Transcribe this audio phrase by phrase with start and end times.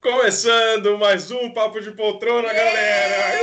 [0.00, 3.38] Começando mais um Papo de Poltrona, galera!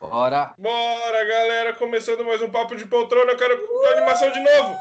[0.00, 0.54] Bora!
[0.56, 1.74] Bora, galera!
[1.74, 3.86] Começando mais um Papo de Poltrona, eu quero uh!
[3.92, 4.74] animação de novo!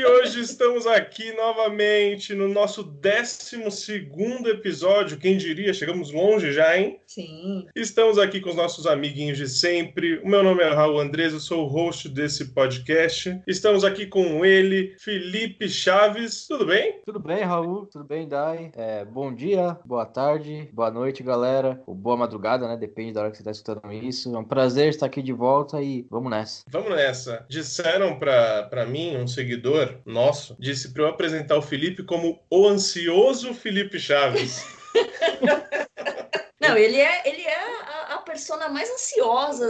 [0.00, 5.18] E hoje estamos aqui novamente no nosso 12 episódio.
[5.18, 5.74] Quem diria?
[5.74, 6.98] Chegamos longe já, hein?
[7.06, 7.66] Sim.
[7.76, 10.18] Estamos aqui com os nossos amiguinhos de sempre.
[10.20, 13.42] O meu nome é Raul Andrés, eu sou o host desse podcast.
[13.46, 16.46] Estamos aqui com ele, Felipe Chaves.
[16.46, 17.02] Tudo bem?
[17.04, 17.84] Tudo bem, Raul.
[17.84, 18.72] Tudo bem, Dai.
[18.74, 21.82] É, bom dia, boa tarde, boa noite, galera.
[21.86, 22.74] Ou boa madrugada, né?
[22.74, 24.34] Depende da hora que você está escutando isso.
[24.34, 26.64] É um prazer estar aqui de volta e vamos nessa.
[26.70, 27.44] Vamos nessa.
[27.50, 33.54] Disseram para mim, um seguidor nosso disse para eu apresentar o Felipe como o ansioso
[33.54, 34.64] Felipe Chaves.
[36.60, 39.66] Não, ele é, ele é a, a persona mais ansiosa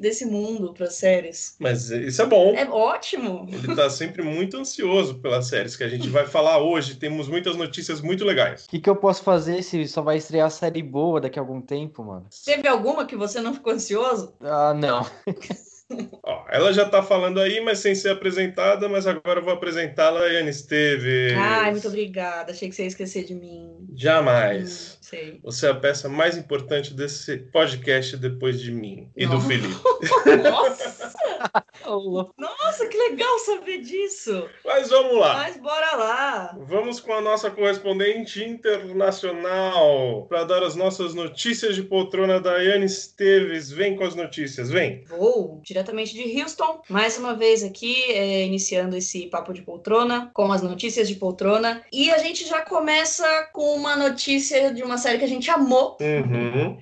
[0.00, 1.56] desse mundo para séries.
[1.60, 2.54] Mas isso é bom.
[2.54, 3.46] É ótimo.
[3.50, 6.96] Ele tá sempre muito ansioso pelas séries que a gente vai falar hoje.
[6.96, 8.64] Temos muitas notícias muito legais.
[8.64, 11.60] O que, que eu posso fazer se só vai estrear série boa daqui a algum
[11.60, 12.26] tempo, mano?
[12.44, 14.34] Teve alguma que você não ficou ansioso?
[14.40, 15.06] Ah, não.
[16.22, 20.26] Ó, ela já tá falando aí, mas sem ser apresentada, mas agora eu vou apresentá-la,
[20.26, 21.32] Yane Esteves.
[21.36, 22.52] Ai, muito obrigada.
[22.52, 23.86] Achei que você ia esquecer de mim.
[23.94, 24.94] Jamais.
[24.94, 25.40] Hum, sei.
[25.42, 29.38] Você é a peça mais importante desse podcast depois de mim e Não.
[29.38, 29.80] do Felipe.
[30.42, 31.12] Nossa!
[32.36, 34.48] Nossa, que legal saber disso.
[34.64, 35.34] Mas vamos lá.
[35.34, 36.58] Mas bora lá.
[36.60, 43.70] Vamos com a nossa correspondente internacional para dar as nossas notícias de poltrona, Daiane Esteves.
[43.70, 45.04] Vem com as notícias, vem.
[45.08, 46.82] Vou, diretamente de Houston.
[46.88, 51.82] Mais uma vez aqui, é, iniciando esse papo de poltrona, com as notícias de poltrona.
[51.92, 55.96] E a gente já começa com uma notícia de uma série que a gente amou.
[56.00, 56.76] Uhum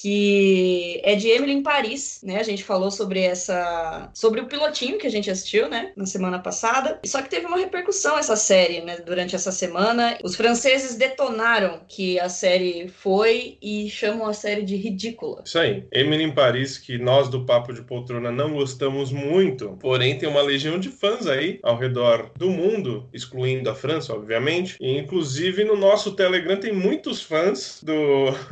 [0.00, 2.38] que é de Emily em Paris, né?
[2.38, 6.38] A gente falou sobre essa, sobre o pilotinho que a gente assistiu, né, na semana
[6.38, 7.00] passada.
[7.04, 10.18] Só que teve uma repercussão essa série, né, durante essa semana.
[10.22, 15.42] Os franceses detonaram que a série foi e chamam a série de ridícula.
[15.44, 15.84] Isso aí.
[15.92, 20.42] Emily em Paris, que nós do Papo de Poltrona não gostamos muito, porém tem uma
[20.42, 24.76] legião de fãs aí ao redor do mundo, excluindo a França, obviamente.
[24.80, 27.94] E inclusive no nosso Telegram tem muitos fãs do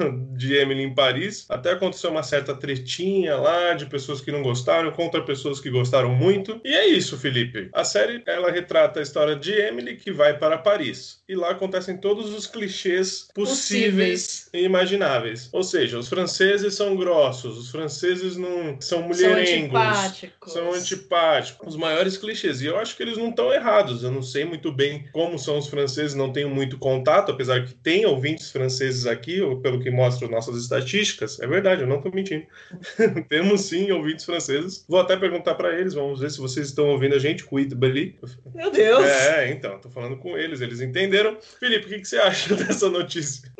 [0.36, 4.90] de Emily em Paris até aconteceu uma certa tretinha lá de pessoas que não gostaram
[4.92, 6.60] contra pessoas que gostaram muito.
[6.64, 7.68] E é isso, Felipe.
[7.72, 11.22] A série ela retrata a história de Emily que vai para Paris.
[11.28, 14.50] E lá acontecem todos os clichês possíveis, possíveis.
[14.52, 15.48] e imagináveis.
[15.52, 20.52] Ou seja, os franceses são grossos, os franceses não são mulherengos, são antipáticos.
[20.52, 21.68] São antipáticos.
[21.68, 22.60] Os maiores clichês.
[22.60, 24.02] E eu acho que eles não estão errados.
[24.02, 27.74] Eu não sei muito bem como são os franceses, não tenho muito contato, apesar que
[27.74, 32.46] tem ouvintes franceses aqui, pelo que mostram nossas estatísticas é verdade, eu não estou mentindo.
[33.28, 34.84] Temos sim ouvintes franceses.
[34.88, 37.44] Vou até perguntar para eles, vamos ver se vocês estão ouvindo a gente.
[37.44, 38.18] Cuide Bali.
[38.54, 39.04] Meu Deus!
[39.04, 41.36] É, então, tô falando com eles, eles entenderam.
[41.58, 43.50] Felipe, o que, que você acha dessa notícia?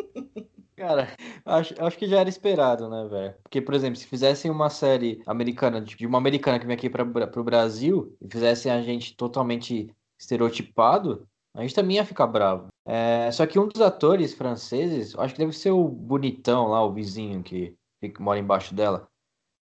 [0.77, 1.09] Cara,
[1.45, 3.35] acho, acho que já era esperado, né, velho?
[3.43, 7.05] Porque, por exemplo, se fizessem uma série americana, de uma americana que vem aqui para
[7.05, 12.69] o Brasil, e fizessem a gente totalmente estereotipado, a gente também ia ficar bravo.
[12.87, 16.93] É, só que um dos atores franceses, acho que deve ser o bonitão lá, o
[16.93, 17.75] vizinho que,
[18.19, 19.09] mora embaixo dela.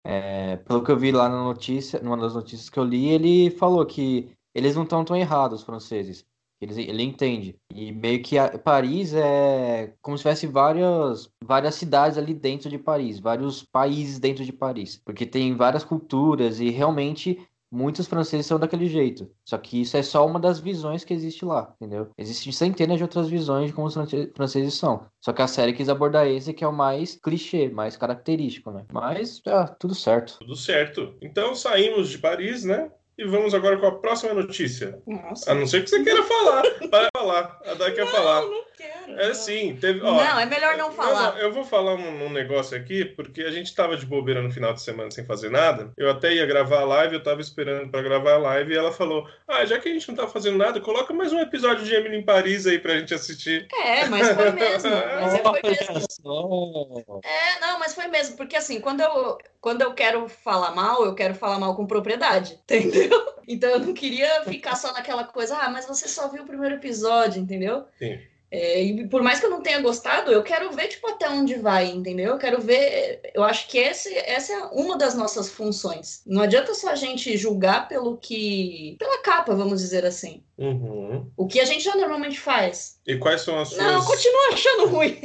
[0.07, 3.51] É, pelo que eu vi lá na notícia, numa das notícias que eu li, ele
[3.51, 6.25] falou que eles não estão tão errados, os franceses.
[6.61, 7.57] Ele, ele entende.
[7.75, 12.79] E meio que a, Paris é como se tivesse várias, várias cidades ali dentro de
[12.79, 15.01] Paris, vários países dentro de Paris.
[15.05, 19.31] Porque tem várias culturas e realmente muitos franceses são daquele jeito.
[19.45, 22.09] Só que isso é só uma das visões que existe lá, entendeu?
[22.19, 23.95] Existem centenas de outras visões de como os
[24.35, 25.07] franceses são.
[25.21, 28.85] Só que a série quis abordar esse que é o mais clichê, mais característico, né?
[28.93, 30.39] Mas, tá, tudo certo.
[30.39, 31.15] Tudo certo.
[31.23, 32.91] Então saímos de Paris, né?
[33.17, 34.99] E vamos agora com a próxima notícia.
[35.07, 35.53] Nossa.
[35.53, 36.63] A não ser que você queira falar.
[36.91, 37.61] Vai falar.
[37.67, 38.41] A Dai quer não, falar.
[38.41, 39.21] Não quero.
[39.21, 39.77] É sim.
[39.77, 41.37] Teve, ó, não, é melhor não falar.
[41.37, 44.51] Eu, eu vou falar um, um, negócio aqui, porque a gente tava de bobeira no
[44.51, 45.93] final de semana sem fazer nada.
[45.97, 48.93] Eu até ia gravar a live, eu tava esperando para gravar a live, e ela
[48.93, 51.95] falou: Ah, já que a gente não tá fazendo nada, coloca mais um episódio de
[51.95, 53.69] Emily em Paris aí pra gente assistir.
[53.85, 54.91] É, mas foi mesmo.
[54.91, 57.21] Mas foi mesmo.
[57.25, 58.37] É, não, mas foi mesmo.
[58.37, 62.59] Porque assim, quando eu, quando eu quero falar mal, eu quero falar mal com propriedade,
[62.65, 63.35] entendeu?
[63.47, 66.77] Então eu não queria ficar só naquela coisa, ah, mas você só viu o primeiro
[66.77, 67.85] episódio, entendeu?
[67.99, 68.21] Sim.
[68.51, 71.55] É, e por mais que eu não tenha gostado, eu quero ver tipo até onde
[71.55, 72.33] vai, entendeu?
[72.33, 73.21] Eu quero ver.
[73.33, 76.23] Eu acho que esse, essa é uma das nossas funções.
[76.27, 80.43] Não adianta só a gente julgar pelo que, pela capa, vamos dizer assim.
[80.59, 81.31] Uhum.
[81.37, 82.99] O que a gente já normalmente faz.
[83.07, 83.81] E quais são as suas?
[83.81, 85.21] Não, continua achando ruim.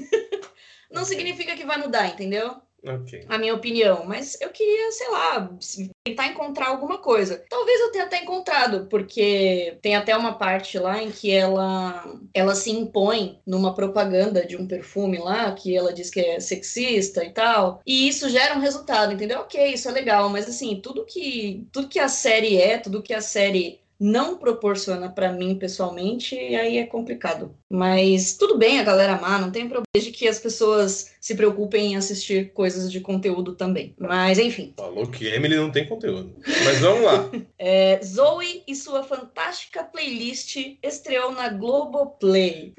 [0.92, 2.56] não significa que vai mudar, entendeu?
[2.86, 3.26] Ok.
[3.28, 5.50] a minha opinião, mas eu queria, sei lá,
[6.04, 7.44] tentar encontrar alguma coisa.
[7.50, 12.54] Talvez eu tenha até encontrado, porque tem até uma parte lá em que ela ela
[12.54, 17.32] se impõe numa propaganda de um perfume lá, que ela diz que é sexista e
[17.32, 19.42] tal, e isso gera um resultado, entendeu?
[19.42, 23.14] OK, isso é legal, mas assim, tudo que tudo que a série é, tudo que
[23.14, 27.56] a série não proporciona pra mim pessoalmente, aí é complicado.
[27.70, 31.94] Mas tudo bem a galera amar, não tem problema desde que as pessoas se preocupem
[31.94, 33.96] em assistir coisas de conteúdo também.
[33.98, 36.36] Mas enfim, Falou que Emily não tem conteúdo.
[36.66, 37.30] Mas vamos lá.
[37.58, 42.74] é, Zoe e sua fantástica playlist estreou na Globoplay.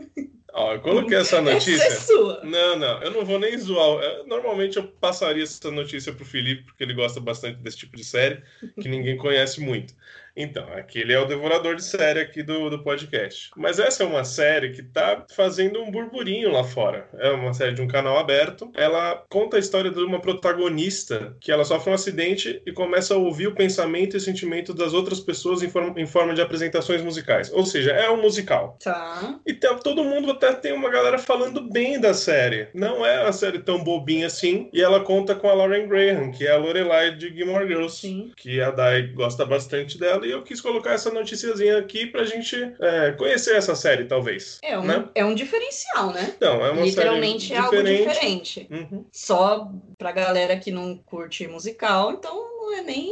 [0.52, 2.00] Ó, eu coloquei essa Essa é notícia.
[2.00, 2.40] sua.
[2.42, 4.02] Não, não, eu não vou nem zoar.
[4.02, 8.02] Eu- normalmente eu passaria essa notícia pro Felipe, porque ele gosta bastante desse tipo de
[8.04, 8.40] série,
[8.80, 9.94] que ninguém conhece muito.
[10.36, 13.50] Então, aqui ele é o devorador de série aqui do, do podcast.
[13.56, 17.08] Mas essa é uma série que tá fazendo um burburinho lá fora.
[17.18, 18.70] É uma série de um canal aberto.
[18.74, 23.16] Ela conta a história de uma protagonista que ela sofre um acidente e começa a
[23.16, 27.50] ouvir o pensamento e sentimento das outras pessoas em forma, em forma de apresentações musicais.
[27.52, 28.76] Ou seja, é um musical.
[28.82, 29.38] Tá.
[29.46, 32.68] E tem- todo mundo até tem uma galera falando bem da série.
[32.74, 34.68] Não é uma série tão bobinha assim.
[34.72, 37.96] E ela conta com a Lauren Graham, que é a Lorelai de Gilmore Girls.
[38.00, 38.32] Sim.
[38.36, 40.25] Que a Dai gosta bastante dela.
[40.26, 44.58] E eu quis colocar essa noticiazinha aqui pra gente é, conhecer essa série, talvez.
[44.62, 45.08] É um, Né?
[45.14, 46.34] é um diferencial, né?
[46.36, 48.08] Então, é uma Literalmente é série algo diferente.
[48.08, 48.68] diferente.
[48.70, 49.04] Uhum.
[49.12, 53.10] Só pra galera que não curte musical, então não é nem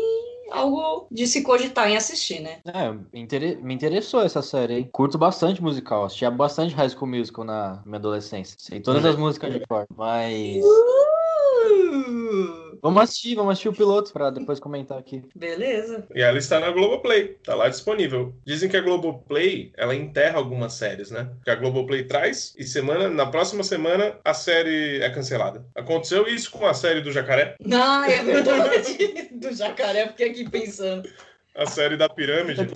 [0.50, 2.58] algo de se cogitar em assistir, né?
[2.66, 4.88] É, me intere- me interessou essa série, hein?
[4.92, 6.04] Curto bastante musical.
[6.04, 8.56] Assistia bastante High School Musical na minha adolescência.
[8.58, 10.62] Sei todas as músicas de cor, mas.
[10.62, 11.14] Uh,
[12.82, 15.22] Vamos assistir, vamos assistir o piloto pra depois comentar aqui.
[15.34, 16.06] beleza.
[16.14, 18.34] E ela está na Globoplay, tá lá disponível.
[18.44, 21.30] Dizem que a Globoplay, ela enterra algumas séries, né?
[21.44, 25.64] Que a Globoplay traz e semana, na próxima semana a série é cancelada.
[25.74, 29.28] Aconteceu isso com a série do Jacaré, Ah, é verdade.
[29.32, 31.08] Do jacaré, fiquei aqui pensando.
[31.56, 32.66] a série da pirâmide.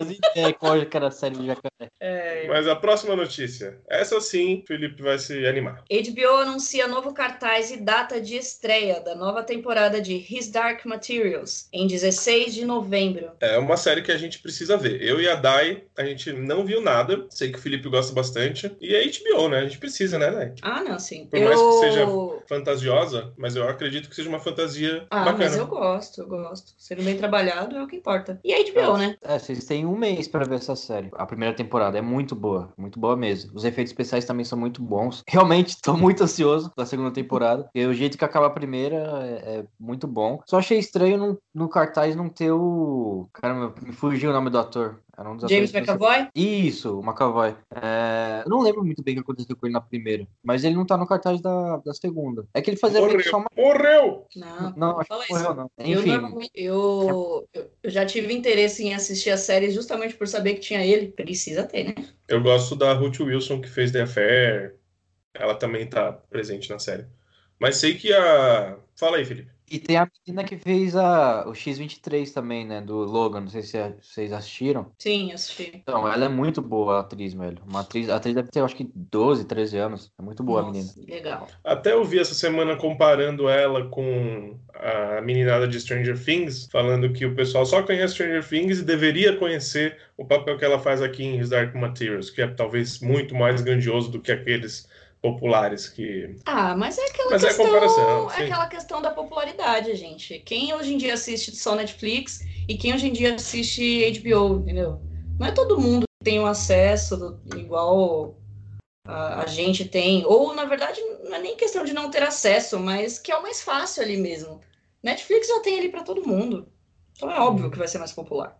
[0.00, 1.88] Eu fazia ideia qual que era a série do Jacaré.
[2.00, 5.84] É, Mas a próxima notícia, essa sim, Felipe vai se animar.
[5.90, 11.68] HBO anuncia novo cartaz e data de estreia da nova temporada de His Dark Materials,
[11.72, 13.30] em 16 de novembro.
[13.40, 15.00] É uma série que a gente precisa ver.
[15.00, 17.26] Eu e a Dai, a gente não viu nada.
[17.30, 18.74] Sei que o Felipe gosta bastante.
[18.80, 19.58] E é HBO, né?
[19.60, 20.54] A gente precisa, né, Dai?
[20.62, 21.26] Ah, não, sim.
[21.26, 22.06] Por mais que seja
[22.48, 25.44] Fantasiosa, mas eu acredito que seja uma fantasia Ah, bacana.
[25.44, 26.72] mas eu gosto, eu gosto.
[26.78, 28.38] Sendo bem trabalhado é o que importa.
[28.44, 29.16] E a HBO, né?
[29.22, 31.10] É, vocês têm um mês pra ver essa série.
[31.14, 33.52] A primeira temporada é muito boa, muito boa mesmo.
[33.54, 35.22] Os efeitos especiais também são muito bons.
[35.28, 37.68] Realmente, tô muito ansioso da segunda temporada.
[37.74, 40.40] E o jeito que acaba a primeira é, é muito bom.
[40.46, 43.28] Só achei estranho no, no cartaz não ter o.
[43.32, 45.00] Caramba, me fugiu o nome do ator.
[45.16, 46.28] Era um dos James McAvoy?
[46.34, 47.54] Isso, o McAvoy.
[47.70, 50.74] É, Eu não lembro muito bem o que aconteceu com ele na primeira, mas ele
[50.74, 52.46] não tá no cartaz da, da segunda.
[52.52, 53.46] É que ele fazia meio que só uma.
[53.56, 54.26] Morreu!
[54.34, 54.74] Não.
[54.76, 55.54] Não, Fala que morreu, isso.
[55.54, 55.70] não.
[55.78, 60.54] Eu, Enfim, eu, eu, eu já tive interesse em assistir a série justamente por saber
[60.54, 61.08] que tinha ele.
[61.08, 61.94] Precisa ter, né?
[62.28, 64.76] Eu gosto da Ruth Wilson, que fez The Affair.
[65.32, 67.06] Ela também tá presente na série.
[67.58, 68.76] Mas sei que a.
[68.96, 69.53] Fala aí, Felipe.
[69.70, 72.80] E tem a menina que fez a, o X-23 também, né?
[72.80, 73.40] Do Logan.
[73.40, 74.92] Não sei se a- vocês assistiram.
[74.98, 75.72] Sim, assisti.
[75.74, 77.58] Então, ela é muito boa, a atriz, velho.
[77.66, 80.12] Uma atriz, a atriz deve ter, acho que 12, 13 anos.
[80.18, 80.84] É muito boa a menina.
[80.86, 81.48] Nossa, Legal.
[81.64, 87.24] Até eu vi essa semana comparando ela com a meninada de Stranger Things, falando que
[87.24, 91.24] o pessoal só conhece Stranger Things e deveria conhecer o papel que ela faz aqui
[91.24, 94.86] em His Dark Materials, que é talvez muito mais grandioso do que aqueles
[95.24, 96.36] populares que.
[96.44, 98.30] Ah, mas é aquela Mas é questão.
[98.30, 98.42] é sim.
[98.44, 100.38] aquela questão da popularidade, gente.
[100.40, 105.00] Quem hoje em dia assiste só Netflix e quem hoje em dia assiste HBO, entendeu?
[105.40, 108.36] Não é todo mundo que tem um acesso do- igual
[109.06, 110.24] a, a gente tem.
[110.26, 113.42] Ou, na verdade, não é nem questão de não ter acesso, mas que é o
[113.42, 114.60] mais fácil ali mesmo.
[115.02, 116.68] Netflix já tem ali para todo mundo.
[117.16, 118.58] Então é óbvio que vai ser mais popular.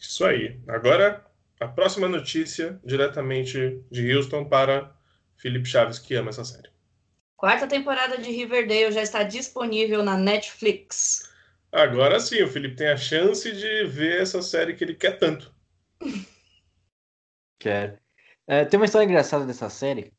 [0.00, 0.60] Isso aí.
[0.66, 1.24] Agora,
[1.60, 4.94] a próxima notícia, diretamente de Houston para
[5.40, 6.68] Felipe Chaves, que ama essa série.
[7.36, 11.30] Quarta temporada de Riverdale já está disponível na Netflix.
[11.72, 15.54] Agora sim, o Felipe tem a chance de ver essa série que ele quer tanto.
[17.58, 17.98] Quero.
[18.46, 20.12] É, tem uma história engraçada dessa série.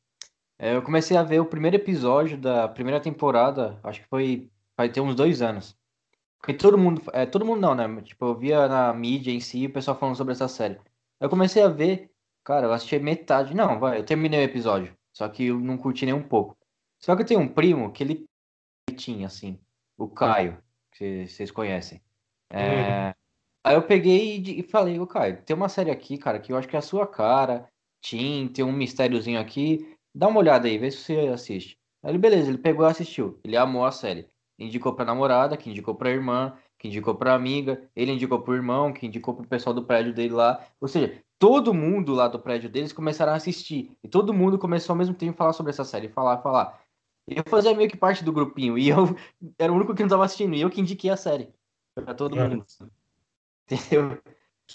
[0.57, 4.49] É, eu comecei a ver o primeiro episódio da primeira temporada, acho que foi.
[4.77, 5.77] Vai ter uns dois anos.
[6.39, 7.01] Porque todo mundo.
[7.13, 8.01] É, todo mundo não, né?
[8.01, 10.79] Tipo, eu via na mídia em si o pessoal falando sobre essa série.
[11.19, 12.09] Eu comecei a ver,
[12.43, 13.53] cara, eu assisti metade.
[13.53, 14.95] Não, vai, eu terminei o episódio.
[15.13, 16.57] Só que eu não curti nem um pouco.
[16.99, 18.25] Só que eu tenho um primo que ele
[18.95, 19.59] tinha, assim,
[19.97, 20.57] o Caio,
[20.91, 22.01] que vocês conhecem.
[22.49, 23.13] É,
[23.63, 26.57] Aí eu peguei e e falei, ô Caio, tem uma série aqui, cara, que eu
[26.57, 27.69] acho que é a sua cara.
[28.01, 29.95] Tim, tem um mistériozinho aqui.
[30.13, 31.77] Dá uma olhada aí, vê se você assiste.
[32.03, 33.39] Aí ele, beleza, ele pegou e assistiu.
[33.43, 34.27] Ele amou a série.
[34.57, 38.91] Indicou pra namorada, que indicou pra irmã, que indicou pra amiga, ele indicou pro irmão,
[38.91, 40.65] que indicou pro pessoal do prédio dele lá.
[40.79, 43.97] Ou seja, todo mundo lá do prédio deles começaram a assistir.
[44.03, 46.79] E todo mundo começou ao mesmo tempo a falar sobre essa série, falar, falar.
[47.27, 48.97] Eu fazia meio que parte do grupinho, e eu
[49.57, 51.49] era o único que não tava assistindo, e eu que indiquei a série.
[51.95, 52.47] Pra todo é.
[52.47, 52.63] mundo.
[53.65, 54.21] Entendeu?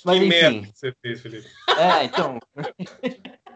[0.04, 0.28] Mas, que enfim.
[0.28, 1.48] merda que você fez, Felipe.
[1.78, 2.40] É, então.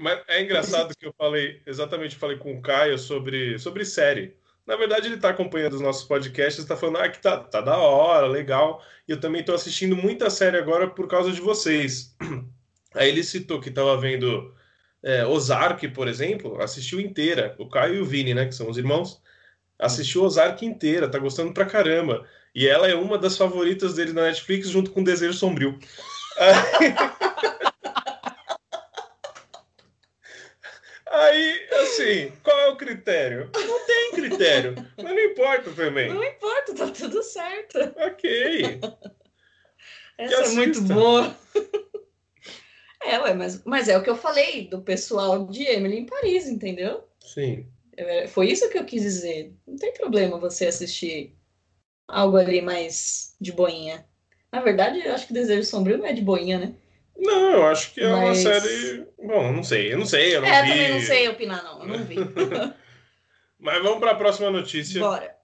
[0.00, 4.36] Mas é engraçado que eu falei, exatamente falei com o Caio sobre, sobre série.
[4.66, 7.76] Na verdade, ele está acompanhando os nossos podcasts, está falando, ah, que tá, tá da
[7.76, 8.82] hora, legal.
[9.08, 12.14] E eu também estou assistindo muita série agora por causa de vocês.
[12.94, 14.54] Aí ele citou que estava vendo
[15.02, 17.56] é, Ozark, por exemplo, assistiu inteira.
[17.58, 19.20] O Caio e o Vini, né, que são os irmãos,
[19.78, 22.24] assistiu Ozark inteira, tá gostando pra caramba.
[22.54, 25.78] E ela é uma das favoritas dele na Netflix, junto com Desejo Sombrio.
[31.12, 33.50] Aí, assim, qual é o critério?
[33.54, 34.74] Não tem critério.
[34.96, 36.08] Mas não importa também.
[36.08, 37.78] Não importa, tá tudo certo.
[37.96, 38.80] Ok.
[40.16, 41.36] Essa é muito boa.
[43.04, 46.46] É, ué, mas, mas é o que eu falei do pessoal de Emily em Paris,
[46.46, 47.02] entendeu?
[47.18, 47.66] Sim.
[48.28, 49.52] Foi isso que eu quis dizer.
[49.66, 51.36] Não tem problema você assistir
[52.06, 54.06] algo ali mais de boinha.
[54.52, 56.74] Na verdade, eu acho que Desejo Sombrio não é de boinha, né?
[57.16, 58.22] Não, eu acho que é Mas...
[58.22, 59.06] uma série.
[59.18, 60.68] Bom, não sei, eu não sei, eu não é, vi.
[60.70, 62.16] também não sei opinar, não, eu não vi.
[63.58, 65.00] Mas vamos para a próxima notícia.
[65.00, 65.36] Bora.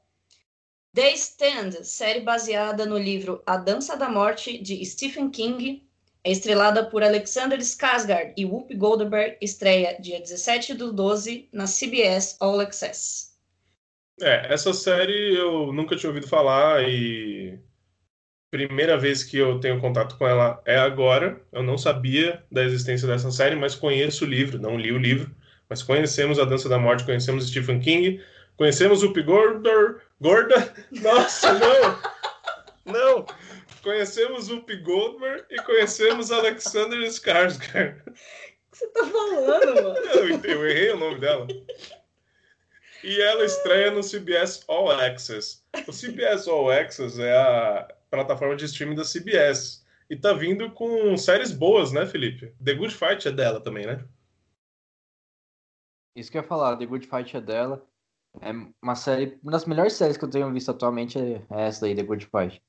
[0.94, 5.86] The Stand, série baseada no livro A Dança da Morte de Stephen King,
[6.24, 12.36] é estrelada por Alexander Skarsgård e Whoopi Goldberg, estreia dia 17 do 12 na CBS
[12.40, 13.28] All Access.
[14.20, 17.56] É, essa série eu nunca tinha ouvido falar e
[18.50, 21.40] primeira vez que eu tenho contato com ela é agora.
[21.52, 25.30] Eu não sabia da existência dessa série, mas conheço o livro, não li o livro,
[25.68, 28.22] mas conhecemos A Dança da Morte, conhecemos Stephen King,
[28.56, 29.12] conhecemos o.
[29.12, 31.98] Gorda, Gorda, nossa, não,
[32.86, 33.26] não,
[33.82, 34.64] conhecemos o.
[34.82, 37.96] Goldberg e conhecemos Alexander Skarsgård.
[38.06, 38.12] O
[38.70, 39.98] que você tá falando, mano?
[40.14, 41.46] Eu, eu errei o nome dela.
[43.02, 45.62] E ela estreia no CBS All Access.
[45.86, 49.86] O CBS All Access é a, plataforma de streaming da CBS.
[50.10, 52.54] E tá vindo com séries boas, né, Felipe?
[52.62, 54.04] The Good Fight é dela também, né?
[56.16, 57.86] Isso que eu ia falar, The Good Fight é dela.
[58.40, 58.50] É
[58.82, 62.02] uma série, uma das melhores séries que eu tenho visto atualmente é essa daí, The
[62.02, 62.62] Good Fight.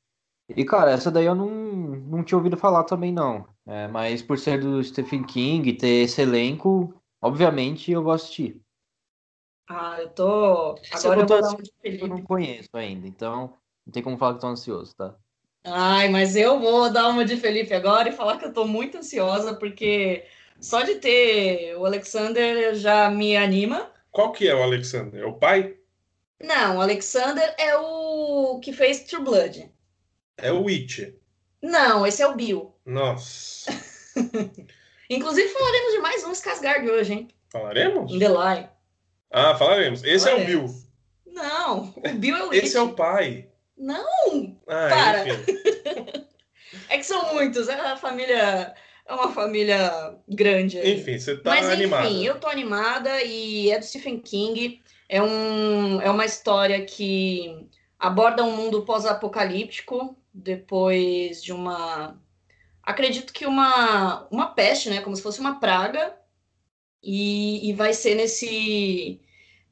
[0.50, 3.48] E, cara, essa daí eu não, não tinha ouvido falar também, não.
[3.68, 8.60] É, mas por ser do Stephen King, ter esse elenco, obviamente eu vou assistir.
[9.70, 10.76] Ah, eu tô.
[10.92, 13.56] Agora eu, vou dar um eu não conheço ainda, então
[13.86, 15.16] não tem como falar que tô ansioso, tá?
[15.72, 18.98] Ai, mas eu vou dar uma de Felipe agora e falar que eu tô muito
[18.98, 20.26] ansiosa, porque
[20.60, 23.92] só de ter o Alexander já me anima.
[24.12, 25.22] Qual que é o Alexander?
[25.22, 25.76] É o pai?
[26.42, 29.72] Não, o Alexander é o que fez True Blood.
[30.38, 31.14] É o Witch.
[31.62, 32.74] Não, esse é o Bill.
[32.86, 33.72] Nossa.
[35.10, 37.28] Inclusive falaremos de mais um Skarsgård hoje, hein?
[37.52, 38.12] Falaremos?
[38.12, 38.70] In The Lie.
[39.32, 40.04] Ah, falaremos.
[40.04, 40.52] Esse falaremos.
[40.52, 40.76] é o Bill.
[41.34, 42.64] Não, o Bill é o Witch.
[42.64, 43.50] Esse é o pai.
[43.80, 44.58] Não!
[44.68, 45.24] Ah, para!
[46.90, 48.76] é que são muitos, é a família.
[49.06, 50.78] É uma família grande.
[50.78, 51.00] Aí.
[51.00, 52.08] Enfim, você tá Mas, animada.
[52.08, 54.84] Enfim, eu tô animada e é do Stephen King.
[55.08, 57.68] É, um, é uma história que
[57.98, 62.22] aborda um mundo pós-apocalíptico depois de uma.
[62.84, 65.02] Acredito que uma, uma peste, né?
[65.02, 66.16] Como se fosse uma praga.
[67.02, 69.22] E, e vai ser nesse,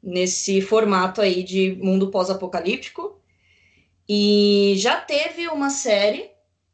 [0.02, 3.17] nesse formato aí de mundo pós-apocalíptico.
[4.08, 6.32] E já teve uma série,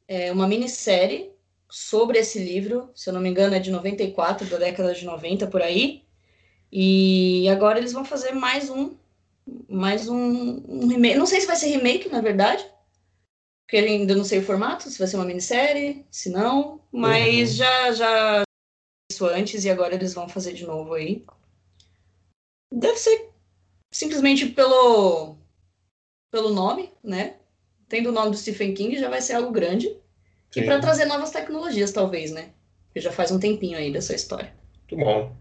[0.07, 1.31] é, uma minissérie
[1.69, 5.47] sobre esse livro, se eu não me engano é de 94, da década de 90
[5.47, 6.03] por aí.
[6.71, 8.95] E agora eles vão fazer mais um,
[9.67, 11.17] mais um, um remake.
[11.17, 12.63] Não sei se vai ser remake, na verdade,
[13.65, 17.55] porque ainda não sei o formato, se vai ser uma minissérie, se não, mas uhum.
[17.55, 18.43] já já
[19.11, 21.25] isso antes e agora eles vão fazer de novo aí.
[22.71, 23.29] Deve ser
[23.91, 25.37] simplesmente pelo
[26.33, 27.35] pelo nome, né?
[27.87, 29.95] Tendo o nome do Stephen King, já vai ser algo grande.
[30.55, 32.49] E para trazer novas tecnologias, talvez, né?
[32.87, 34.51] Porque já faz um tempinho aí dessa história.
[34.89, 35.35] Muito bom.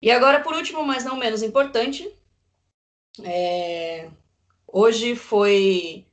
[0.00, 2.08] E agora, por último, mas não menos importante,
[3.24, 4.08] é...
[4.68, 6.06] hoje foi,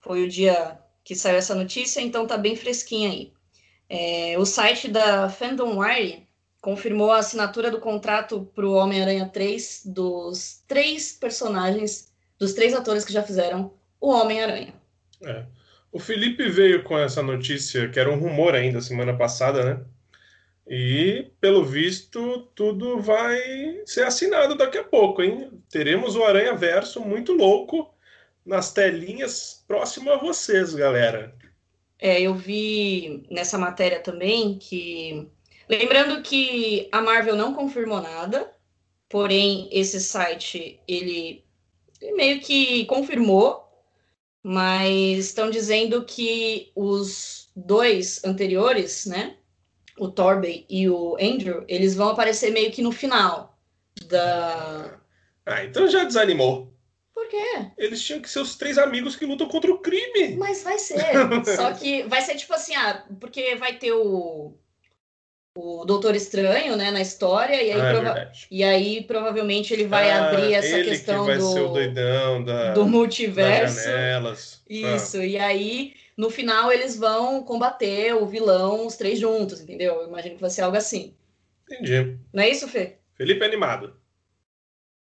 [0.00, 3.32] foi o dia que saiu essa notícia, então tá bem fresquinha aí.
[3.88, 4.36] É...
[4.36, 6.26] o site da Fandom Wire
[6.60, 12.07] confirmou a assinatura do contrato para o Homem-Aranha 3 dos três personagens
[12.38, 14.74] dos três atores que já fizeram o Homem-Aranha.
[15.22, 15.44] É.
[15.90, 19.84] O Felipe veio com essa notícia, que era um rumor ainda semana passada, né?
[20.68, 23.40] E, pelo visto, tudo vai
[23.86, 25.50] ser assinado daqui a pouco, hein?
[25.70, 27.90] Teremos o Aranha Verso muito louco
[28.44, 31.34] nas telinhas próximo a vocês, galera.
[31.98, 35.28] É, eu vi nessa matéria também que.
[35.68, 38.50] Lembrando que a Marvel não confirmou nada,
[39.08, 41.44] porém, esse site ele
[42.00, 43.66] meio que confirmou,
[44.42, 49.36] mas estão dizendo que os dois anteriores, né?
[49.98, 53.58] o Torbay e o Andrew, eles vão aparecer meio que no final
[54.06, 54.98] da.
[55.44, 56.72] Ah, então já desanimou.
[57.12, 57.66] Por quê?
[57.76, 60.36] Eles tinham que ser os três amigos que lutam contra o crime.
[60.36, 61.02] Mas vai ser.
[61.56, 64.54] Só que vai ser tipo assim, ah, porque vai ter o.
[65.60, 68.46] O Doutor Estranho, né, na história, e aí, Ah, é prova- verdade.
[68.48, 71.68] e aí provavelmente ele vai Ah, abrir essa ele questão que vai do, ser o
[71.72, 73.74] doidão da, do das multiverso.
[73.84, 74.62] janelas.
[74.70, 79.94] Isso, e aí no final eles vão combater o vilão, os três juntos, entendeu?
[80.02, 81.14] Eu imagino que vai ser algo assim.
[81.68, 82.18] Ah, entendi.
[82.32, 82.96] Não é isso, Fê?
[83.16, 83.96] Felipe é animado.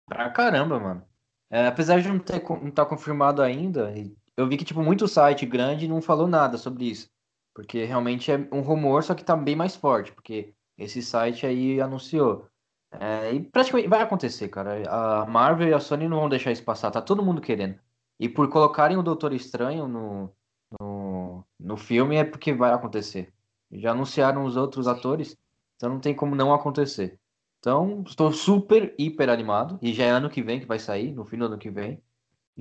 [0.08, 1.04] Pra caramba, mano.
[1.48, 3.92] É, apesar de não ter não estar confirmado ainda,
[4.36, 7.08] eu vi que tipo muito site grande não falou nada sobre isso,
[7.54, 11.80] porque realmente é um rumor, só que tá bem mais forte, porque esse site aí
[11.80, 12.48] anunciou.
[12.92, 14.82] É, e praticamente vai acontecer, cara.
[14.88, 17.78] A Marvel e a Sony não vão deixar isso passar, tá todo mundo querendo.
[18.18, 20.32] E por colocarem o Doutor Estranho no,
[20.80, 23.32] no, no filme é porque vai acontecer.
[23.72, 25.36] Já anunciaram os outros atores,
[25.76, 27.18] então não tem como não acontecer.
[27.60, 29.78] Então, estou super, hiper animado.
[29.82, 32.02] E já é ano que vem que vai sair, no fim do ano que vem.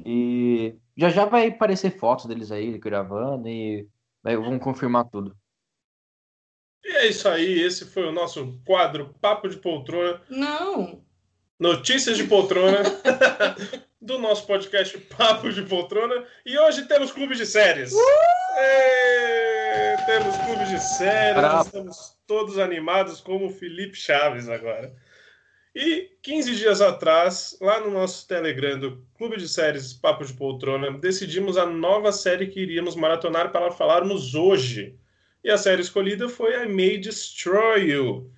[0.05, 3.87] E já já vai aparecer fotos deles aí gravando e
[4.35, 5.35] vai- vão confirmar tudo.
[6.83, 7.61] E é isso aí.
[7.61, 10.21] Esse foi o nosso quadro Papo de Poltrona.
[10.29, 11.03] Não.
[11.59, 12.79] Notícias de poltrona
[14.01, 16.25] do nosso podcast Papo de Poltrona.
[16.45, 17.91] E hoje temos clubes de séries.
[18.57, 21.35] Ê, temos clubes de séries.
[21.35, 21.65] Bravo.
[21.65, 24.95] Estamos todos animados como o Felipe Chaves agora.
[25.81, 30.91] E 15 dias atrás, lá no nosso Telegram do Clube de Séries Papo de Poltrona,
[30.91, 34.99] decidimos a nova série que iríamos maratonar para falarmos hoje.
[35.41, 38.29] E a série escolhida foi I May Destroy You,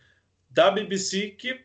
[0.52, 1.60] da BBC, que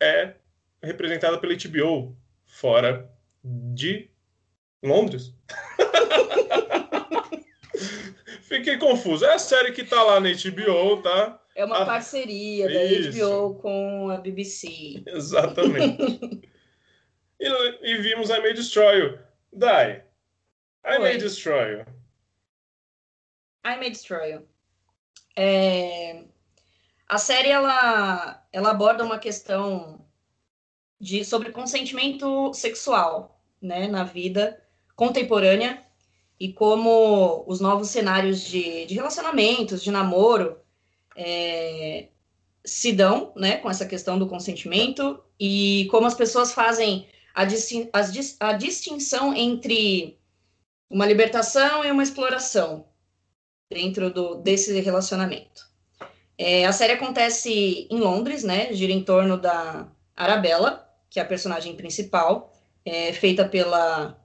[0.00, 0.36] é
[0.82, 3.12] representada pela HBO, fora
[3.44, 4.08] de
[4.82, 5.34] Londres.
[8.40, 9.26] Fiquei confuso.
[9.26, 11.38] É a série que tá lá na HBO, tá?
[11.58, 13.18] É uma Ah, parceria da isso.
[13.18, 15.02] HBO com a BBC.
[15.08, 16.48] Exatamente.
[17.40, 17.48] e,
[17.82, 19.18] e vimos I May Destroy You.
[19.52, 20.04] Dai,
[20.86, 21.18] I May.
[21.18, 21.86] Destroy You.
[23.66, 24.48] I May Destroy You.
[25.34, 26.22] É,
[27.08, 30.06] A série ela, ela aborda uma questão
[31.00, 34.62] de, sobre consentimento sexual né, na vida
[34.94, 35.84] contemporânea
[36.38, 40.60] e como os novos cenários de, de relacionamentos, de namoro,
[41.18, 42.08] é,
[42.64, 47.90] se dão né, com essa questão do consentimento e como as pessoas fazem a, distin-
[48.38, 50.16] a distinção entre
[50.88, 52.86] uma libertação e uma exploração
[53.68, 55.68] dentro do, desse relacionamento.
[56.38, 58.72] É, a série acontece em Londres, né?
[58.72, 62.52] Gira em torno da Arabella, que é a personagem principal,
[62.84, 64.16] é, feita pela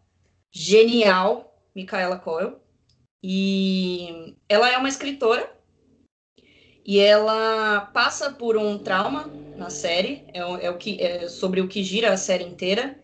[0.52, 2.62] genial Micaela Coel.
[3.22, 5.53] E ela é uma escritora
[6.86, 11.68] e ela passa por um trauma na série, é, é o que, é sobre o
[11.68, 13.00] que gira a série inteira.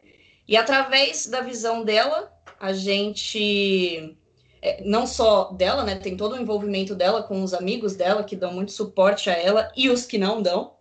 [0.48, 4.18] E através da visão dela, a gente
[4.62, 5.96] é, não só dela, né?
[5.96, 9.72] Tem todo o envolvimento dela com os amigos dela que dão muito suporte a ela
[9.76, 10.78] e os que não dão.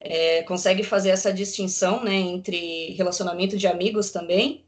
[0.00, 4.66] É, consegue fazer essa distinção, né, entre relacionamento de amigos também.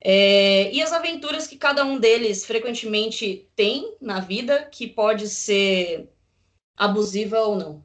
[0.00, 6.08] É, e as aventuras que cada um deles frequentemente tem na vida, que pode ser
[6.84, 7.84] abusiva ou não.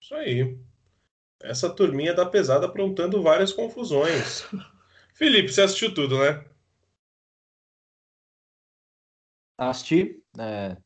[0.00, 0.58] Isso aí.
[1.42, 4.44] Essa turminha da pesada aprontando várias confusões.
[5.14, 6.44] Felipe, você assistiu tudo, né?
[9.58, 10.76] Assisti, é,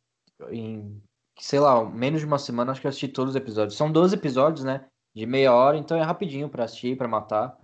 [0.51, 1.01] em,
[1.39, 3.77] sei lá, menos de uma semana, acho que eu assisti todos os episódios.
[3.77, 4.87] São 12 episódios, né?
[5.15, 7.57] De meia hora, então é rapidinho pra assistir, pra matar.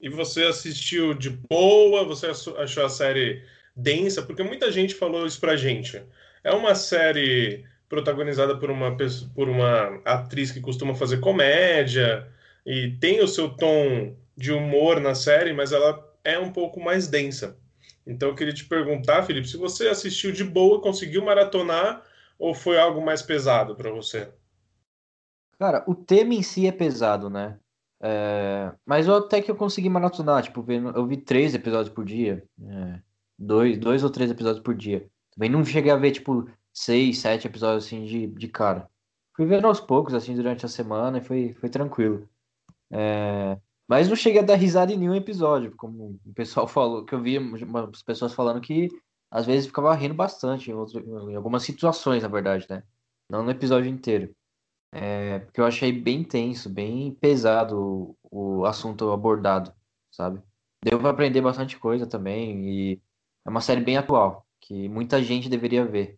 [0.00, 2.04] E você assistiu de boa?
[2.04, 3.44] Você acho- achou a série
[3.76, 4.22] densa?
[4.22, 6.04] Porque muita gente falou isso pra gente.
[6.42, 8.96] É uma série protagonizada por uma,
[9.34, 12.28] por uma atriz que costuma fazer comédia
[12.64, 17.08] e tem o seu tom de humor na série, mas ela é um pouco mais
[17.08, 17.58] densa.
[18.06, 22.02] Então eu queria te perguntar, Felipe, se você assistiu de boa, conseguiu maratonar
[22.38, 24.30] ou foi algo mais pesado pra você?
[25.58, 27.58] Cara, o tema em si é pesado, né?
[28.00, 32.44] É, mas eu até que eu consegui maratonar, tipo, eu vi três episódios por dia.
[32.62, 33.00] é,
[33.38, 35.06] dois, dois ou três episódios por dia.
[35.34, 38.88] Também não cheguei a ver, tipo, seis, sete episódios assim de, de cara.
[39.36, 42.28] fui vendo aos poucos, assim, durante a semana e foi, foi tranquilo.
[42.90, 47.14] É, mas não cheguei a dar risada em nenhum episódio, como o pessoal falou, que
[47.14, 47.38] eu vi
[47.92, 48.88] as pessoas falando que
[49.30, 51.00] às vezes ficava rindo bastante em, outro,
[51.30, 52.82] em algumas situações, na verdade, né?
[53.30, 54.34] Não no episódio inteiro.
[54.92, 59.72] É, porque eu achei bem tenso, bem pesado o, o assunto abordado,
[60.10, 60.42] sabe?
[60.82, 63.02] Deu para aprender bastante coisa também e
[63.46, 66.17] é uma série bem atual, que muita gente deveria ver.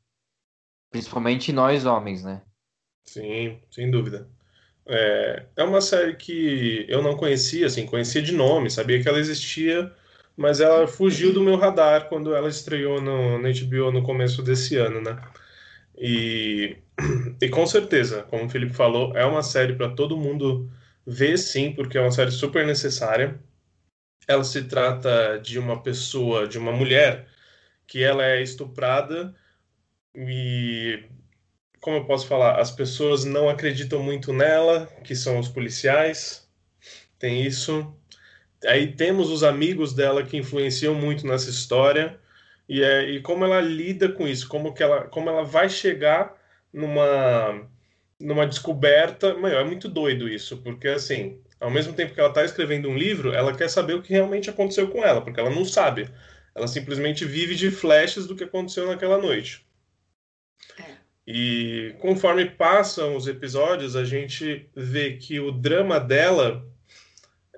[0.91, 2.43] Principalmente nós homens, né?
[3.05, 4.29] Sim, sem dúvida.
[4.87, 9.19] É, é uma série que eu não conhecia, assim, conhecia de nome, sabia que ela
[9.19, 9.93] existia,
[10.37, 14.77] mas ela fugiu do meu radar quando ela estreou no, no HBO no começo desse
[14.77, 15.21] ano, né?
[15.97, 16.79] E,
[17.41, 20.71] e com certeza, como o Felipe falou, é uma série para todo mundo
[21.07, 23.39] ver sim, porque é uma série super necessária.
[24.29, 27.29] Ela se trata de uma pessoa, de uma mulher,
[27.87, 29.35] que ela é estuprada
[30.15, 31.05] e
[31.81, 36.49] como eu posso falar, as pessoas não acreditam muito nela, que são os policiais.
[37.19, 37.95] Tem isso.
[38.67, 42.21] Aí temos os amigos dela que influenciam muito nessa história
[42.69, 46.35] e, é, e como ela lida com isso, como que ela, como ela vai chegar
[46.73, 47.69] numa
[48.21, 52.45] numa descoberta, meu, é muito doido isso, porque assim, ao mesmo tempo que ela está
[52.45, 55.65] escrevendo um livro, ela quer saber o que realmente aconteceu com ela, porque ela não
[55.65, 56.09] sabe.
[56.55, 59.67] Ela simplesmente vive de flashes do que aconteceu naquela noite.
[61.33, 66.67] E conforme passam os episódios, a gente vê que o drama dela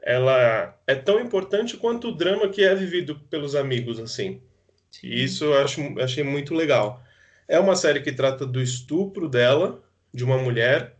[0.02, 4.42] ela é tão importante quanto o drama que é vivido pelos amigos, assim.
[4.90, 5.06] Sim.
[5.06, 7.02] E isso eu acho, achei muito legal.
[7.48, 9.82] É uma série que trata do estupro dela,
[10.12, 10.94] de uma mulher,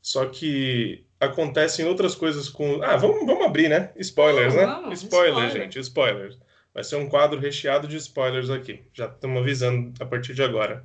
[0.00, 2.80] só que acontecem outras coisas com.
[2.84, 3.90] Ah, vamos, vamos abrir, né?
[3.96, 4.64] Spoilers, né?
[4.64, 5.50] Vamos, spoilers, spoiler.
[5.50, 6.38] gente, spoilers.
[6.72, 8.80] Vai ser um quadro recheado de spoilers aqui.
[8.94, 10.84] Já estamos avisando a partir de agora.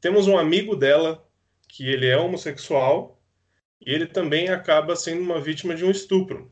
[0.00, 1.26] Temos um amigo dela
[1.68, 3.20] que ele é homossexual
[3.80, 6.50] e ele também acaba sendo uma vítima de um estupro.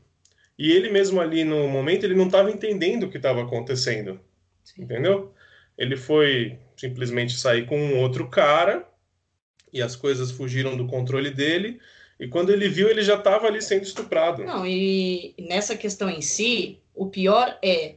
[0.57, 4.19] E ele mesmo ali no momento ele não estava entendendo o que estava acontecendo,
[4.63, 4.83] Sim.
[4.83, 5.33] entendeu?
[5.77, 8.87] Ele foi simplesmente sair com um outro cara
[9.71, 11.79] e as coisas fugiram do controle dele.
[12.17, 14.43] E quando ele viu, ele já estava ali sendo estuprado.
[14.45, 17.95] Não, e nessa questão em si, o pior é,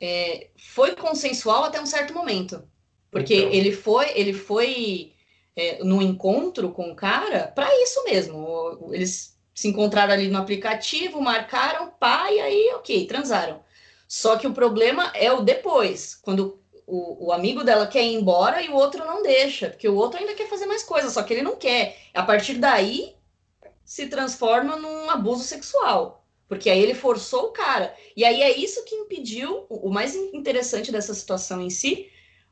[0.00, 2.66] é foi consensual até um certo momento.
[3.10, 3.52] Porque então.
[3.52, 5.12] ele foi, ele foi
[5.56, 8.90] é, no encontro com o cara para isso mesmo.
[8.92, 13.60] Eles se encontraram ali no aplicativo, marcaram, pá, e aí, ok, transaram.
[14.06, 18.62] Só que o problema é o depois, quando o, o, amigo dela quer ir embora
[18.62, 21.34] e o outro não deixa, porque o outro ainda quer fazer mais coisas, só que
[21.34, 21.98] ele não quer.
[22.14, 23.14] A partir daí
[23.84, 27.94] se transforma num abuso sexual, porque aí ele forçou o cara.
[28.16, 32.08] E aí é isso que impediu, o mais interessante dessa situação em si,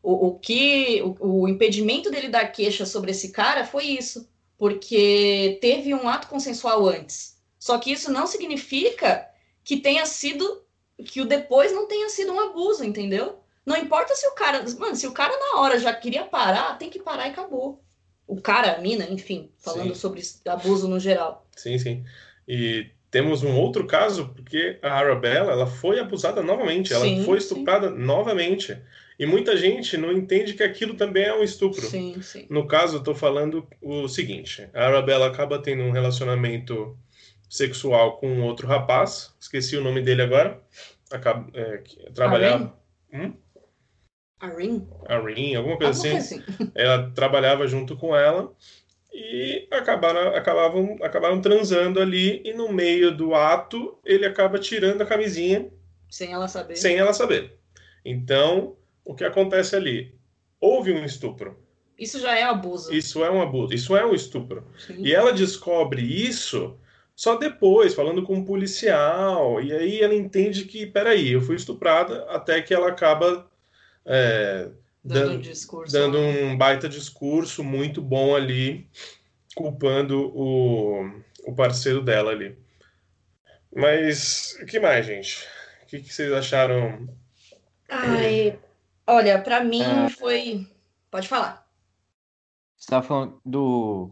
[0.07, 5.59] o, o que o, o impedimento dele dar queixa sobre esse cara foi isso, porque
[5.61, 7.43] teve um ato consensual antes.
[7.59, 9.27] Só que isso não significa
[9.65, 10.63] que tenha sido
[11.05, 13.41] que o depois não tenha sido um abuso, entendeu?
[13.67, 16.89] Não importa se o cara, mano, se o cara na hora já queria parar, tem
[16.89, 17.83] que parar e acabou.
[18.29, 20.01] O cara, a mina, enfim, falando sim.
[20.01, 21.45] sobre abuso no geral.
[21.57, 22.05] Sim, sim.
[22.47, 27.39] E temos um outro caso, porque a Arabella, ela foi abusada novamente, ela sim, foi
[27.39, 27.99] estuprada sim.
[27.99, 28.79] novamente.
[29.19, 31.81] E muita gente não entende que aquilo também é um estupro.
[31.81, 32.47] Sim, sim.
[32.51, 36.97] No caso, eu tô falando o seguinte: a Arabella acaba tendo um relacionamento
[37.49, 40.61] sexual com outro rapaz, esqueci o nome dele agora.
[41.11, 41.83] Acaba, é,
[42.15, 42.77] trabalhava.
[43.13, 43.33] Hum?
[44.39, 44.87] Arin?
[45.09, 46.17] Arin, alguma coisa assim.
[46.17, 46.43] assim.
[46.75, 48.53] Ela trabalhava junto com ela
[49.13, 55.07] e acabaram, acabavam, acabaram transando ali e no meio do ato ele acaba tirando a
[55.07, 55.71] camisinha.
[56.11, 56.77] Sem ela saber.
[56.77, 57.59] Sem ela saber.
[58.05, 58.77] Então,
[59.07, 60.15] o que acontece ali?
[60.61, 61.57] Houve um estupro.
[61.99, 62.93] Isso já é abuso.
[62.93, 64.67] Isso é um abuso, isso é um estupro.
[64.79, 64.97] Sim.
[64.99, 66.77] E ela descobre isso
[67.15, 69.63] só depois, falando com um policial.
[69.63, 73.49] E aí ela entende que, peraí, eu fui estuprada, até que ela acaba
[74.05, 74.69] é,
[75.03, 78.87] dando, dando, um, discurso, dando um baita discurso muito bom ali,
[79.55, 81.09] culpando o,
[81.47, 82.59] o parceiro dela ali.
[83.75, 85.47] Mas o que mais, gente?
[85.83, 87.09] O que, que vocês acharam?
[87.89, 88.59] Ai,
[89.07, 90.09] Olha, para mim é...
[90.11, 90.67] foi.
[91.11, 91.67] Pode falar.
[92.77, 94.11] Você tava falando do,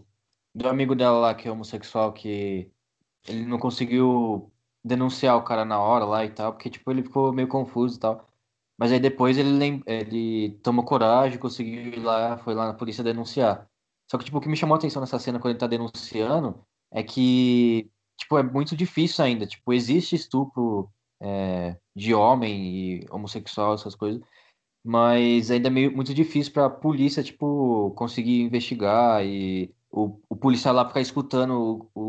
[0.54, 2.70] do amigo dela lá, que é homossexual, que
[3.28, 4.50] ele não conseguiu
[4.82, 8.00] denunciar o cara na hora lá e tal, porque, tipo, ele ficou meio confuso e
[8.00, 8.28] tal.
[8.78, 13.68] Mas aí depois ele, ele tomou coragem, conseguiu ir lá, foi lá na polícia denunciar.
[14.10, 16.64] Só que, tipo, o que me chamou a atenção nessa cena quando ele tá denunciando
[16.90, 19.46] é que, tipo, é muito difícil ainda.
[19.46, 24.22] Tipo, existe estupro é, de homem e homossexual, essas coisas
[24.84, 30.36] mas ainda é meio, muito difícil para a polícia, tipo, conseguir investigar e o, o
[30.36, 32.00] policial lá ficar escutando o,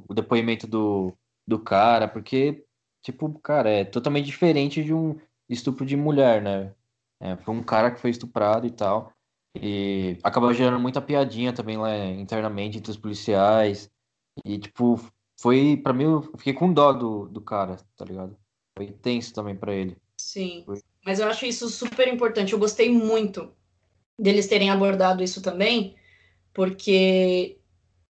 [0.00, 1.12] o, o depoimento do,
[1.46, 2.64] do cara, porque,
[3.02, 6.74] tipo, cara, é totalmente diferente de um estupro de mulher, né?
[7.20, 9.12] É, foi um cara que foi estuprado e tal.
[9.54, 13.90] E acaba gerando muita piadinha também lá internamente entre os policiais.
[14.44, 15.00] E, tipo,
[15.40, 18.36] foi, para mim, eu fiquei com dó do, do cara, tá ligado?
[18.76, 19.96] Foi tenso também para ele.
[20.18, 20.62] Sim.
[20.64, 20.80] Foi.
[21.04, 22.52] Mas eu acho isso super importante.
[22.52, 23.52] Eu gostei muito
[24.18, 25.96] deles terem abordado isso também,
[26.52, 27.58] porque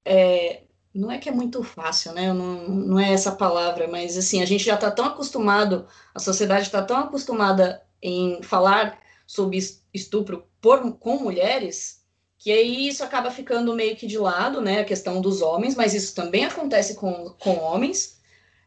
[0.06, 2.32] é, não é que é muito fácil, né?
[2.34, 6.65] Não, não é essa palavra, mas assim, a gente já está tão acostumado, a sociedade
[6.65, 9.60] está tão acostumada em falar sobre
[9.93, 12.06] estupro por, com mulheres,
[12.39, 14.80] que aí isso acaba ficando meio que de lado, né?
[14.82, 18.21] A questão dos homens, mas isso também acontece com, com homens.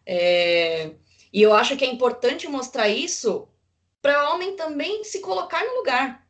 [0.05, 0.93] É,
[1.33, 3.49] e eu acho que é importante mostrar isso
[4.03, 6.27] para homem também se colocar no lugar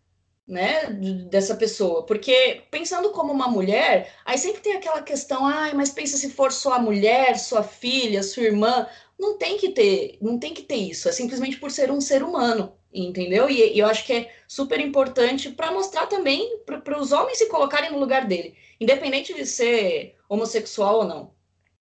[0.51, 0.87] né,
[1.31, 6.17] dessa pessoa, porque pensando como uma mulher, aí sempre tem aquela questão, ai, mas pensa
[6.17, 10.63] se for sua mulher, sua filha, sua irmã, não tem que ter, não tem que
[10.63, 13.49] ter isso, é simplesmente por ser um ser humano, entendeu?
[13.49, 17.47] E, e eu acho que é super importante para mostrar também para os homens se
[17.47, 21.35] colocarem no lugar dele, independente de ser homossexual ou não,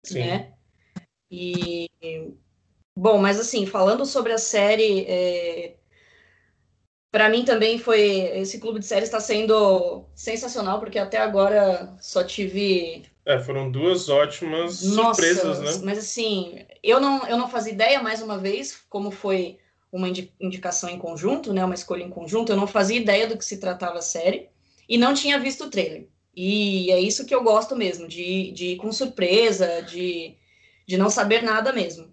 [0.04, 0.20] Sim.
[0.20, 0.54] né?
[1.30, 1.90] E
[3.02, 5.74] bom, mas assim, falando sobre a série, é,
[7.12, 8.00] para mim também foi
[8.38, 14.08] esse clube de séries está sendo sensacional porque até agora só tive é, foram duas
[14.08, 15.82] ótimas Nossa, surpresas, né?
[15.84, 19.58] Mas assim, eu não eu não fazia ideia mais uma vez como foi
[19.92, 20.08] uma
[20.40, 23.60] indicação em conjunto, né, uma escolha em conjunto, eu não fazia ideia do que se
[23.60, 24.48] tratava a série
[24.88, 26.08] e não tinha visto o trailer.
[26.34, 30.38] E é isso que eu gosto mesmo, de, de ir com surpresa, de,
[30.88, 32.10] de não saber nada mesmo.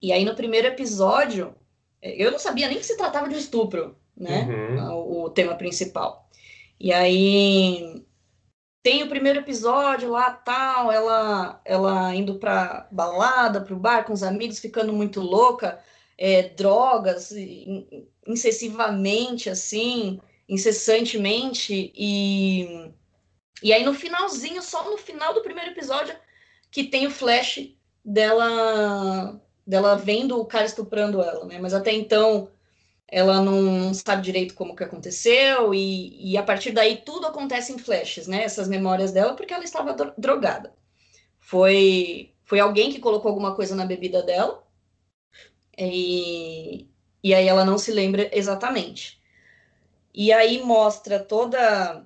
[0.00, 1.54] E aí no primeiro episódio,
[2.02, 4.42] eu não sabia nem que se tratava de estupro né?
[4.42, 4.94] Uhum.
[4.94, 6.28] O, o, tema principal.
[6.78, 8.04] E aí
[8.82, 14.22] tem o primeiro episódio lá, tal, ela ela indo pra balada, pro bar com os
[14.22, 15.80] amigos, ficando muito louca,
[16.16, 17.32] é, drogas,
[18.26, 22.90] incessivamente, assim, incessantemente, e,
[23.62, 26.14] e aí no finalzinho, só no final do primeiro episódio,
[26.70, 31.58] que tem o flash dela dela vendo o cara estuprando ela, né?
[31.60, 32.48] Mas até então
[33.06, 37.78] ela não sabe direito como que aconteceu, e, e a partir daí tudo acontece em
[37.78, 38.42] flashes, né?
[38.44, 40.72] Essas memórias dela, porque ela estava drogada.
[41.38, 44.62] Foi, foi alguém que colocou alguma coisa na bebida dela,
[45.76, 46.88] e,
[47.22, 49.20] e aí ela não se lembra exatamente.
[50.14, 52.04] E aí mostra toda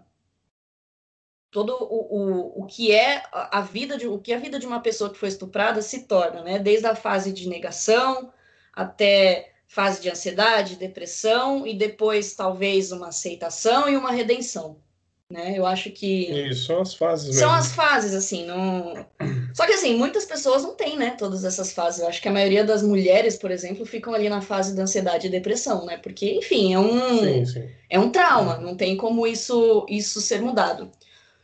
[1.52, 2.16] todo o,
[2.56, 5.18] o, o que é a vida de o que a vida de uma pessoa que
[5.18, 6.58] foi estuprada se torna, né?
[6.58, 8.32] Desde a fase de negação
[8.72, 14.78] até fase de ansiedade, depressão e depois talvez uma aceitação e uma redenção,
[15.30, 15.52] né?
[15.54, 17.36] Eu acho que isso são as fases.
[17.36, 19.06] São as fases assim, não.
[19.54, 21.16] Só que assim muitas pessoas não têm, né?
[21.18, 22.00] Todas essas fases.
[22.00, 25.26] Eu acho que a maioria das mulheres, por exemplo, ficam ali na fase da ansiedade
[25.26, 25.98] e depressão, né?
[25.98, 27.68] Porque enfim é um sim, sim.
[27.90, 30.90] é um trauma, não tem como isso isso ser mudado.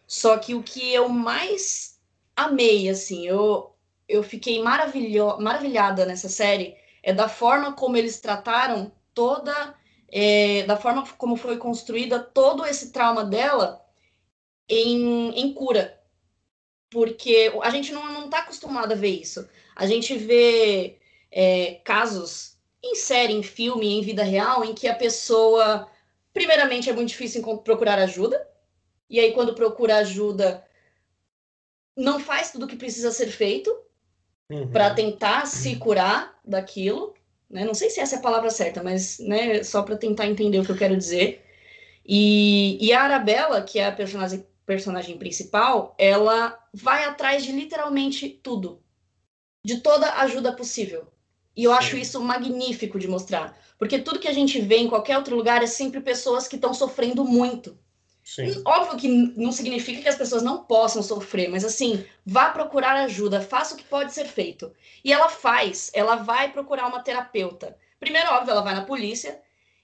[0.09, 2.01] Só que o que eu mais
[2.35, 3.75] amei, assim, eu
[4.09, 5.38] eu fiquei maravilho...
[5.38, 9.75] maravilhada nessa série é da forma como eles trataram toda,
[10.11, 13.85] é, da forma como foi construída todo esse trauma dela
[14.68, 16.01] em, em cura.
[16.90, 19.47] Porque a gente não está acostumado a ver isso.
[19.77, 20.99] A gente vê
[21.31, 25.87] é, casos em série, em filme, em vida real, em que a pessoa,
[26.33, 28.49] primeiramente, é muito difícil procurar ajuda,
[29.09, 30.64] e aí, quando procura ajuda,
[31.97, 33.75] não faz tudo o que precisa ser feito,
[34.51, 34.71] uhum.
[34.71, 37.14] para tentar se curar daquilo.
[37.49, 37.64] Né?
[37.64, 40.64] Não sei se essa é a palavra certa, mas né, só para tentar entender o
[40.64, 41.44] que eu quero dizer.
[42.05, 48.29] E, e a Arabella, que é a personagem, personagem principal, ela vai atrás de literalmente
[48.29, 48.83] tudo,
[49.64, 51.09] de toda ajuda possível.
[51.57, 51.79] E eu Sim.
[51.79, 55.62] acho isso magnífico de mostrar, porque tudo que a gente vê em qualquer outro lugar
[55.62, 57.77] é sempre pessoas que estão sofrendo muito.
[58.29, 58.61] Sim.
[58.67, 63.41] Óbvio que não significa que as pessoas não possam sofrer, mas assim, vá procurar ajuda,
[63.41, 64.71] faça o que pode ser feito.
[65.03, 67.75] E ela faz, ela vai procurar uma terapeuta.
[67.99, 69.41] Primeiro, óbvio, ela vai na polícia,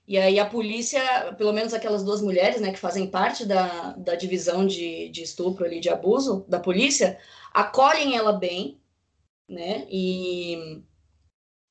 [0.07, 1.00] e aí a polícia,
[1.38, 5.64] pelo menos aquelas duas mulheres, né, que fazem parte da, da divisão de, de estupro
[5.64, 7.18] ali, de abuso da polícia,
[7.50, 8.78] acolhem ela bem,
[9.48, 10.83] né, e,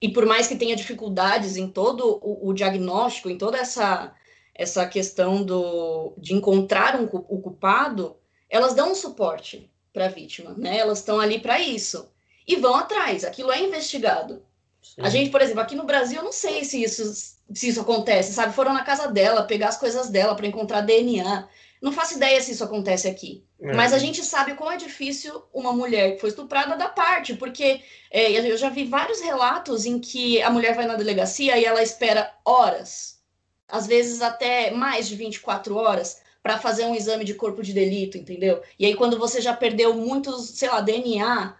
[0.01, 4.11] e por mais que tenha dificuldades em todo o, o diagnóstico, em toda essa
[4.55, 8.15] essa questão do, de encontrar um, o culpado,
[8.49, 10.77] elas dão um suporte para a vítima, né?
[10.77, 12.11] Elas estão ali para isso
[12.47, 13.23] e vão atrás.
[13.23, 14.43] Aquilo é investigado.
[14.81, 15.01] Sim.
[15.01, 18.33] A gente, por exemplo, aqui no Brasil, eu não sei se isso se isso acontece,
[18.33, 18.53] sabe?
[18.53, 21.47] Foram na casa dela pegar as coisas dela para encontrar DNA.
[21.81, 23.43] Não faço ideia se isso acontece aqui.
[23.61, 23.73] É.
[23.73, 27.81] Mas a gente sabe como é difícil uma mulher que foi estuprada da parte, porque
[28.09, 31.83] é, eu já vi vários relatos em que a mulher vai na delegacia e ela
[31.83, 33.19] espera horas,
[33.67, 38.17] às vezes até mais de 24 horas, para fazer um exame de corpo de delito,
[38.17, 38.61] entendeu?
[38.77, 41.55] E aí, quando você já perdeu muitos, sei lá, DNA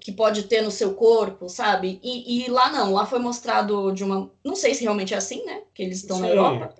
[0.00, 2.00] que pode ter no seu corpo, sabe?
[2.02, 4.30] E, e, lá não, lá foi mostrado de uma.
[4.44, 5.62] Não sei se realmente é assim, né?
[5.72, 6.22] Que eles estão Sim.
[6.22, 6.74] na Europa.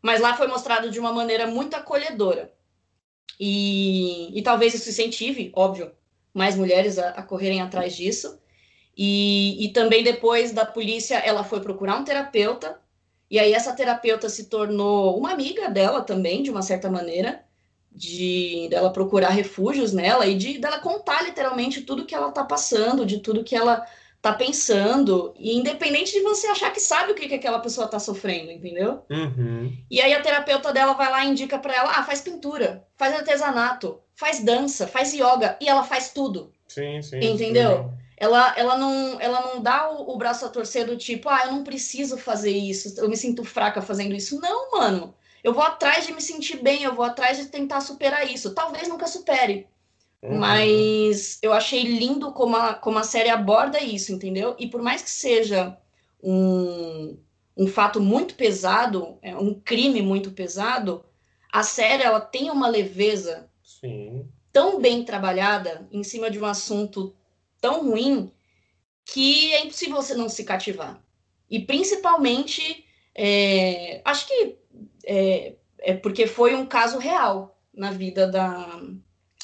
[0.00, 2.52] Mas lá foi mostrado de uma maneira muito acolhedora.
[3.40, 5.90] E, e talvez isso incentive, óbvio,
[6.32, 8.38] mais mulheres a, a correrem atrás disso.
[8.98, 12.80] E, e também depois da polícia, ela foi procurar um terapeuta.
[13.30, 17.44] E aí essa terapeuta se tornou uma amiga dela também, de uma certa maneira,
[17.92, 23.06] de dela procurar refúgios nela e de dela contar literalmente tudo que ela tá passando,
[23.06, 23.86] de tudo que ela
[24.20, 28.00] tá pensando, e independente de você achar que sabe o que, que aquela pessoa tá
[28.00, 29.04] sofrendo, entendeu?
[29.08, 29.72] Uhum.
[29.88, 33.14] E aí a terapeuta dela vai lá e indica para ela, ah, faz pintura, faz
[33.14, 36.52] artesanato, faz dança, faz yoga, e ela faz tudo.
[36.66, 37.20] Sim, sim.
[37.20, 37.90] Entendeu?
[37.90, 38.07] Sim.
[38.20, 41.52] Ela, ela, não, ela não dá o, o braço a torcer do tipo, ah, eu
[41.52, 44.40] não preciso fazer isso, eu me sinto fraca fazendo isso.
[44.40, 45.14] Não, mano.
[45.42, 48.54] Eu vou atrás de me sentir bem, eu vou atrás de tentar superar isso.
[48.54, 49.68] Talvez nunca supere,
[50.22, 50.38] Uhum.
[50.38, 54.56] Mas eu achei lindo como a, como a série aborda isso, entendeu?
[54.58, 55.76] E por mais que seja
[56.22, 57.16] um,
[57.56, 61.04] um fato muito pesado, é um crime muito pesado,
[61.52, 64.28] a série ela tem uma leveza Sim.
[64.52, 67.14] tão bem trabalhada em cima de um assunto
[67.60, 68.32] tão ruim
[69.04, 71.02] que é impossível você não se cativar.
[71.50, 74.58] E principalmente, é, acho que
[75.04, 78.80] é, é porque foi um caso real na vida da,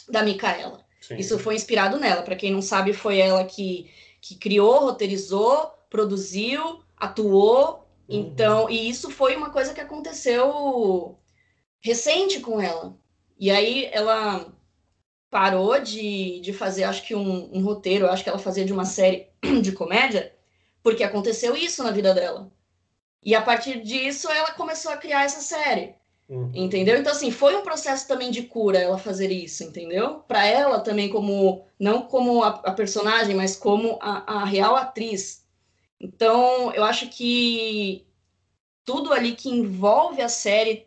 [0.09, 0.85] da Micaela.
[1.01, 1.17] Sim.
[1.17, 2.23] Isso foi inspirado nela.
[2.23, 7.87] Para quem não sabe, foi ela que, que criou, roteirizou, produziu, atuou.
[8.09, 8.21] Uhum.
[8.21, 11.19] Então, e isso foi uma coisa que aconteceu
[11.81, 12.97] recente com ela.
[13.39, 14.54] E aí ela
[15.35, 18.85] parou de, de fazer, acho que um, um roteiro, acho que ela fazia de uma
[18.85, 19.27] série
[19.61, 20.33] de comédia,
[20.81, 22.53] porque aconteceu isso na vida dela.
[23.21, 25.97] E a partir disso, ela começou a criar essa série.
[26.29, 26.53] Uhum.
[26.55, 26.97] Entendeu?
[26.97, 30.21] Então, assim, foi um processo também de cura ela fazer isso, entendeu?
[30.21, 35.45] Para ela também, como, não como a, a personagem, mas como a, a, real atriz.
[36.01, 38.07] Então, eu acho que
[38.85, 40.87] tudo ali que envolve a série,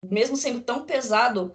[0.00, 1.52] mesmo sendo tão pesado,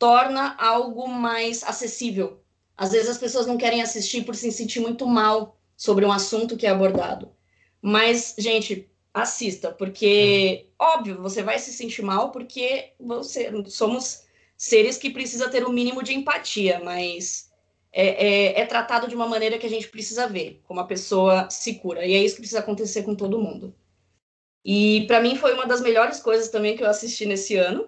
[0.00, 2.40] torna algo mais acessível.
[2.74, 6.56] Às vezes as pessoas não querem assistir por se sentir muito mal sobre um assunto
[6.56, 7.30] que é abordado.
[7.82, 14.24] Mas, gente, assista, porque, óbvio, você vai se sentir mal, porque você, somos
[14.56, 17.50] seres que precisa ter um mínimo de empatia, mas
[17.92, 21.50] é, é, é, tratado de uma maneira que a gente precisa ver, como a pessoa
[21.50, 23.74] se cura, e é isso que precisa acontecer com todo mundo.
[24.64, 27.86] E para mim foi uma das melhores coisas também que eu assisti nesse ano.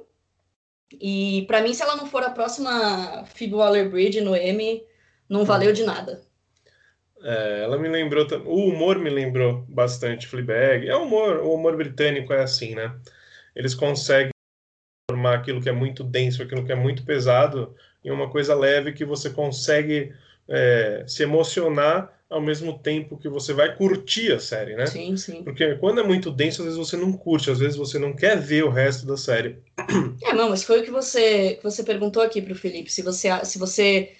[1.00, 4.84] E para mim, se ela não for a próxima Phoebe Waller-Bridge no Emmy,
[5.28, 6.22] não valeu de nada.
[7.22, 10.88] É, ela me lembrou, o humor me lembrou bastante Fleabag.
[10.88, 12.94] É humor, o humor britânico é assim, né?
[13.54, 14.30] Eles conseguem
[15.10, 17.74] formar aquilo que é muito denso, aquilo que é muito pesado,
[18.04, 20.12] em uma coisa leve que você consegue
[20.48, 24.86] é, se emocionar ao mesmo tempo que você vai curtir a série, né?
[24.86, 25.42] Sim, sim.
[25.42, 28.40] Porque quando é muito denso, às vezes você não curte, às vezes você não quer
[28.40, 29.58] ver o resto da série.
[30.22, 32.92] É, não, mas foi o que você, que você perguntou aqui para o Felipe.
[32.92, 34.12] Se você, se você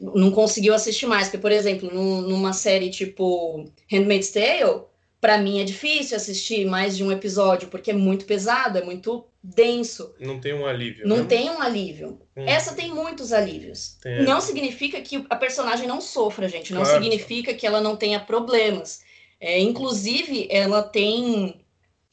[0.00, 1.28] não conseguiu assistir mais.
[1.28, 4.82] Porque, por exemplo, num, numa série tipo Handmaid's Tale,
[5.20, 9.26] para mim é difícil assistir mais de um episódio, porque é muito pesado, é muito
[9.42, 10.14] denso.
[10.20, 11.06] Não tem um alívio.
[11.06, 11.24] Não né?
[11.24, 12.20] tem um alívio.
[12.36, 12.44] Hum.
[12.46, 13.96] Essa tem muitos alívios.
[14.00, 14.22] Tem.
[14.24, 16.72] Não significa que a personagem não sofra, gente.
[16.72, 17.02] Não claro.
[17.02, 19.02] significa que ela não tenha problemas.
[19.40, 21.60] É, inclusive, ela tem.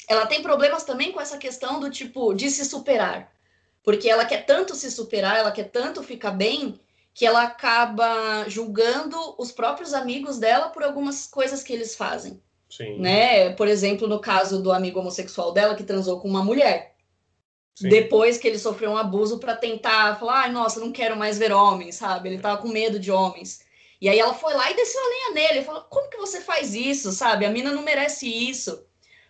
[0.07, 3.31] Ela tem problemas também com essa questão do tipo de se superar.
[3.83, 6.79] Porque ela quer tanto se superar, ela quer tanto ficar bem,
[7.13, 12.41] que ela acaba julgando os próprios amigos dela por algumas coisas que eles fazem.
[12.69, 12.99] Sim.
[12.99, 13.51] Né?
[13.51, 16.95] Por exemplo, no caso do amigo homossexual dela que transou com uma mulher.
[17.75, 17.89] Sim.
[17.89, 21.51] Depois que ele sofreu um abuso para tentar falar, ai, nossa, não quero mais ver
[21.51, 22.29] homens, sabe?
[22.29, 23.65] Ele tava com medo de homens.
[23.99, 26.73] E aí ela foi lá e desceu a lenha nele, falou: "Como que você faz
[26.73, 27.45] isso, sabe?
[27.45, 28.85] A mina não merece isso".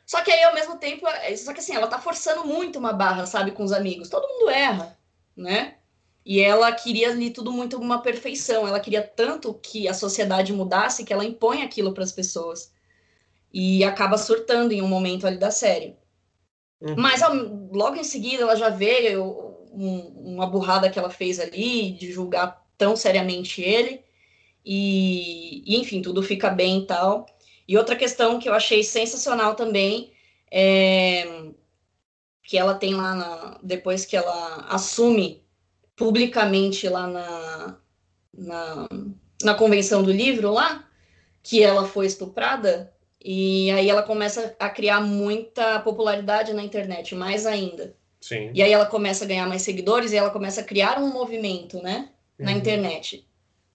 [0.05, 2.93] Só que aí ao mesmo tempo, é, só que assim, ela tá forçando muito uma
[2.93, 4.09] barra, sabe, com os amigos.
[4.09, 4.97] Todo mundo erra,
[5.35, 5.77] né?
[6.25, 8.67] E ela queria ali tudo muito uma perfeição.
[8.67, 12.71] Ela queria tanto que a sociedade mudasse que ela impõe aquilo para as pessoas.
[13.57, 15.95] E acaba surtando em um momento ali da série.
[16.81, 16.95] Uhum.
[16.97, 17.21] Mas
[17.71, 19.23] logo em seguida ela já veio
[19.71, 24.03] um, uma burrada que ela fez ali de julgar tão seriamente ele.
[24.65, 27.25] E, e, enfim, tudo fica bem e tal.
[27.65, 30.11] E outra questão que eu achei sensacional também
[30.51, 31.45] é
[32.43, 35.43] que ela tem lá na, depois que ela assume
[35.95, 37.77] publicamente lá na,
[38.33, 38.87] na,
[39.41, 40.87] na convenção do livro lá,
[41.41, 42.93] que ela foi estuprada,
[43.27, 47.95] e aí ela começa a criar muita popularidade na internet, mais ainda.
[48.21, 48.51] Sim.
[48.53, 51.81] E aí ela começa a ganhar mais seguidores e ela começa a criar um movimento,
[51.81, 52.09] né?
[52.37, 52.57] Na Uhum.
[52.57, 53.27] internet.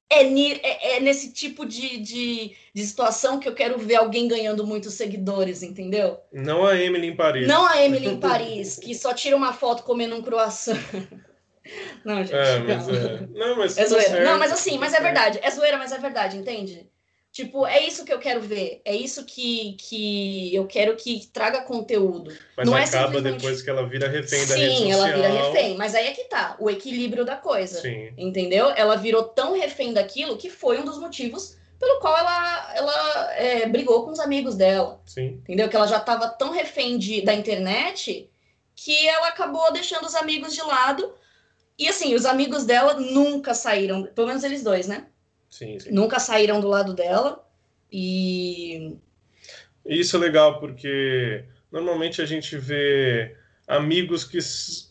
[0.09, 4.67] É, é- é nesse tipo de, de, de situação que eu quero ver alguém ganhando
[4.67, 6.19] muitos seguidores, entendeu?
[6.33, 7.47] Não a Emily em Paris.
[7.49, 10.79] Não a Emily em Paris, que só tira uma foto comendo um croissant.
[12.05, 12.35] Não, gente.
[12.35, 12.95] É, mas não.
[12.95, 13.27] é.
[13.33, 14.09] Não, mas É tá zoeira.
[14.09, 15.39] certo, não, mas assim, mas é verdade.
[15.43, 16.90] É zoeira, mas é verdade, entende?
[17.33, 18.83] Tipo, é isso que eu quero ver.
[18.85, 22.37] É isso que, que eu quero que traga conteúdo.
[22.57, 25.09] Mas não é acaba simplesmente- depois que ela vira refém da rede Sim, social.
[25.09, 25.77] ela vira refém.
[25.77, 27.81] Mas aí é que tá, o equilíbrio da coisa.
[27.81, 28.13] Sim.
[28.19, 28.71] Entendeu?
[28.71, 33.67] Ela virou tão refém daquilo que foi um dos motivos pelo qual ela, ela é,
[33.67, 35.01] brigou com os amigos dela.
[35.07, 35.41] Sim.
[35.45, 35.69] Entendeu?
[35.69, 38.29] Que ela já estava tão refém de, da internet
[38.75, 41.15] que ela acabou deixando os amigos de lado.
[41.79, 45.07] E assim, os amigos dela nunca saíram, pelo menos eles dois, né?
[45.51, 45.91] Sim, sim.
[45.91, 47.45] Nunca saíram do lado dela.
[47.93, 48.97] E.
[49.85, 53.37] Isso é legal porque normalmente a gente vê
[53.67, 54.39] amigos que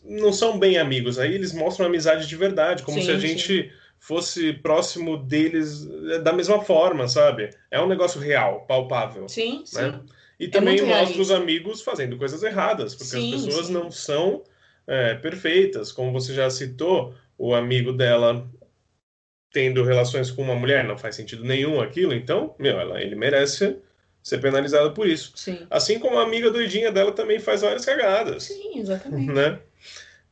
[0.04, 1.18] não são bem amigos.
[1.18, 6.18] Aí eles mostram amizade de verdade, como Sim, se a gente fosse próximo deles eh,
[6.18, 7.50] da mesma forma, sabe?
[7.70, 9.28] É um negócio real, palpável.
[9.28, 9.82] Sim, sim.
[9.82, 10.00] Né?
[10.38, 13.72] E também muito mostra os amigos fazendo coisas erradas, porque Sim, as pessoas sim.
[13.74, 14.42] não são
[14.86, 15.92] é, perfeitas.
[15.92, 18.48] Como você já citou, o amigo dela
[19.52, 23.76] tendo relações com uma mulher não faz sentido nenhum aquilo, então, meu, ela, ele merece
[24.22, 25.32] ser penalizado por isso.
[25.34, 25.66] Sim.
[25.70, 29.32] Assim como a amiga doidinha dela também faz várias cagadas, Sim, exatamente.
[29.32, 29.58] né?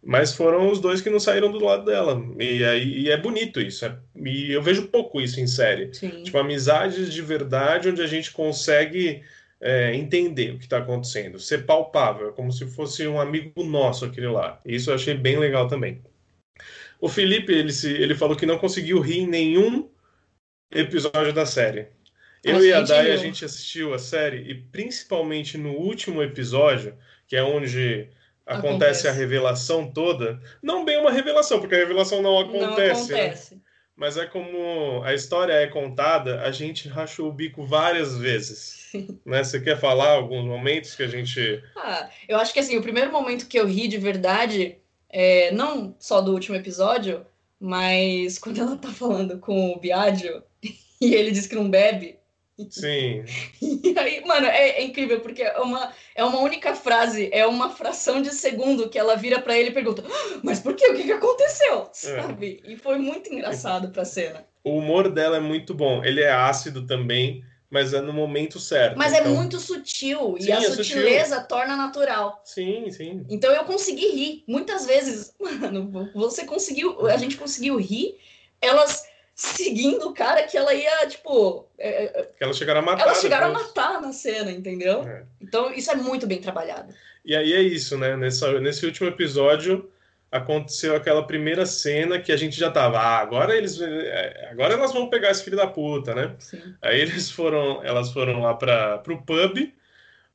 [0.03, 2.23] Mas foram os dois que não saíram do lado dela.
[2.39, 3.85] E aí e é bonito isso.
[3.85, 5.93] é- e eu vejo pouco isso em série.
[5.93, 6.23] Sim.
[6.23, 9.23] Tipo, amizades de verdade onde a gente consegue
[9.61, 14.29] é, entender o que está acontecendo, ser palpável, como se fosse um amigo nosso aquele
[14.29, 14.61] lá.
[14.65, 16.01] Isso eu achei bem legal também.
[17.01, 19.89] O Felipe, ele, se, ele falou que não conseguiu rir em nenhum
[20.71, 21.89] episódio da série.
[22.45, 26.97] Eu A e a Dai, a gente assistiu a série e principalmente no último episódio,
[27.27, 28.09] que é onde
[28.47, 29.09] acontece, Acontece.
[29.09, 33.25] a revelação toda, não bem uma revelação, porque a revelação não acontece, Não né?
[33.27, 33.61] acontece.
[33.95, 38.79] Mas é como a história é contada, a gente rachou o bico várias vezes.
[39.27, 39.45] Né?
[39.45, 41.63] Você quer falar alguns momentos que a gente.
[41.77, 44.79] Ah, eu acho que assim, o primeiro momento que eu ri de verdade,
[45.11, 47.25] é, não só do último episódio,
[47.61, 50.43] mas quando ela tá falando com o Biagio
[51.01, 52.17] e ele diz que não bebe.
[52.71, 53.23] Sim,
[53.63, 57.71] E aí, mano, é, é incrível, porque é uma, é uma única frase, é uma
[57.71, 60.89] fração de segundo que ela vira pra ele e pergunta: "Ah, Mas por quê?
[60.91, 61.89] O que, que aconteceu?
[61.93, 62.61] Sabe?
[62.67, 64.45] E foi muito engraçado pra cena.
[64.65, 66.05] o humor dela é muito bom.
[66.05, 68.97] Ele é ácido também, mas é no momento certo.
[68.97, 70.85] Mas é Então- muito sutil, Sim, e a é sutil.
[70.85, 72.41] sutileza torna natural.
[72.45, 73.25] Sim, sim.
[73.29, 74.45] Então eu consegui rir.
[74.47, 78.19] Muitas vezes, mano, você conseguiu, a gente conseguiu rir,
[78.61, 83.05] elas seguindo o cara que ela ia, tipo, é, é, Que elas chegaram a matar.
[83.05, 83.67] elas chegaram a depois.
[83.69, 85.03] matar na cena, entendeu?
[85.05, 85.25] É.
[85.41, 86.93] Então isso é muito bem trabalhado.
[87.25, 88.17] E aí é isso, né?
[88.17, 89.89] Nessa, nesse último episódio
[90.31, 92.99] aconteceu aquela primeira cena que a gente já tava.
[92.99, 93.81] Ah, agora eles.
[93.81, 96.35] é, Agora elas vão pegar esse filho da puta, né?
[96.39, 96.75] Sim.
[96.83, 99.73] Aí eles foram, elas foram lá para pro pub,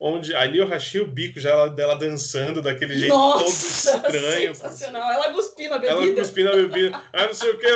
[0.05, 4.53] onde ali eu rachei o bico já ela- dela dançando daquele jeito todo Nossa, estranho.
[4.53, 5.09] sensacional.
[5.13, 6.21] Ela cuspiu na Ela bebida.
[6.21, 7.01] cuspindo a bebida.
[7.13, 7.67] Ah, não sei o que.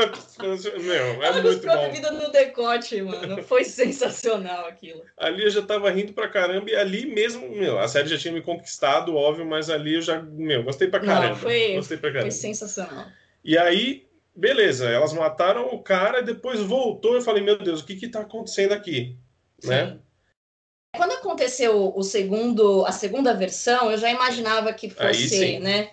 [0.80, 1.84] Meu, é Ela muito cuspiu a bom.
[1.88, 3.42] bebida no decote, mano.
[3.44, 5.02] Foi sensacional aquilo.
[5.18, 8.34] Ali eu já tava rindo pra caramba e ali mesmo, meu, a série já tinha
[8.34, 11.36] me conquistado, óbvio, mas ali eu já, meu, gostei pra Não, caramba.
[11.38, 12.32] foi- gostei pra Foi caramba.
[12.32, 13.06] sensacional.
[13.42, 14.06] E aí,
[14.36, 17.16] beleza, elas mataram o cara e depois voltou.
[17.16, 19.16] Eu falei, meu Deus, o que que tá acontecendo aqui?
[19.64, 19.98] Né?
[20.96, 25.92] Quando aconteceu o segundo, a segunda versão, eu já imaginava que fosse, né,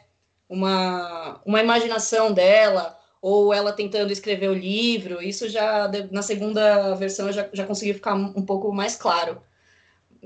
[0.49, 5.23] uma, uma imaginação dela, ou ela tentando escrever o livro.
[5.23, 9.41] Isso já, na segunda versão, eu já, já consegui ficar um pouco mais claro.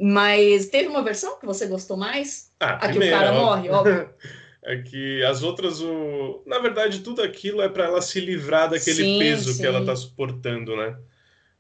[0.01, 2.53] Mas teve uma versão que você gostou mais?
[2.61, 3.43] Ah, A que o cara óbvio.
[3.43, 4.11] morre, óbvio.
[4.61, 6.43] É que as outras, o...
[6.45, 9.61] na verdade, tudo aquilo é para ela se livrar daquele Sim, peso sim.
[9.63, 10.99] que ela tá suportando, né?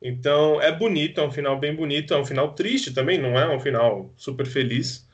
[0.00, 3.48] Então é bonito, é um final bem bonito, é um final triste também, não é
[3.54, 5.06] um final super feliz.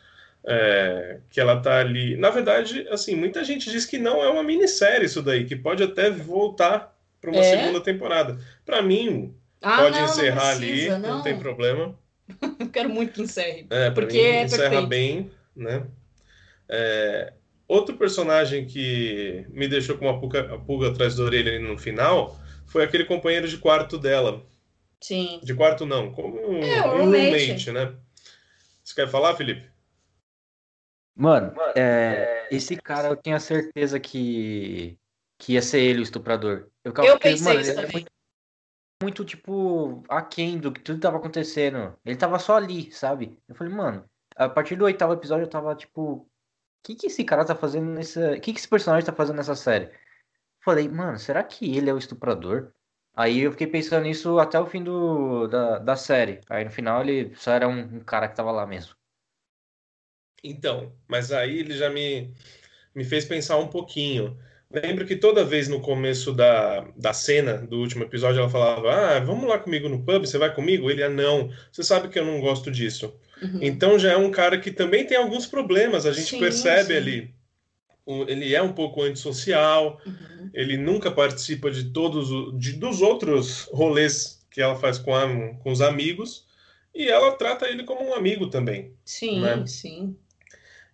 [0.46, 2.16] é, que ela tá ali.
[2.16, 5.82] Na verdade, assim, muita gente diz que não é uma minissérie isso daí, que pode
[5.82, 7.44] até voltar para uma É?
[7.44, 8.38] segunda temporada.
[8.64, 11.18] Para mim, Ah, pode não, encerrar não precisa, ali, não.
[11.18, 11.22] não.
[11.22, 11.98] tem problema.
[12.72, 13.66] Quero muito que encerre.
[13.70, 14.88] É, Porque mim, é encerra perfeito.
[14.88, 15.86] bem, né?
[16.68, 17.32] É,
[17.68, 22.84] outro personagem que me deixou com uma pulga, pulga atrás da orelha no final foi
[22.84, 24.42] aquele companheiro de quarto dela.
[25.04, 25.38] Sim.
[25.42, 27.46] De quarto não, como um, É, um roommate.
[27.46, 27.94] roommate, né?
[28.82, 29.70] Você quer falar, Felipe?
[31.14, 34.98] Mano, é, esse cara eu tenho a certeza que,
[35.38, 36.70] que ia ser ele o estuprador.
[36.82, 38.12] Eu, eu pensei mano, isso ele é muito,
[39.02, 41.94] muito, tipo, aquém do que tudo tava acontecendo.
[42.02, 43.38] Ele tava só ali, sabe?
[43.46, 46.28] Eu falei, mano, a partir do oitavo episódio eu tava tipo, o
[46.82, 48.32] que que esse cara tá fazendo nessa.
[48.32, 49.90] O que que esse personagem tá fazendo nessa série?
[50.64, 52.72] Falei, mano, será que ele é o estuprador?
[53.16, 56.40] Aí eu fiquei pensando nisso até o fim do, da, da série.
[56.50, 58.94] Aí no final ele só era um, um cara que tava lá mesmo.
[60.42, 62.34] Então, mas aí ele já me,
[62.94, 64.36] me fez pensar um pouquinho.
[64.70, 69.20] Lembro que toda vez no começo da, da cena do último episódio ela falava: Ah,
[69.20, 70.90] vamos lá comigo no pub, você vai comigo?
[70.90, 73.14] Ele, ah, não, você sabe que eu não gosto disso.
[73.40, 73.60] Uhum.
[73.62, 76.96] Então já é um cara que também tem alguns problemas, a gente sim, percebe sim.
[76.96, 77.34] ali.
[78.06, 80.50] Ele é um pouco antissocial, uhum.
[80.52, 85.72] ele nunca participa de todos de, dos outros rolês que ela faz com, a, com
[85.72, 86.46] os amigos,
[86.94, 88.92] e ela trata ele como um amigo também.
[89.04, 89.66] Sim, né?
[89.66, 90.16] sim.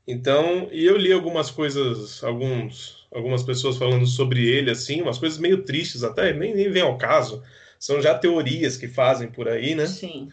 [0.06, 5.38] Então, e eu li algumas coisas, alguns, algumas pessoas falando sobre ele, assim, umas coisas
[5.38, 7.42] meio tristes até, nem, nem vem ao caso.
[7.78, 9.86] São já teorias que fazem por aí, né?
[9.86, 10.28] Sim.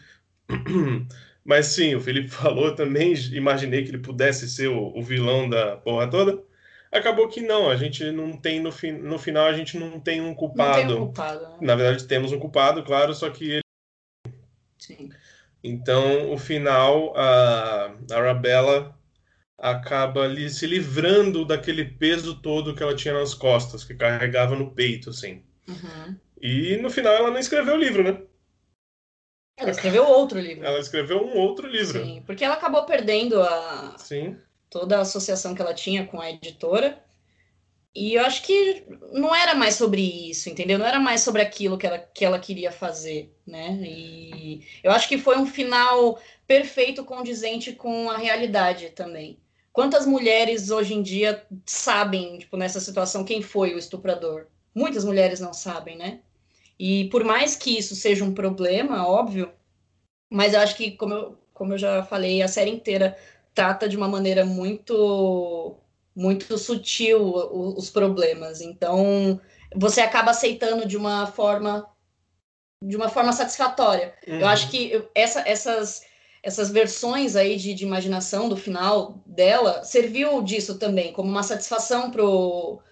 [1.44, 5.76] Mas sim, o Felipe falou, também imaginei que ele pudesse ser o, o vilão da
[5.76, 6.42] porra toda.
[6.90, 10.20] Acabou que não, a gente não tem, no, fi, no final, a gente não tem
[10.20, 10.80] um culpado.
[10.80, 11.58] Não tem um culpado né?
[11.60, 13.62] Na verdade, temos um culpado, claro, só que ele.
[14.78, 15.10] Sim.
[15.62, 18.96] Então, o final, a Arabella
[19.58, 24.70] acaba ali se livrando daquele peso todo que ela tinha nas costas, que carregava no
[24.70, 25.42] peito, assim.
[25.68, 26.16] Uhum.
[26.40, 28.22] E no final ela não escreveu o livro, né?
[29.56, 30.64] Ela escreveu outro livro.
[30.64, 32.04] Ela escreveu um outro livro.
[32.04, 34.38] Sim, porque ela acabou perdendo a Sim.
[34.70, 37.02] Toda a associação que ela tinha com a editora.
[37.94, 40.78] E eu acho que não era mais sobre isso, entendeu?
[40.78, 43.78] Não era mais sobre aquilo que ela, que ela queria fazer, né?
[43.82, 49.38] E eu acho que foi um final perfeito, condizente com a realidade também.
[49.72, 54.46] Quantas mulheres hoje em dia sabem, tipo, nessa situação, quem foi o estuprador?
[54.74, 56.20] Muitas mulheres não sabem, né?
[56.78, 59.52] E por mais que isso seja um problema, óbvio,
[60.30, 63.16] mas eu acho que, como eu, como eu já falei, a série inteira
[63.54, 65.76] trata de uma maneira muito
[66.14, 67.20] muito sutil
[67.76, 68.60] os problemas.
[68.60, 69.40] Então,
[69.74, 71.88] você acaba aceitando de uma forma
[72.82, 74.14] de uma forma satisfatória.
[74.26, 74.40] Uhum.
[74.40, 76.02] Eu acho que essa, essas
[76.42, 82.10] essas versões aí de, de, imaginação do final dela serviu disso também, como uma satisfação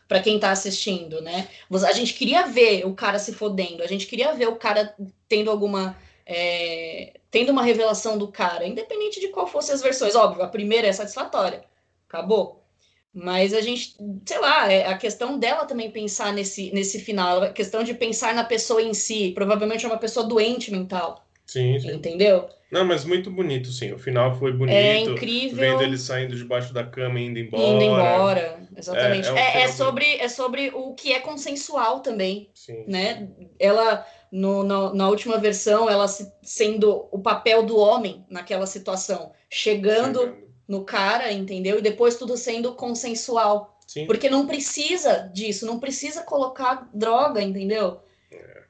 [0.09, 1.48] para quem está assistindo, né?
[1.70, 4.94] A gente queria ver o cara se fodendo, a gente queria ver o cara
[5.28, 5.96] tendo alguma.
[6.28, 10.14] É, tendo uma revelação do cara, independente de qual fosse as versões.
[10.14, 11.64] Óbvio, a primeira é satisfatória,
[12.09, 12.64] acabou.
[13.12, 17.51] Mas a gente, sei lá, é a questão dela também pensar nesse, nesse final, a
[17.51, 21.26] questão de pensar na pessoa em si, provavelmente é uma pessoa doente mental.
[21.45, 21.93] Sim, sim.
[21.93, 22.49] Entendeu?
[22.70, 23.93] Não, mas muito bonito, sim.
[23.93, 24.74] O final foi bonito.
[24.74, 25.59] É incrível.
[25.59, 27.62] Vendo ele saindo debaixo da cama e indo embora.
[27.62, 29.28] Indo embora, exatamente.
[29.28, 32.49] É, é, um é, é sobre, é sobre o que é consensual também.
[32.55, 32.84] Sim.
[32.89, 33.28] Né?
[33.59, 39.32] Ela, no, na, na última versão, ela se, sendo o papel do homem naquela situação.
[39.48, 41.78] Chegando, chegando no cara, entendeu?
[41.78, 43.78] E depois tudo sendo consensual.
[43.86, 44.06] Sim.
[44.06, 48.00] Porque não precisa disso, não precisa colocar droga, entendeu?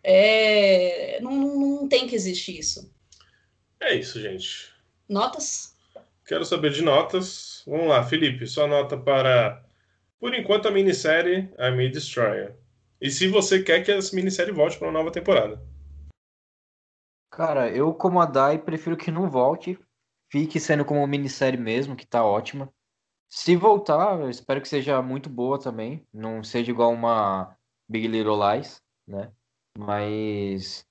[0.02, 1.16] É.
[1.16, 2.92] é não, não tem que existir isso.
[3.80, 4.72] É isso, gente.
[5.08, 5.74] Notas?
[6.26, 7.62] Quero saber de notas.
[7.66, 9.64] Vamos lá, Felipe, sua nota para,
[10.20, 12.54] por enquanto, a minissérie I May Destroyer.
[13.00, 15.60] E se você quer que essa minissérie volte para uma nova temporada.
[17.30, 19.78] Cara, eu, como a Dai, prefiro que não volte.
[20.30, 22.72] Fique sendo como minissérie mesmo, que tá ótima.
[23.28, 26.06] Se voltar, eu espero que seja muito boa também.
[26.12, 27.56] Não seja igual uma
[27.88, 29.30] Big Little Lies, né?
[29.78, 30.86] Mas.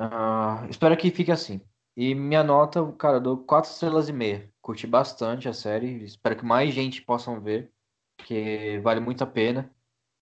[0.00, 1.60] Uh, espero que fique assim.
[1.96, 4.48] E minha nota, cara, eu dou 4 estrelas e meia.
[4.62, 6.04] Curti bastante a série.
[6.04, 7.72] Espero que mais gente possam ver,
[8.16, 9.74] porque vale muito a pena.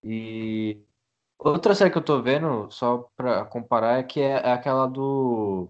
[0.09, 0.81] E
[1.37, 5.69] outra série que eu tô vendo, só pra comparar, é que é, é aquela do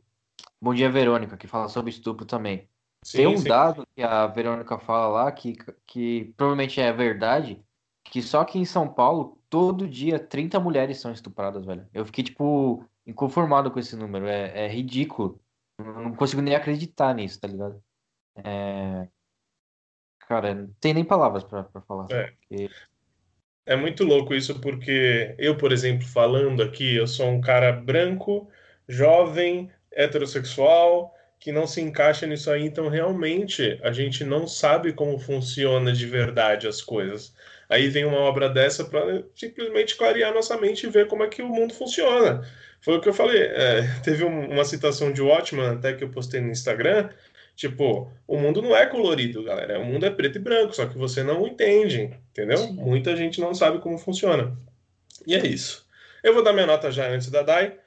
[0.61, 2.69] Bom Dia Verônica, que fala sobre estupro também.
[3.03, 3.49] Sim, Tem um sim.
[3.49, 5.57] dado que a Verônica fala lá, que,
[5.87, 7.65] que provavelmente é verdade,
[8.05, 11.89] que só que em São Paulo, todo dia, 30 mulheres são estupradas, velho.
[11.95, 14.27] Eu fiquei, tipo, inconformado com esse número.
[14.27, 15.41] É, é ridículo.
[15.79, 17.83] Não consigo nem acreditar nisso, tá ligado?
[18.37, 19.09] É...
[20.29, 22.07] Cara, não tem nem palavras para falar.
[22.11, 22.33] É.
[22.33, 22.69] Porque...
[23.67, 28.49] é muito louco isso, porque eu, por exemplo, falando aqui, eu sou um cara branco,
[28.89, 35.19] jovem, heterossexual, que não se encaixa nisso aí, então realmente a gente não sabe como
[35.19, 37.35] funciona de verdade as coisas.
[37.69, 41.43] Aí vem uma obra dessa para simplesmente clarear nossa mente e ver como é que
[41.43, 42.47] o mundo funciona.
[42.81, 43.43] Foi o que eu falei.
[43.43, 47.11] É, teve um, uma citação de Watchman, até que eu postei no Instagram,
[47.57, 49.81] Tipo, o mundo não é colorido, galera.
[49.81, 52.59] O mundo é preto e branco, só que você não entende, entendeu?
[52.59, 52.75] Sim.
[52.75, 54.55] Muita gente não sabe como funciona.
[55.27, 55.87] E é isso.
[56.23, 57.79] Eu vou dar minha nota já antes da DAI.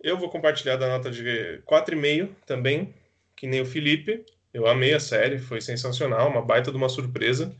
[0.00, 2.94] Eu vou compartilhar da nota de 4,5 também,
[3.36, 4.24] que nem o Felipe.
[4.54, 7.52] Eu amei a série, foi sensacional, uma baita de uma surpresa.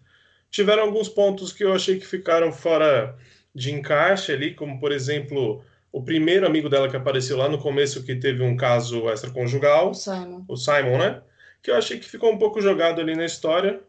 [0.50, 3.18] Tiveram alguns pontos que eu achei que ficaram fora
[3.52, 8.04] de encaixe ali, como por exemplo, o primeiro amigo dela que apareceu lá no começo
[8.04, 9.90] que teve um caso extraconjugal.
[9.90, 10.44] O Simon.
[10.46, 11.22] O Simon, né?
[11.62, 13.80] Que eu achei que ficou um pouco jogado ali na história.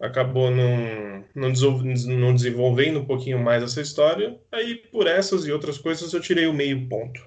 [0.00, 4.38] Acabou não, não, não desenvolvendo um pouquinho mais essa história.
[4.52, 7.20] Aí, por essas e outras coisas, eu tirei o meio ponto.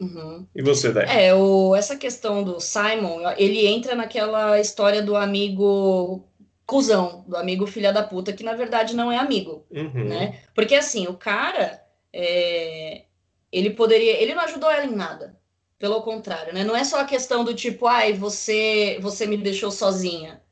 [0.00, 0.46] Uhum.
[0.54, 1.26] E você, Dai?
[1.26, 6.26] É, o, essa questão do Simon, ele entra naquela história do amigo
[6.70, 10.04] cuzão, do amigo filha da puta, que na verdade não é amigo, uhum.
[10.04, 10.40] né?
[10.54, 11.82] Porque assim, o cara,
[12.12, 13.02] é,
[13.50, 15.36] ele poderia, ele não ajudou ela em nada,
[15.80, 16.62] pelo contrário, né?
[16.62, 20.42] Não é só a questão do tipo, ai, você, você me deixou sozinha.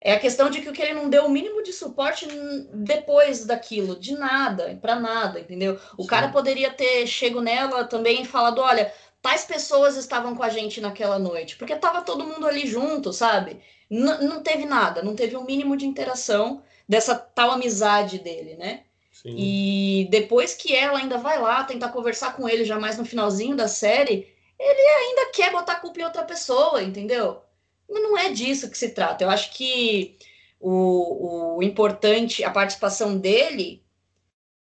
[0.00, 2.26] É a questão de que ele não deu o mínimo de suporte
[2.72, 5.78] depois daquilo, de nada, para nada, entendeu?
[5.98, 6.08] O Sim.
[6.08, 10.80] cara poderia ter chego nela também e falado, olha, tais pessoas estavam com a gente
[10.80, 13.60] naquela noite, porque tava todo mundo ali junto, sabe?
[13.90, 18.56] N não teve nada, não teve o um mínimo de interação dessa tal amizade dele,
[18.56, 18.84] né?
[19.12, 19.34] Sim.
[19.36, 23.54] E depois que ela ainda vai lá tentar conversar com ele, já mais no finalzinho
[23.54, 27.40] da série, ele ainda quer botar a culpa em outra pessoa, entendeu?
[27.88, 29.24] Mas não é disso que se trata.
[29.24, 30.18] Eu acho que
[30.60, 33.82] o, o importante, a participação dele,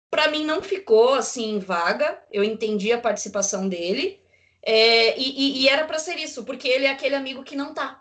[0.09, 2.23] para mim não ficou assim vaga.
[2.31, 4.21] Eu entendi a participação dele.
[4.63, 8.01] É, e, e, era para ser isso, porque ele é aquele amigo que não tá.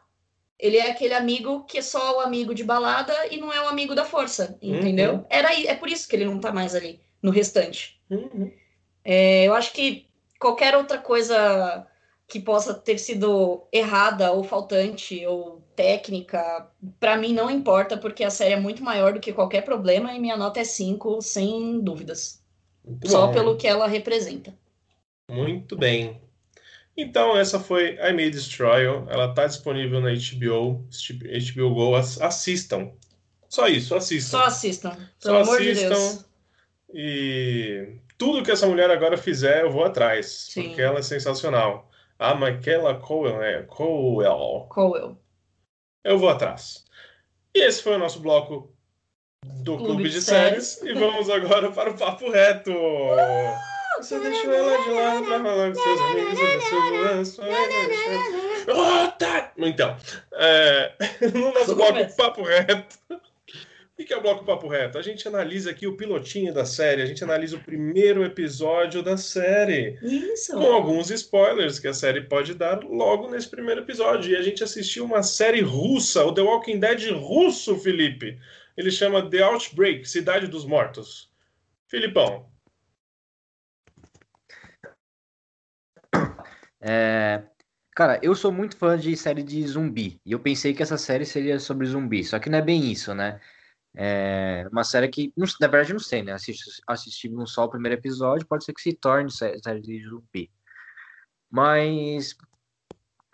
[0.60, 3.68] Ele é aquele amigo que é só o amigo de balada e não é o
[3.68, 5.14] amigo da força, entendeu?
[5.14, 5.26] Uhum.
[5.28, 8.00] Era, é por isso que ele não tá mais ali no restante.
[8.12, 8.52] Uhum.
[9.04, 10.11] É, eu acho que
[10.42, 11.88] qualquer outra coisa
[12.28, 16.68] que possa ter sido errada ou faltante ou técnica,
[17.00, 20.20] para mim não importa, porque a série é muito maior do que qualquer problema e
[20.20, 22.42] minha nota é 5, sem dúvidas.
[22.84, 23.34] Muito Só bom.
[23.34, 24.58] pelo que ela representa.
[25.30, 26.20] Muito bem.
[26.98, 28.86] Então, essa foi I May Destroy.
[28.86, 30.84] Ela está disponível na HBO,
[31.54, 31.96] HBO Go.
[31.96, 32.92] Assistam.
[33.48, 34.40] Só isso, assistam.
[34.40, 34.92] Só assistam.
[35.22, 35.84] Pelo Só amor assistam.
[35.84, 36.26] De Deus.
[36.94, 40.50] E tudo que essa mulher agora fizer, eu vou atrás.
[40.52, 40.68] Sim.
[40.68, 41.90] Porque ela é sensacional.
[42.20, 44.68] A Michaela Cowell, é Cowell.
[44.70, 45.18] Cowell.
[46.04, 46.86] Eu vou atrás.
[47.52, 48.72] E esse foi o nosso bloco
[49.64, 50.68] do Clube, Clube de, de séries.
[50.68, 50.96] séries.
[50.96, 52.72] E vamos agora para o Papo Reto.
[53.98, 56.40] Você deixou ela de lado pra falar com seus amigos
[59.58, 59.98] Então,
[60.34, 60.94] é,
[61.34, 63.00] no nosso bloco Papo Reto.
[64.02, 64.98] O que é o bloco Papo Reto?
[64.98, 69.16] A gente analisa aqui o pilotinho da série, a gente analisa o primeiro episódio da
[69.16, 70.00] série.
[70.02, 70.54] Isso.
[70.54, 74.32] Com alguns spoilers que a série pode dar logo nesse primeiro episódio.
[74.32, 78.40] E a gente assistiu uma série russa, o The Walking Dead russo, Felipe.
[78.76, 81.30] Ele chama The Outbreak Cidade dos Mortos.
[81.88, 82.50] Filipão,
[86.84, 87.44] É,
[87.96, 90.20] cara, eu sou muito fã de série de zumbi.
[90.26, 92.24] E eu pensei que essa série seria sobre zumbi.
[92.24, 93.40] Só que não é bem isso, né?
[93.94, 96.32] É uma série que, na verdade, não sei, né?
[96.32, 100.50] Assisti, assistimos só o primeiro episódio, pode ser que se torne série de zumbi.
[101.50, 102.36] Mas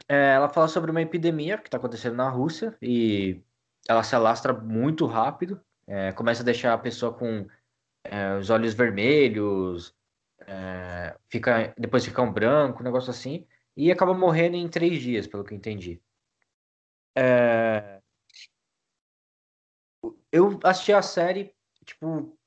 [0.08, 3.42] é, ela fala sobre uma epidemia que está acontecendo na Rússia e
[3.88, 7.48] ela se alastra muito rápido, é, começa a deixar a pessoa com
[8.04, 9.96] é, os olhos vermelhos,
[10.46, 13.46] é, fica, depois fica um branco, um negócio assim,
[13.76, 16.02] e acaba morrendo em três dias, pelo que eu entendi.
[17.16, 17.97] É,
[20.32, 21.54] eu assisti a série,
[21.86, 22.38] tipo,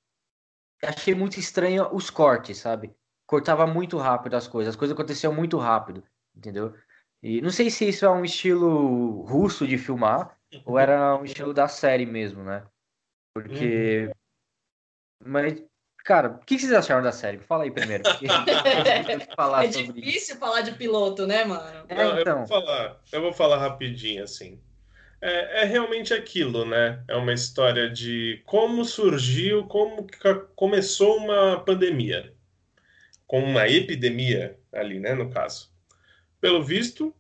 [0.83, 2.95] achei muito estranho os cortes, sabe?
[3.27, 6.03] Cortava muito rápido as coisas, as coisas aconteciam muito rápido,
[6.35, 6.75] entendeu?
[7.23, 11.53] E não sei se isso é um estilo russo de filmar ou era um estilo
[11.53, 12.67] da série mesmo, né?
[13.35, 14.07] Porque.
[14.07, 14.13] Uhum.
[15.23, 15.63] Mas
[16.05, 17.39] Cara, o que vocês acharam da série?
[17.39, 18.03] Fala aí primeiro.
[19.37, 20.39] falar é difícil isso.
[20.39, 21.85] falar de piloto, né, mano?
[21.89, 22.41] É, Não, então.
[22.41, 24.61] eu, vou falar, eu vou falar rapidinho, assim.
[25.21, 27.03] É, é, realmente aquilo, né?
[27.07, 30.07] É uma história de como surgiu, como
[30.57, 32.33] começou uma pandemia.
[33.27, 35.71] Com uma epidemia ali, né, no caso.
[36.41, 37.15] Pelo visto,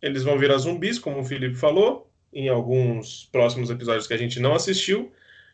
[0.00, 4.40] eles vão virar zumbis, como o Felipe falou, em alguns próximos episódios que a gente
[4.40, 5.12] não assistiu.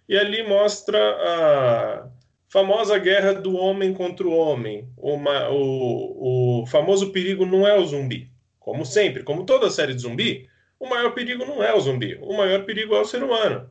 [0.09, 2.09] E ali mostra a
[2.49, 4.89] famosa guerra do homem contra o homem.
[4.97, 8.31] Uma, o, o famoso perigo não é o zumbi.
[8.59, 10.50] Como sempre, como toda série de zumbi,
[10.81, 12.19] o maior perigo não é o zumbi.
[12.23, 13.71] O maior perigo é o ser humano.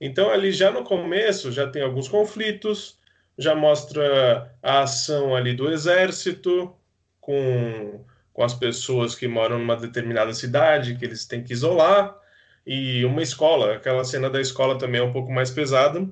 [0.00, 2.98] Então, ali já no começo, já tem alguns conflitos,
[3.38, 6.74] já mostra a ação ali do exército
[7.20, 12.18] com, com as pessoas que moram numa determinada cidade, que eles têm que isolar,
[12.66, 16.08] e uma escola, aquela cena da escola também é um pouco mais pesada,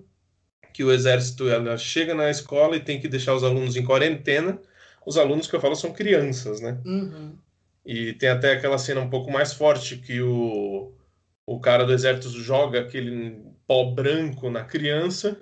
[0.73, 4.59] que o exército ela chega na escola e tem que deixar os alunos em quarentena.
[5.05, 6.79] Os alunos que eu falo são crianças, né?
[6.85, 7.37] Uhum.
[7.89, 10.93] E tem até aquela cena um pouco mais forte que o,
[11.47, 15.41] o cara do exército joga aquele pó branco na criança.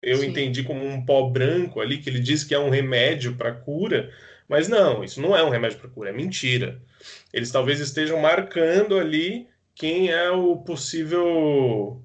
[0.00, 0.28] Eu Sim.
[0.28, 4.10] entendi como um pó branco ali, que ele diz que é um remédio para cura,
[4.48, 6.80] mas não, isso não é um remédio para cura, é mentira.
[7.34, 12.02] Eles talvez estejam marcando ali quem é o possível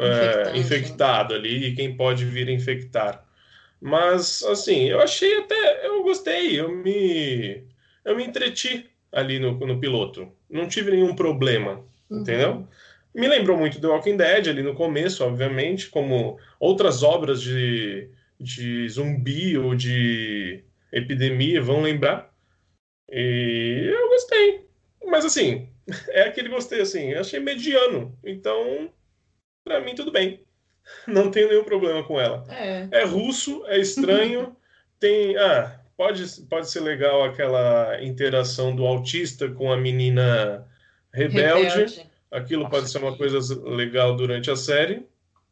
[0.00, 3.24] é, infectado ali e quem pode vir a infectar.
[3.80, 5.86] Mas, assim, eu achei até.
[5.86, 7.62] Eu gostei, eu me.
[8.04, 10.30] Eu me entreti ali no, no piloto.
[10.48, 12.20] Não tive nenhum problema, Uhum.
[12.20, 12.66] entendeu?
[13.14, 18.08] Me lembrou muito The Walking Dead ali no começo, obviamente, como outras obras de,
[18.38, 20.62] de zumbi ou de
[20.92, 22.30] epidemia vão lembrar.
[23.10, 24.66] E eu gostei.
[25.06, 25.68] Mas, assim,
[26.10, 28.16] é aquele gostei, assim, eu achei mediano.
[28.24, 28.90] Então,
[29.64, 30.40] pra mim, tudo bem.
[31.08, 32.44] Não tenho nenhum problema com ela.
[32.50, 32.88] É.
[32.90, 34.54] É russo, é estranho,
[35.00, 35.36] tem.
[35.38, 40.66] Ah, pode, pode ser legal aquela interação do autista com a menina
[41.12, 42.06] rebelde.
[42.30, 45.06] Aquilo Nossa, pode ser uma que- coisa legal durante a série.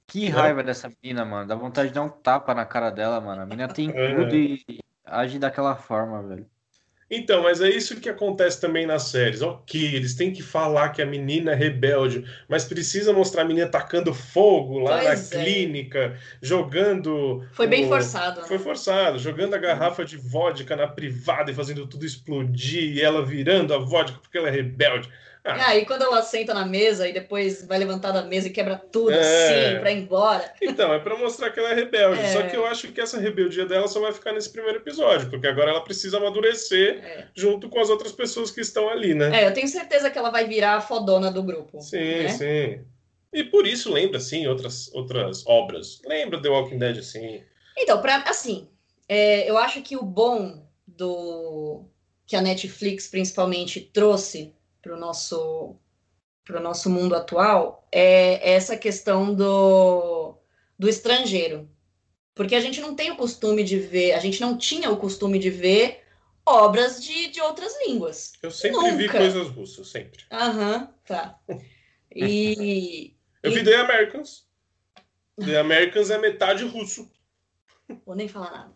[0.07, 0.39] Que Não.
[0.39, 1.47] raiva dessa menina, mano.
[1.49, 3.43] Dá vontade de dar um tapa na cara dela, mano.
[3.43, 4.15] A menina tem É.
[4.15, 4.63] tudo e
[5.05, 6.47] age daquela forma, velho.
[7.11, 9.43] Então, mas é isso que acontece também nas séries.
[9.43, 13.69] Ok, eles têm que falar que a menina é rebelde, mas precisa mostrar a menina
[13.69, 15.45] tacando fogo lá Pois na é.
[15.45, 17.45] clínica, jogando.
[17.53, 18.41] Foi bem o- forçado.
[18.41, 18.47] né?
[18.49, 23.25] Foi forçado, jogando a garrafa de vodka na privada e fazendo tudo explodir, e ela
[23.25, 25.09] virando a vodka porque ela é rebelde.
[25.47, 28.77] E aí, quando ela senta na mesa e depois vai levantar da mesa e quebra
[28.77, 29.19] tudo É.
[29.75, 30.51] assim pra ir embora.
[30.63, 32.23] Então, é pra mostrar que ela é rebelde.
[32.23, 32.33] É.
[32.33, 35.47] Só que eu acho que essa rebeldia dela só vai ficar nesse primeiro episódio, porque
[35.47, 37.27] agora ela precisa amadurecer É.
[37.35, 39.43] junto com as outras pessoas que estão ali, né?
[39.43, 41.79] É, eu tenho certeza que ela vai virar a fodona do grupo.
[41.83, 42.29] Sim, né?
[42.31, 42.81] sim.
[43.31, 46.01] E por isso lembra, sim, outras, outras obras.
[46.07, 47.43] Lembra The Walking Dead, assim.
[47.77, 48.67] Então, pra, assim,
[49.07, 51.85] é, eu acho que o bom do
[52.27, 54.55] que a Netflix principalmente trouxe
[54.85, 55.77] para o nosso
[56.45, 60.37] para o nosso mundo atual é essa questão do,
[60.79, 61.71] do estrangeiro.
[62.35, 65.39] Porque a gente não tem o costume de ver, a gente não tinha o costume
[65.39, 66.03] de ver
[66.45, 68.35] obras de, de outras línguas.
[68.43, 69.19] Eu sempre vi Nunca.
[69.21, 70.23] coisas russas, sempre.
[70.31, 71.39] Aham, tá.
[72.15, 74.47] E Eu E- vi The Americans.
[75.43, 77.11] The Americans é metade russo.
[78.05, 78.75] vou nem falar nada.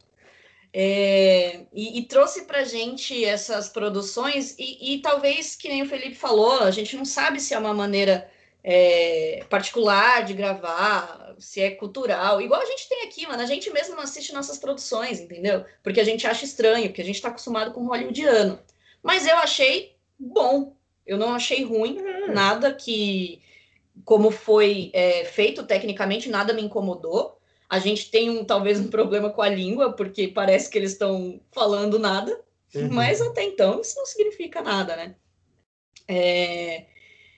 [0.73, 6.15] É, e, e trouxe pra gente essas produções, e, e talvez, que nem o Felipe
[6.15, 8.31] falou, a gente não sabe se é uma maneira
[8.63, 12.41] é, particular de gravar, se é cultural.
[12.41, 15.65] Igual a gente tem aqui, mano, a gente mesmo não assiste nossas produções, entendeu?
[15.83, 18.59] Porque a gente acha estranho, porque a gente tá acostumado com hollywoodiano.
[19.03, 21.99] Mas eu achei bom, eu não achei ruim,
[22.29, 23.41] nada que,
[24.05, 27.38] como foi é, feito tecnicamente, nada me incomodou.
[27.69, 31.41] A gente tem um talvez um problema com a língua, porque parece que eles estão
[31.53, 32.41] falando nada,
[32.75, 32.89] Uhum.
[32.91, 35.17] mas até então isso não significa nada, né?
[36.07, 36.87] É,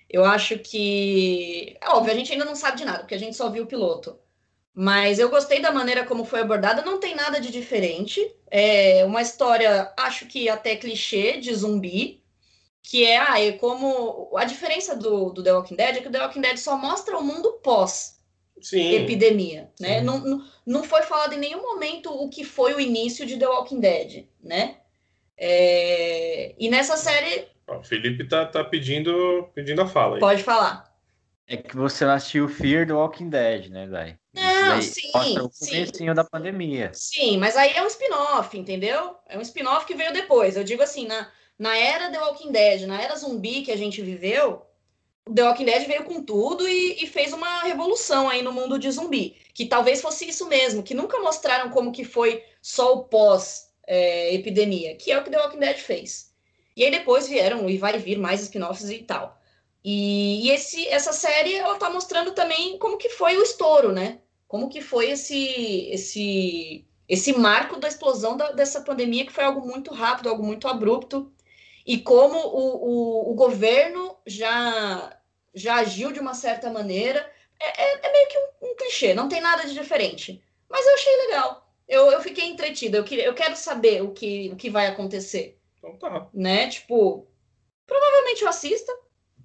[0.09, 1.77] eu acho que.
[1.81, 3.67] É óbvio, a gente ainda não sabe de nada, porque a gente só viu o
[3.67, 4.19] piloto.
[4.75, 8.21] Mas eu gostei da maneira como foi abordada, não tem nada de diferente.
[8.51, 12.23] É uma história, acho que até clichê de zumbi,
[12.83, 14.31] que é, ah, é como.
[14.37, 17.19] A diferença do, do The Walking Dead é que o The Walking Dead só mostra
[17.19, 18.20] o mundo pós
[18.61, 18.95] Sim.
[18.95, 20.01] epidemia, né?
[20.01, 20.05] Sim.
[20.05, 23.47] Não, não, não foi falado em nenhum momento o que foi o início de The
[23.49, 24.77] Walking Dead, né?
[25.37, 30.21] É, E nessa série, o Felipe tá, tá pedindo, pedindo a fala aí.
[30.21, 30.91] pode falar.
[31.47, 34.17] É que você assistiu Fear the Walking Dead, né, Dai?
[34.33, 36.15] Não, sim, o sim.
[36.15, 36.91] da pandemia.
[36.95, 39.17] Sim, mas aí é um spin-off, entendeu?
[39.29, 40.57] É um spin-off que veio depois.
[40.57, 44.01] Eu digo assim, na, na era The Walking Dead, na era zumbi que a gente
[44.01, 44.63] viveu,
[45.35, 48.91] The Walking Dead veio com tudo e, e fez uma revolução aí no mundo de
[48.91, 49.37] zumbi.
[49.55, 55.11] Que talvez fosse isso mesmo, que nunca mostraram como que foi só o pós-epidemia, que
[55.13, 56.31] é o que The Walking Dead fez.
[56.77, 59.39] E aí depois vieram, e vai vir mais spin-offs e tal.
[59.85, 64.21] E, e esse, essa série, ela tá mostrando também como que foi o estouro, né?
[64.47, 69.67] Como que foi esse, esse, esse marco da explosão da- dessa pandemia, que foi algo
[69.67, 71.33] muito rápido, algo muito abrupto,
[71.87, 75.17] e como o, o, o governo já,
[75.55, 77.21] já agiu de uma certa maneira.
[77.59, 80.43] É, é- é meio que um, um clichê, não tem nada de diferente.
[80.69, 81.67] Mas eu achei legal.
[81.89, 85.59] Eu, eu fiquei entretida, eu, queria, eu quero saber o que, o que vai acontecer
[85.79, 86.29] Então tá.
[86.33, 86.69] né?
[86.69, 87.27] Tipo,
[87.87, 88.93] provavelmente eu assista.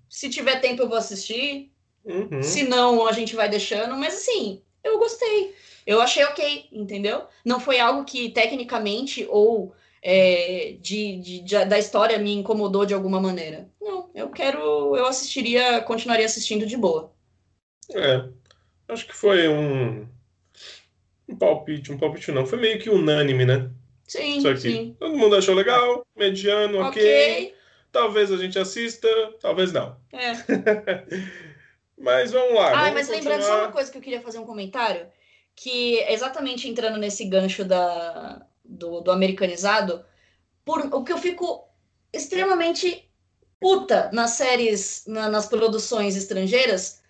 [0.10, 1.72] Se tiver tempo, eu vou assistir.
[2.06, 2.44] Uhum.
[2.44, 3.96] Se não, a gente vai deixando.
[3.98, 5.56] Mas assim, eu gostei.
[5.86, 7.26] Eu achei ok, entendeu?
[7.44, 9.74] Não foi algo que tecnicamente ou
[10.08, 13.68] é, de, de, de, da história me incomodou de alguma maneira.
[13.82, 17.12] Não, eu quero, eu assistiria, continuaria assistindo de boa.
[17.92, 18.24] É,
[18.88, 20.08] acho que foi um,
[21.28, 23.72] um palpite, um palpite não, foi meio que unânime, né?
[24.08, 24.96] Sim, sim.
[25.00, 27.02] Todo mundo achou legal, mediano, ok.
[27.02, 27.56] Ok.
[27.92, 29.08] Talvez a gente assista,
[29.42, 29.98] talvez não.
[30.14, 30.34] É.
[31.98, 32.88] Mas vamos lá.
[32.88, 33.64] Ah, mas lembrando só continuar.
[33.64, 35.08] uma coisa que eu queria fazer um comentário,
[35.56, 40.04] que exatamente entrando nesse gancho da, do, do americanizado,
[40.64, 41.68] por, o que eu fico
[42.12, 43.10] extremamente
[43.60, 47.02] puta nas séries, na- nas produções estrangeiras,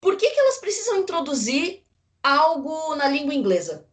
[0.00, 1.82] por que, que elas precisam introduzir
[2.22, 3.86] algo na língua inglesa?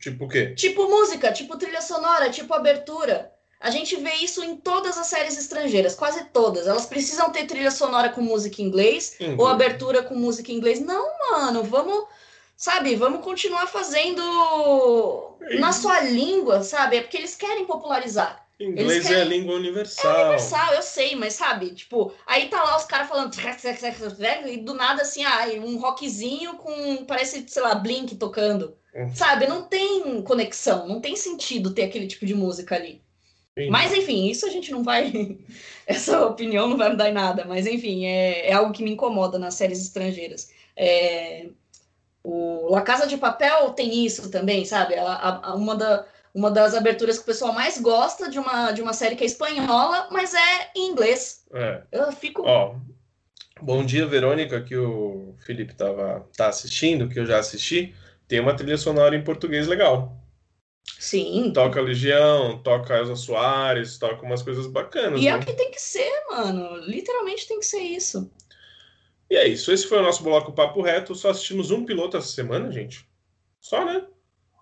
[0.00, 0.54] Tipo o quê?
[0.54, 3.32] Tipo música, tipo trilha sonora, tipo abertura.
[3.58, 6.66] A gente vê isso em todas as séries estrangeiras, quase todas.
[6.66, 9.36] Elas precisam ter trilha sonora com música em inglês Uhum.
[9.38, 10.78] ou abertura com música em inglês.
[10.80, 12.06] Não, mano, vamos,
[12.56, 14.22] sabe, vamos continuar fazendo
[15.58, 16.96] na sua língua, sabe?
[16.96, 18.44] É porque eles querem popularizar.
[18.58, 20.14] Inglês Eles é a querem- língua universal.
[20.22, 23.30] Universal, eu sei, mas sabe, tipo, aí tá lá os caras falando
[24.48, 28.74] e do nada assim, ah, um rockzinho com, parece, sei lá, Blink tocando.
[28.94, 29.10] Hum.
[29.14, 33.02] Sabe, não tem conexão, não tem sentido ter aquele tipo de música ali.
[33.52, 33.70] Entendi.
[33.70, 35.12] Mas enfim, isso a gente não vai.
[35.86, 39.38] Essa opinião não vai mudar em nada, mas enfim, é, é algo que me incomoda
[39.38, 40.50] nas séries estrangeiras.
[40.74, 41.48] É,
[42.28, 44.94] o La Casa de Papel tem isso também, sabe?
[44.96, 46.04] A, a- uma, da,
[46.34, 49.26] uma das aberturas que o pessoal mais gosta de uma, de uma série que é
[49.26, 51.44] espanhola, mas é em inglês.
[51.52, 51.82] É.
[51.92, 52.42] Eu fico.
[52.44, 52.74] Ó,
[53.60, 57.94] bom dia, Verônica, que o Felipe tava, tá assistindo, que eu já assisti.
[58.26, 60.16] Tem uma trilha sonora em português legal.
[60.98, 61.52] Sim.
[61.52, 65.38] Toca Legião, toca Elza Soares, toca umas coisas bacanas, E é né?
[65.38, 66.76] o que tem que ser, mano.
[66.86, 68.30] Literalmente tem que ser isso.
[69.30, 69.72] E é isso.
[69.72, 71.14] Esse foi o nosso bloco Papo Reto.
[71.14, 73.06] Só assistimos um piloto essa semana, gente.
[73.60, 74.06] Só, né?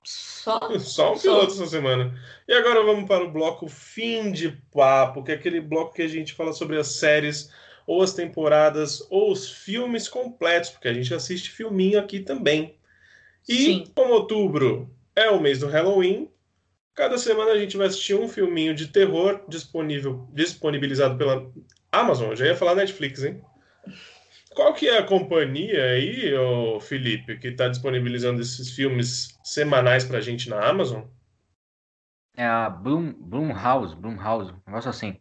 [0.02, 0.58] Só.
[0.78, 1.22] Só um Só.
[1.22, 2.18] piloto essa semana.
[2.48, 6.08] E agora vamos para o bloco Fim de Papo, que é aquele bloco que a
[6.08, 7.50] gente fala sobre as séries,
[7.86, 12.78] ou as temporadas, ou os filmes completos, porque a gente assiste filminho aqui também.
[13.48, 13.92] E Sim.
[13.94, 16.30] como outubro é o mês do Halloween,
[16.94, 21.50] cada semana a gente vai assistir um filminho de terror disponível, disponibilizado pela
[21.92, 22.30] Amazon.
[22.30, 23.42] Eu já ia falar Netflix, hein?
[24.54, 30.20] Qual que é a companhia aí, ô Felipe, que está disponibilizando esses filmes semanais pra
[30.20, 31.02] gente na Amazon?
[32.36, 35.20] É a Bloom, Bloomhouse, Bloomhouse, um negócio assim.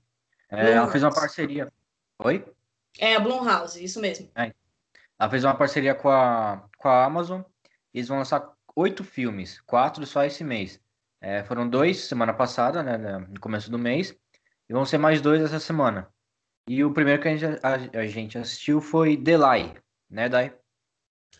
[0.49, 1.71] É, ela fez uma parceria.
[2.19, 2.45] Oi?
[2.99, 4.29] É a Blumhouse, isso mesmo.
[4.35, 7.41] Ela fez uma parceria com a, com a Amazon.
[7.93, 10.79] Eles vão lançar oito filmes, quatro só esse mês.
[11.21, 14.15] É, foram dois semana passada, né, né, no começo do mês,
[14.67, 16.09] e vão ser mais dois essa semana.
[16.67, 19.73] E o primeiro que a gente, a, a gente assistiu foi The Lie,
[20.09, 20.53] né, Dai?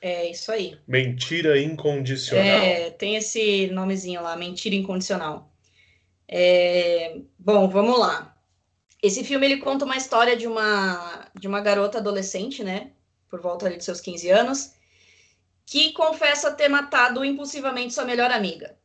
[0.01, 0.78] É isso aí.
[0.86, 2.45] Mentira incondicional.
[2.45, 5.53] É, tem esse nomezinho lá, Mentira Incondicional.
[6.28, 8.36] É, bom, vamos lá.
[9.01, 12.91] Esse filme ele conta uma história de uma de uma garota adolescente, né,
[13.30, 14.74] por volta ali de seus 15 anos,
[15.65, 18.78] que confessa ter matado impulsivamente sua melhor amiga.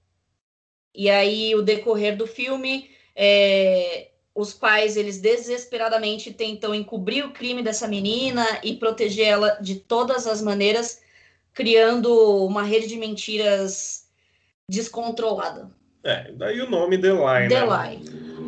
[0.95, 4.08] E aí o decorrer do filme, é,
[4.39, 10.29] os pais eles desesperadamente tentam encobrir o crime dessa menina e proteger ela de todas
[10.29, 11.03] as maneiras,
[11.53, 12.09] criando
[12.47, 14.07] uma rede de mentiras
[14.71, 15.69] descontrolada.
[16.05, 17.89] É, daí o nome The Lie, The né?
[17.97, 18.05] Lie.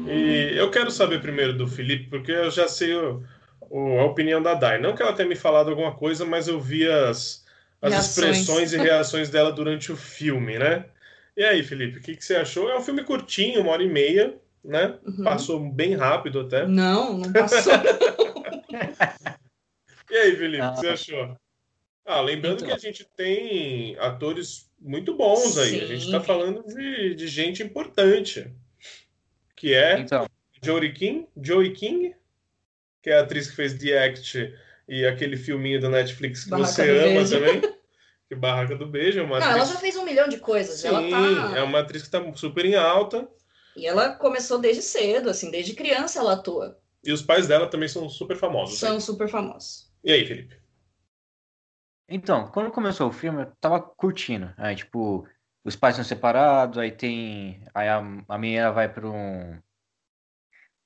[0.09, 3.25] E eu quero saber primeiro do Felipe, porque eu já sei o-
[3.69, 4.81] o- a opinião da Dai.
[4.81, 7.45] Não que ela tenha me falado alguma coisa, mas eu vi as,
[7.83, 8.37] as Reações.
[8.39, 10.85] expressões e reações dela durante o filme, né?
[11.37, 12.71] E aí, Felipe, o que, que você achou?
[12.71, 14.99] É um filme curtinho, uma hora e meia, né?
[15.07, 15.25] Uhum.
[15.25, 16.67] Passou bem rápido até.
[16.67, 17.73] Não, não passou.
[20.11, 20.71] E aí, Felipe, o Ah.
[20.73, 21.37] que você achou?
[22.05, 22.69] Ah, lembrando Então.
[22.69, 25.81] que a gente tem atores muito bons aí.
[25.83, 26.11] A gente Sim.
[26.11, 28.51] tá falando de, de gente importante.
[29.55, 30.27] Que é Então,
[30.63, 32.17] Joey King, Joey King,
[33.03, 34.53] que é a atriz que fez The Act
[34.89, 37.31] e aquele filminho da Netflix que Barraca você ama Beijo.
[37.39, 37.61] também.
[38.31, 39.71] Que Barraca do Beijo é uma Não, ela atriz.
[39.75, 40.79] já fez um milhão de coisas.
[40.81, 41.59] Sim, ela tá.
[41.59, 43.29] é uma atriz que tá super em alta.
[43.77, 46.79] E ela começou desde cedo, assim, desde criança ela atua.
[47.05, 48.79] E os pais dela também são super famosos.
[48.79, 49.01] São né?
[49.01, 49.91] super famosos.
[50.05, 50.61] E aí, Felipe?
[52.09, 54.53] então, quando começou o filme, eu tava curtindo.
[54.57, 55.27] Aí, tipo,
[55.65, 57.65] os pais são separados, aí tem.
[57.73, 57.99] Aí a,
[58.29, 59.59] a menina vai para um.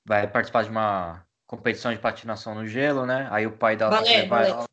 [0.05, 3.27] Vai participar de uma competição de patinação no gelo, né?
[3.31, 4.51] Aí o pai dela Balé, levar balé.
[4.51, 4.69] ela.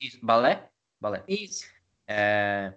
[0.00, 0.68] Isso, balé?
[1.00, 1.24] Balé.
[1.26, 1.66] Isso.
[2.06, 2.72] É,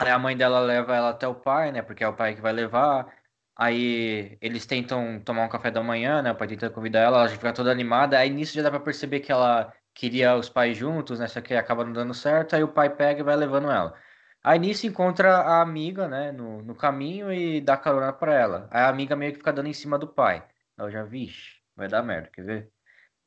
[0.00, 1.82] Aí a mãe dela leva ela até o pai, né?
[1.82, 3.19] Porque é o pai que vai levar.
[3.60, 6.32] Aí eles tentam tomar um café da manhã, né?
[6.32, 8.18] O pai tenta convidar ela, ela já fica toda animada.
[8.18, 11.26] Aí nisso já dá pra perceber que ela queria os pais juntos, né?
[11.28, 12.56] Só que acaba não dando certo.
[12.56, 13.94] Aí o pai pega e vai levando ela.
[14.42, 18.68] Aí nisso encontra a amiga, né, no, no caminho e dá carona pra ela.
[18.70, 20.42] Aí a amiga meio que fica dando em cima do pai.
[20.78, 22.72] Eu já, vixe, vai dar merda, quer ver?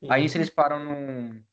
[0.01, 0.11] Uhum.
[0.11, 1.43] Aí eles param num,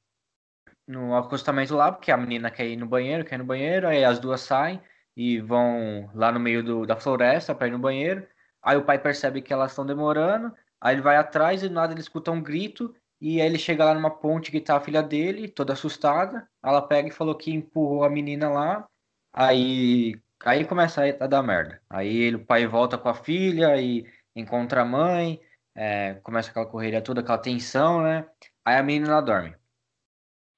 [0.86, 4.04] no acostamento lá, porque a menina quer ir no banheiro, quer ir no banheiro, aí
[4.04, 4.80] as duas saem
[5.16, 8.26] e vão lá no meio do, da floresta para ir no banheiro.
[8.62, 11.92] Aí o pai percebe que elas estão demorando, aí ele vai atrás e do nada
[11.92, 15.02] ele escuta um grito e aí ele chega lá numa ponte que tá a filha
[15.02, 16.48] dele, toda assustada.
[16.62, 18.88] Ela pega e falou que empurrou a menina lá.
[19.32, 21.82] Aí, aí começa a dar merda.
[21.88, 25.40] Aí ele, o pai volta com a filha e encontra a mãe.
[25.74, 28.26] É, começa aquela correria toda, aquela tensão, né?
[28.64, 29.54] Aí a menina dorme.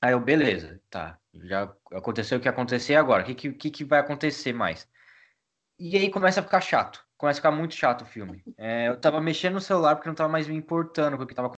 [0.00, 1.18] Aí eu, beleza, tá.
[1.34, 3.22] Já aconteceu o que acontecer agora.
[3.22, 4.88] O que, que, que vai acontecer mais?
[5.78, 7.05] E aí começa a ficar chato.
[7.22, 8.42] Começa a ficar muito chato o filme.
[8.58, 11.32] É, eu tava mexendo no celular porque não tava mais me importando com o que
[11.32, 11.52] tava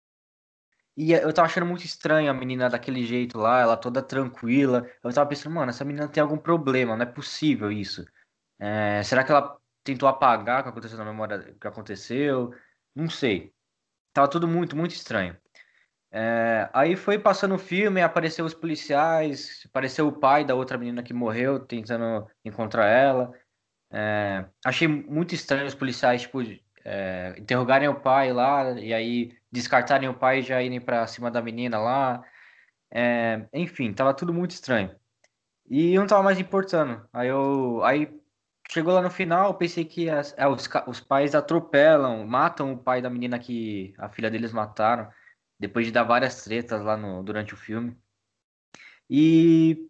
[0.95, 4.87] e eu tava achando muito estranho a menina daquele jeito lá, ela toda tranquila.
[5.03, 8.05] Eu tava pensando, mano, essa menina tem algum problema, não é possível isso.
[8.59, 12.53] É, será que ela tentou apagar o que aconteceu na memória que aconteceu?
[12.93, 13.51] Não sei.
[14.13, 15.35] Tava tudo muito, muito estranho.
[16.11, 21.01] É, aí foi passando o filme, apareceu os policiais, apareceu o pai da outra menina
[21.01, 23.33] que morreu, tentando encontrar ela.
[23.97, 26.41] É, achei muito estranho os policiais, tipo,
[26.83, 31.31] é, interrogarem o pai lá, e aí descartarem o pai e já irem para cima
[31.31, 32.21] da menina lá.
[32.91, 34.93] É, enfim, tava tudo muito estranho.
[35.69, 37.07] E não tava mais importando.
[37.13, 37.83] Aí eu.
[37.85, 38.09] Aí
[38.69, 42.77] chegou lá no final, eu pensei que as, é, os, os pais atropelam, matam o
[42.77, 45.09] pai da menina que a filha deles mataram
[45.59, 47.97] depois de dar várias tretas lá no, durante o filme.
[49.09, 49.89] E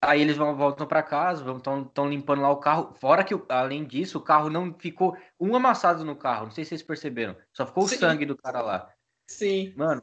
[0.00, 2.94] aí eles vão, voltam para casa, estão limpando lá o carro.
[2.94, 6.46] Fora que, além disso, o carro não ficou um amassado no carro.
[6.46, 7.36] Não sei se vocês perceberam.
[7.52, 7.96] Só ficou Sim.
[7.96, 8.90] o sangue do cara lá.
[9.26, 9.74] Sim.
[9.76, 10.02] Mano,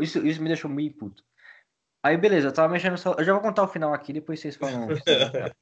[0.00, 1.22] isso, isso me deixou muito puto.
[2.02, 2.96] Aí, beleza, eu tava mexendo.
[2.96, 3.14] Só...
[3.14, 4.88] Eu já vou contar o final aqui, depois vocês falam.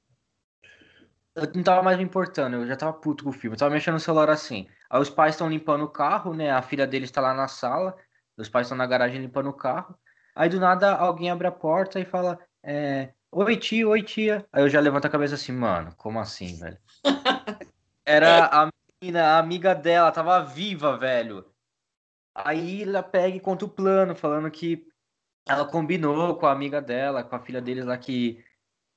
[1.35, 3.55] eu não tava mais me importando, eu já tava puto com o filme.
[3.55, 4.69] Eu tava mexendo no celular assim.
[4.91, 6.51] Aí os pais estão limpando o carro, né?
[6.51, 7.97] A filha deles tá lá na sala.
[8.37, 9.99] Os pais estão na garagem limpando o carro.
[10.35, 14.47] Aí do nada alguém abre a porta e fala: é, Oi, tia, oi, tia.
[14.53, 16.77] Aí eu já levanto a cabeça assim, mano, como assim, velho?
[18.05, 18.71] Era a
[19.01, 21.51] menina, a amiga dela, tava viva, velho.
[22.35, 24.87] Aí ela pega e conta o plano, falando que
[25.49, 28.45] ela combinou com a amiga dela, com a filha deles lá que,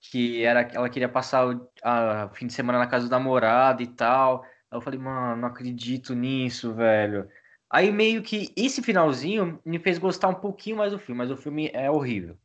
[0.02, 3.88] que era, ela queria passar o a, fim de semana na casa do namorado e
[3.88, 4.44] tal.
[4.44, 7.30] Aí eu falei, mano, não acredito nisso, velho.
[7.70, 11.38] Aí meio que esse finalzinho me fez gostar um pouquinho mais do filme, mas o
[11.38, 12.38] filme é horrível.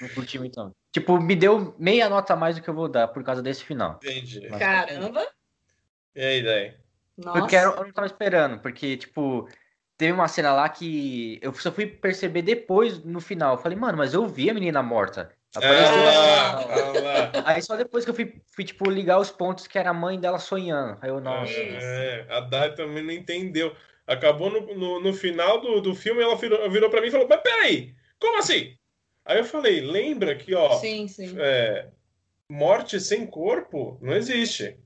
[0.00, 0.74] Não curti muito, não.
[0.92, 3.64] Tipo, me deu meia nota a mais do que eu vou dar por causa desse
[3.64, 3.98] final.
[4.02, 4.46] Entendi.
[4.50, 5.26] Mas, Caramba!
[6.14, 6.74] E aí, daí?
[7.16, 7.38] Nossa.
[7.38, 9.48] Porque eu não tava esperando, porque, tipo,
[9.96, 13.54] teve uma cena lá que eu só fui perceber depois no final.
[13.54, 15.30] Eu falei, mano, mas eu vi a menina morta.
[15.54, 17.42] Apareceu ah.
[17.44, 20.18] Aí só depois que eu fui, fui, tipo, ligar os pontos que era a mãe
[20.18, 20.96] dela sonhando.
[21.02, 21.52] Aí eu, nossa.
[21.52, 23.74] É, a Dai também não entendeu.
[24.10, 27.28] Acabou no, no, no final do, do filme, ela virou, virou pra mim e falou:
[27.28, 28.74] Mas peraí, como assim?
[29.24, 30.72] Aí eu falei: lembra que, ó.
[30.80, 31.36] Sim, sim.
[31.38, 31.86] É,
[32.48, 34.76] morte sem corpo não existe.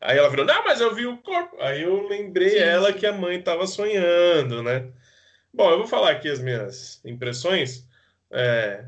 [0.00, 1.56] Aí ela virou: Não, mas eu vi o corpo.
[1.60, 3.00] Aí eu lembrei sim, ela sim.
[3.00, 4.92] que a mãe tava sonhando, né?
[5.52, 7.84] Bom, eu vou falar aqui as minhas impressões.
[8.30, 8.84] É,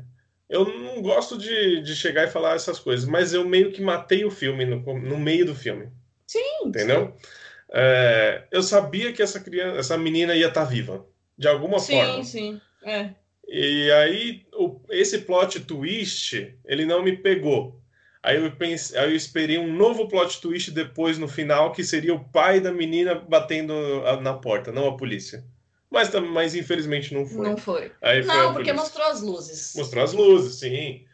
[0.47, 4.23] eu não gosto de, de chegar e falar essas coisas, mas eu meio que matei
[4.23, 5.91] o filme no, no meio do filme.
[6.25, 6.61] Sim.
[6.63, 7.13] Entendeu?
[7.19, 7.29] Sim.
[7.71, 11.05] É, eu sabia que essa criança, essa menina ia estar tá viva,
[11.37, 12.23] de alguma sim, forma.
[12.23, 12.61] Sim, sim.
[12.83, 13.09] É.
[13.47, 17.79] E aí, o, esse plot twist, ele não me pegou.
[18.23, 22.13] Aí eu, pensei, aí eu esperei um novo plot twist depois no final, que seria
[22.13, 23.73] o pai da menina batendo
[24.21, 25.43] na porta, não a polícia.
[25.91, 27.47] Mas, mas infelizmente não foi.
[27.47, 27.91] Não foi.
[28.01, 29.73] Aí não, porque mostrou as luzes.
[29.75, 31.05] Mostrou as luzes, sim.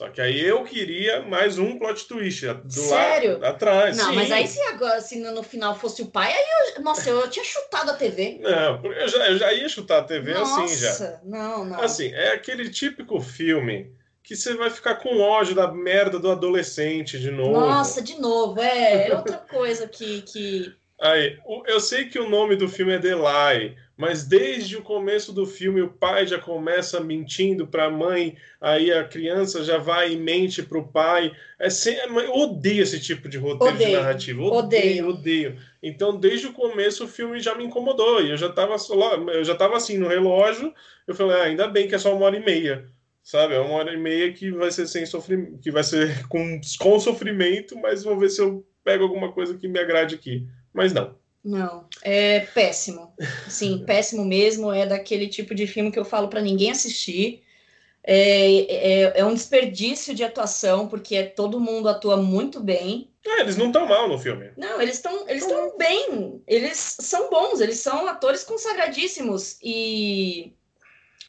[0.00, 3.32] Só que aí eu queria mais um plot twist do Sério?
[3.32, 3.98] lado atrás.
[3.98, 4.16] Não, sim.
[4.16, 7.44] mas aí se agora se no final fosse o pai, aí eu, nossa, eu tinha
[7.44, 8.38] chutado a TV.
[8.40, 10.88] Não, eu já, eu já ia chutar a TV nossa, assim já.
[10.88, 11.82] Nossa, não, não.
[11.82, 13.92] Assim, é aquele típico filme
[14.22, 17.60] que você vai ficar com ódio da merda do adolescente de novo.
[17.60, 22.56] Nossa, de novo, é, é outra coisa que, que Aí, eu sei que o nome
[22.56, 27.66] do filme é Delay, mas desde o começo do filme o pai já começa mentindo
[27.66, 31.32] para a mãe, aí a criança já vai e mente para o pai.
[31.58, 31.96] É sem...
[31.96, 34.42] Eu odeio esse tipo de roteiro odeio, de narrativa.
[34.42, 35.56] Odeio, odeio, odeio.
[35.82, 38.20] Então, desde o começo o filme já me incomodou.
[38.20, 38.76] E eu já estava
[39.32, 40.70] eu já tava assim no relógio.
[41.06, 42.84] Eu falei, ah, ainda bem que é só uma hora e meia.
[43.22, 46.60] Sabe, é uma hora e meia que vai ser sem sofrimento, que vai ser com,
[46.78, 50.92] com sofrimento, mas vou ver se eu pego alguma coisa que me agrade aqui mas
[50.92, 51.18] não.
[51.42, 53.14] Não, é péssimo.
[53.48, 54.72] Sim, péssimo mesmo.
[54.72, 57.42] É daquele tipo de filme que eu falo para ninguém assistir.
[58.02, 63.10] É, é, é, um desperdício de atuação, porque todo mundo atua muito bem.
[63.26, 64.50] É, eles não estão mal no filme.
[64.56, 66.42] Não, eles estão eles estão bem.
[66.46, 69.58] Eles são bons, eles são atores consagradíssimos.
[69.62, 70.54] E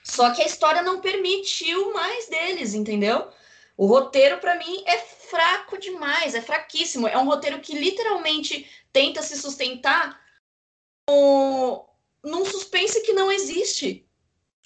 [0.04, 3.28] só que a história não permitiu mais deles, entendeu?
[3.78, 7.08] O roteiro, para mim, é fraco demais, é fraquíssimo.
[7.08, 10.20] É um roteiro que literalmente tenta se sustentar
[11.10, 11.88] no,
[12.24, 14.08] num suspense que não existe.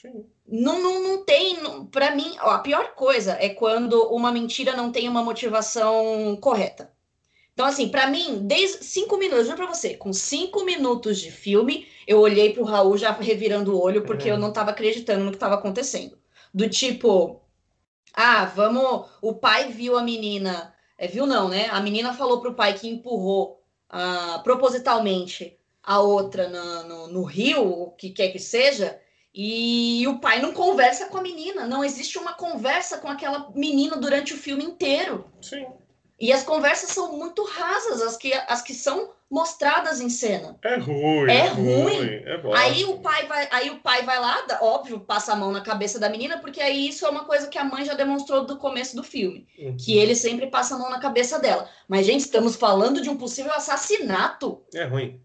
[0.02, 0.26] Sim.
[0.48, 1.58] Não, não, não tem.
[1.88, 6.94] Para mim, ó, a pior coisa é quando uma mentira não tem uma motivação correta.
[7.54, 11.88] Então, assim, para mim, desde cinco minutos, juro pra você, com cinco minutos de filme,
[12.06, 15.38] eu olhei pro Raul já revirando o olho, porque eu não tava acreditando no que
[15.38, 16.18] tava acontecendo.
[16.54, 17.42] Do tipo,
[18.14, 19.10] ah, vamos.
[19.22, 20.74] O pai viu a menina.
[20.98, 21.68] É, viu não, né?
[21.72, 23.55] A menina falou pro pai que empurrou
[23.90, 29.00] ah, propositalmente a outra no, no, no rio, o que quer que seja.
[29.34, 33.98] E o pai não conversa com a menina, não existe uma conversa com aquela menina
[33.98, 35.26] durante o filme inteiro.
[35.42, 35.68] Sim.
[36.20, 40.58] E as conversas são muito rasas, as que, as que são mostradas em cena.
[40.64, 41.30] É ruim.
[41.30, 41.84] É, é ruim.
[41.84, 42.08] ruim.
[42.08, 45.62] É aí o pai vai, aí o pai vai lá, óbvio, passa a mão na
[45.62, 48.58] cabeça da menina, porque aí isso é uma coisa que a mãe já demonstrou do
[48.58, 49.76] começo do filme, uhum.
[49.78, 51.70] que ele sempre passa a mão na cabeça dela.
[51.88, 54.64] Mas gente, estamos falando de um possível assassinato.
[54.74, 55.22] É ruim.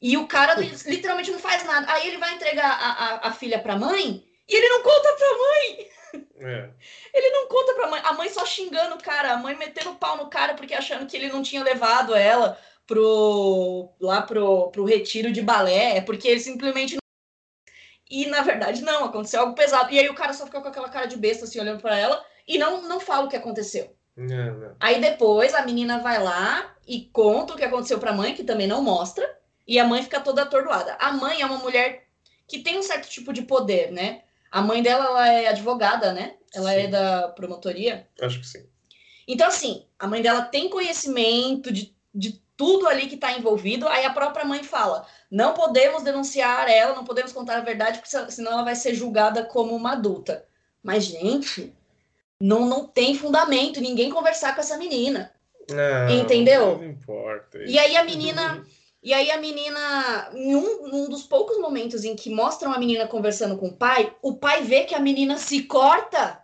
[0.00, 0.54] E o cara
[0.86, 1.92] literalmente não faz nada.
[1.92, 5.38] Aí ele vai entregar a, a, a filha pra mãe e ele não conta pra
[5.38, 5.90] mãe.
[6.40, 6.70] É.
[7.14, 8.00] Ele não conta pra mãe.
[8.04, 11.16] A mãe só xingando o cara, a mãe metendo pau no cara porque achando que
[11.16, 12.58] ele não tinha levado ela
[12.90, 16.96] pro lá pro, pro retiro de balé, é porque ele simplesmente
[18.10, 19.92] e na verdade não, aconteceu algo pesado.
[19.92, 22.20] E aí o cara só fica com aquela cara de besta assim olhando para ela
[22.48, 23.94] e não não fala o que aconteceu.
[24.16, 24.76] Não, não.
[24.80, 28.42] Aí depois a menina vai lá e conta o que aconteceu para a mãe, que
[28.42, 29.38] também não mostra.
[29.68, 30.96] E a mãe fica toda atordoada.
[30.98, 32.08] A mãe é uma mulher
[32.48, 34.22] que tem um certo tipo de poder, né?
[34.50, 36.34] A mãe dela ela é advogada, né?
[36.52, 36.86] Ela é sim.
[36.86, 38.08] é da promotoria.
[38.20, 38.66] Acho que sim.
[39.28, 43.88] Então, assim, a mãe dela tem conhecimento de, de tudo ali que está envolvido.
[43.88, 48.30] Aí a própria mãe fala: não podemos denunciar ela, não podemos contar a verdade, porque
[48.30, 50.44] senão ela vai ser julgada como uma adulta.
[50.82, 51.72] Mas, gente,
[52.38, 55.32] não, não tem fundamento ninguém conversar com essa menina.
[55.70, 56.76] Não, entendeu?
[56.76, 57.62] Não importa.
[57.64, 58.62] E aí a menina.
[59.02, 63.06] E aí a menina, em um, um, dos poucos momentos em que mostram a menina
[63.06, 66.39] conversando com o pai, o pai vê que a menina se corta.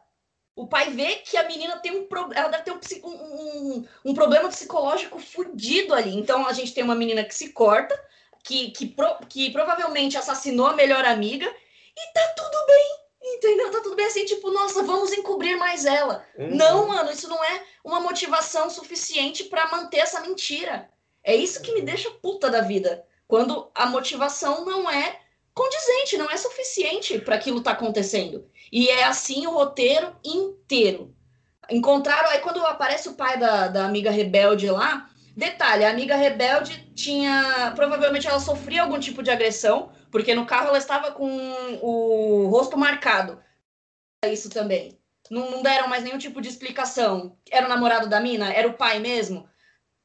[0.56, 2.72] O pai vê que a menina tem um ela deve ter
[3.04, 6.16] um, um, um problema psicológico fudido ali.
[6.16, 7.94] Então a gente tem uma menina que se corta,
[8.42, 13.06] que, que, pro, que provavelmente assassinou a melhor amiga, e tá tudo bem.
[13.34, 13.70] Entendeu?
[13.70, 16.24] Tá tudo bem assim, tipo, nossa, vamos encobrir mais ela.
[16.38, 16.54] Uhum.
[16.56, 20.88] Não, mano, isso não é uma motivação suficiente para manter essa mentira.
[21.22, 23.04] É isso que me deixa puta da vida.
[23.28, 25.20] Quando a motivação não é
[25.56, 28.46] condizente, não é suficiente para aquilo tá acontecendo.
[28.70, 31.16] E é assim o roteiro inteiro.
[31.70, 36.92] Encontraram, aí quando aparece o pai da, da amiga rebelde lá, detalhe, a amiga rebelde
[36.94, 41.26] tinha, provavelmente ela sofria algum tipo de agressão, porque no carro ela estava com
[41.80, 43.42] o rosto marcado.
[44.26, 44.98] Isso também.
[45.30, 47.36] Não, não deram mais nenhum tipo de explicação.
[47.50, 48.52] Era o namorado da mina?
[48.52, 49.48] Era o pai mesmo?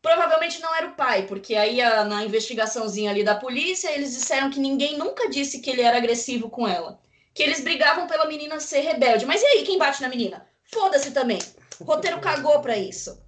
[0.01, 4.49] Provavelmente não era o pai, porque aí a, na investigaçãozinha ali da polícia, eles disseram
[4.49, 6.99] que ninguém nunca disse que ele era agressivo com ela.
[7.33, 9.25] Que eles brigavam pela menina ser rebelde.
[9.25, 10.47] Mas e aí, quem bate na menina?
[10.63, 11.39] Foda-se também.
[11.79, 13.21] O roteiro cagou pra isso.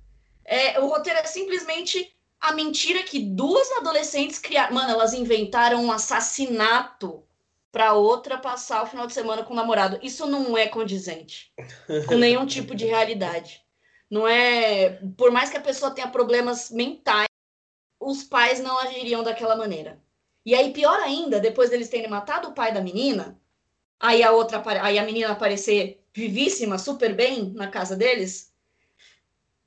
[0.44, 4.74] É, o roteiro é simplesmente a mentira que duas adolescentes criaram.
[4.74, 7.24] Mano, elas inventaram um assassinato
[7.72, 10.00] pra outra passar o final de semana com o namorado.
[10.04, 11.52] Isso não é condizente
[12.08, 13.63] com nenhum tipo de realidade.
[14.14, 15.00] Não é.
[15.18, 17.28] Por mais que a pessoa tenha problemas mentais,
[18.00, 20.00] os pais não agiriam daquela maneira.
[20.46, 23.42] E aí, pior ainda, depois deles terem matado o pai da menina,
[24.00, 28.54] aí a outra aí a menina aparecer vivíssima, super bem na casa deles,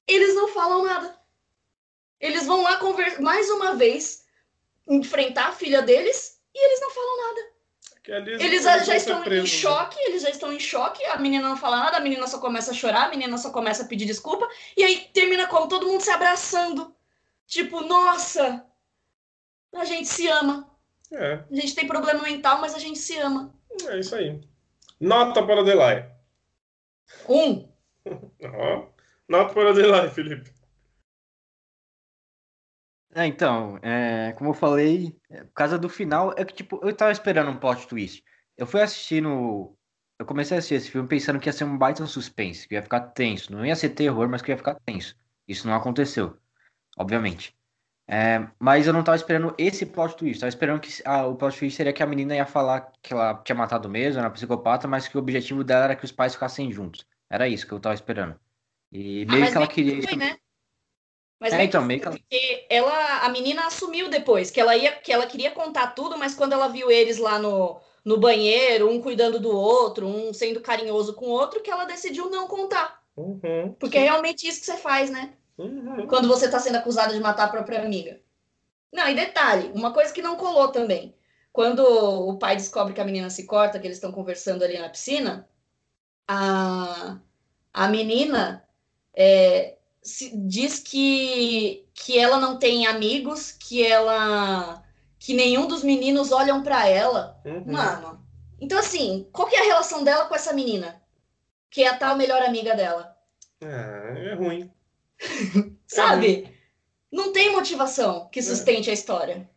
[0.07, 1.19] eles não falam nada.
[2.21, 4.27] Eles vão lá conversar mais uma vez,
[4.87, 7.56] enfrentar a filha deles e eles não falam nada.
[8.09, 9.61] Eles já, já estão preso, em né?
[9.61, 12.71] choque, eles já estão em choque, a menina não fala nada, a menina só começa
[12.71, 16.01] a chorar, a menina só começa a pedir desculpa, e aí termina como todo mundo
[16.01, 16.95] se abraçando.
[17.47, 18.65] Tipo, nossa,
[19.75, 20.71] a gente se ama.
[21.13, 21.45] É.
[21.51, 23.55] A gente tem problema mental, mas a gente se ama.
[23.89, 24.41] É isso aí.
[25.01, 26.05] Nota para Delay.
[27.29, 27.69] Um.
[29.29, 30.56] Nota para Delay, Felipe.
[33.17, 36.95] É, então, é, como eu falei, é, por causa do final, é que tipo, eu
[36.95, 38.23] tava esperando um plot twist.
[38.59, 39.75] Eu fui assistindo.
[40.19, 42.83] Eu comecei a assistir esse filme pensando que ia ser um baita suspense, que ia
[42.83, 43.51] ficar tenso.
[43.53, 45.17] Não ia ser terror, mas que ia ficar tenso.
[45.49, 46.37] Isso não aconteceu,
[46.99, 47.57] obviamente.
[48.07, 50.41] É, mas eu não tava esperando esse plot twist.
[50.41, 53.35] Tava esperando que ah, o plot twist seria que a menina ia falar que ela
[53.43, 56.71] tinha matado mesmo, era psicopata, mas que o objetivo dela era que os pais ficassem
[56.71, 57.07] juntos.
[57.31, 58.39] Era isso que eu tava esperando.
[58.93, 60.03] E meio ah, que ela queria.
[60.03, 60.37] Foi, né?
[61.39, 62.17] Mas é, então, meio que ela...
[62.17, 66.35] porque ela, a menina assumiu depois que ela ia, que ela queria contar tudo, mas
[66.35, 71.15] quando ela viu eles lá no, no banheiro, um cuidando do outro, um sendo carinhoso
[71.15, 73.03] com o outro, que ela decidiu não contar.
[73.17, 74.05] Uhum, porque sim.
[74.05, 75.35] é realmente isso que você faz, né?
[75.59, 76.07] Uhum.
[76.07, 78.21] Quando você está sendo acusado de matar a própria amiga.
[78.93, 81.15] Não, e detalhe, uma coisa que não colou também.
[81.53, 84.89] Quando o pai descobre que a menina se corta, que eles estão conversando ali na
[84.89, 85.49] piscina,
[86.29, 87.19] a,
[87.73, 88.67] a menina
[89.15, 89.77] é,
[90.47, 94.83] diz que, que ela não tem amigos, que ela
[95.19, 97.41] que nenhum dos meninos olham para ela.
[97.45, 97.73] Uhum.
[97.73, 98.25] Mano.
[98.61, 101.03] Então, assim, qual que é a relação dela com essa menina?
[101.69, 103.17] Que é a tal melhor amiga dela.
[103.61, 104.71] Ah, é ruim.
[105.87, 106.45] Sabe?
[106.45, 106.53] É
[107.11, 108.43] Não tem motivação que é.
[108.43, 108.93] sustente é.
[108.93, 109.51] a história.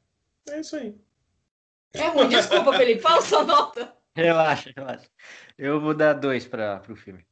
[0.50, 0.96] É isso aí.
[1.94, 3.02] É ruim, desculpa, Felipe.
[3.02, 3.94] Fala sua nota.
[4.16, 5.08] Relaxa, relaxa.
[5.58, 7.24] Eu vou dar dois para o filme.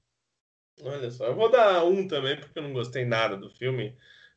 [0.83, 3.95] Olha só, eu vou dar um também, porque eu não gostei nada do filme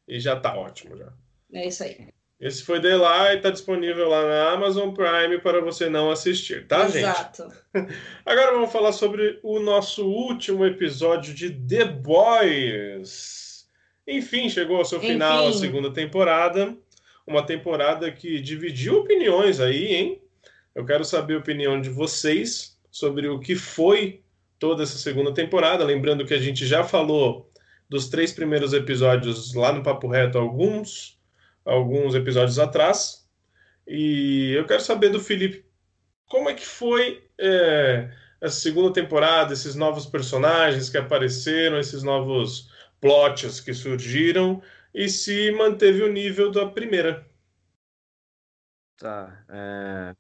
[0.08, 1.12] e já tá ótimo já.
[1.52, 2.08] É isso aí.
[2.40, 6.86] Esse foi The Lie, está disponível lá na Amazon Prime para você não assistir, tá,
[6.86, 6.92] Exato.
[6.92, 7.04] gente?
[7.04, 7.48] Exato.
[8.24, 13.68] Agora vamos falar sobre o nosso último episódio de The Boys.
[14.06, 15.08] Enfim, chegou ao seu Enfim.
[15.08, 16.74] final a segunda temporada.
[17.26, 20.22] Uma temporada que dividiu opiniões aí, hein?
[20.74, 24.22] Eu quero saber a opinião de vocês sobre o que foi
[24.60, 25.82] toda essa segunda temporada.
[25.82, 27.50] Lembrando que a gente já falou
[27.88, 31.18] dos três primeiros episódios lá no Papo Reto, alguns
[31.64, 33.28] alguns episódios atrás.
[33.86, 35.64] E eu quero saber do Felipe
[36.26, 38.10] como é que foi é,
[38.40, 42.70] essa segunda temporada, esses novos personagens que apareceram, esses novos
[43.00, 44.62] plots que surgiram
[44.94, 47.26] e se manteve o nível da primeira.
[48.96, 49.44] Tá.
[49.48, 50.14] É...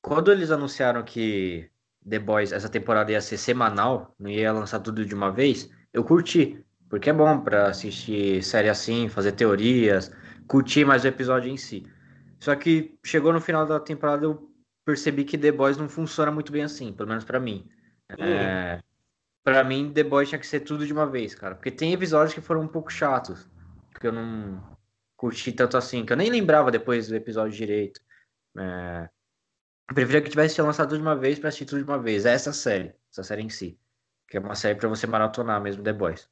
[0.00, 1.70] Quando eles anunciaram que
[2.08, 6.04] The Boys, essa temporada ia ser semanal, não ia lançar tudo de uma vez, eu
[6.04, 6.64] curti.
[6.88, 10.12] Porque é bom para assistir série assim, fazer teorias,
[10.46, 11.86] curtir mais o episódio em si.
[12.38, 14.50] Só que chegou no final da temporada eu
[14.84, 17.66] percebi que The Boys não funciona muito bem assim, pelo menos para mim.
[18.18, 18.24] Uhum.
[18.24, 18.80] É,
[19.42, 21.54] para mim, The Boys tinha que ser tudo de uma vez, cara.
[21.54, 23.48] Porque tem episódios que foram um pouco chatos,
[23.98, 24.62] que eu não
[25.16, 28.00] curti tanto assim, que eu nem lembrava depois do episódio direito.
[28.58, 29.08] É,
[29.88, 32.24] eu preferia que tivesse lançado tudo de uma vez para assistir tudo de uma vez.
[32.24, 33.78] É essa série, essa série em si.
[34.28, 36.28] Que é uma série para você maratonar mesmo, The Boys.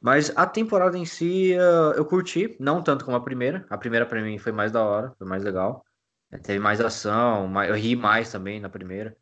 [0.00, 3.66] Mas a temporada em si eu curti, não tanto como a primeira.
[3.70, 5.84] A primeira para mim foi mais da hora, foi mais legal.
[6.30, 9.16] É, teve mais ação, eu ri mais também na primeira.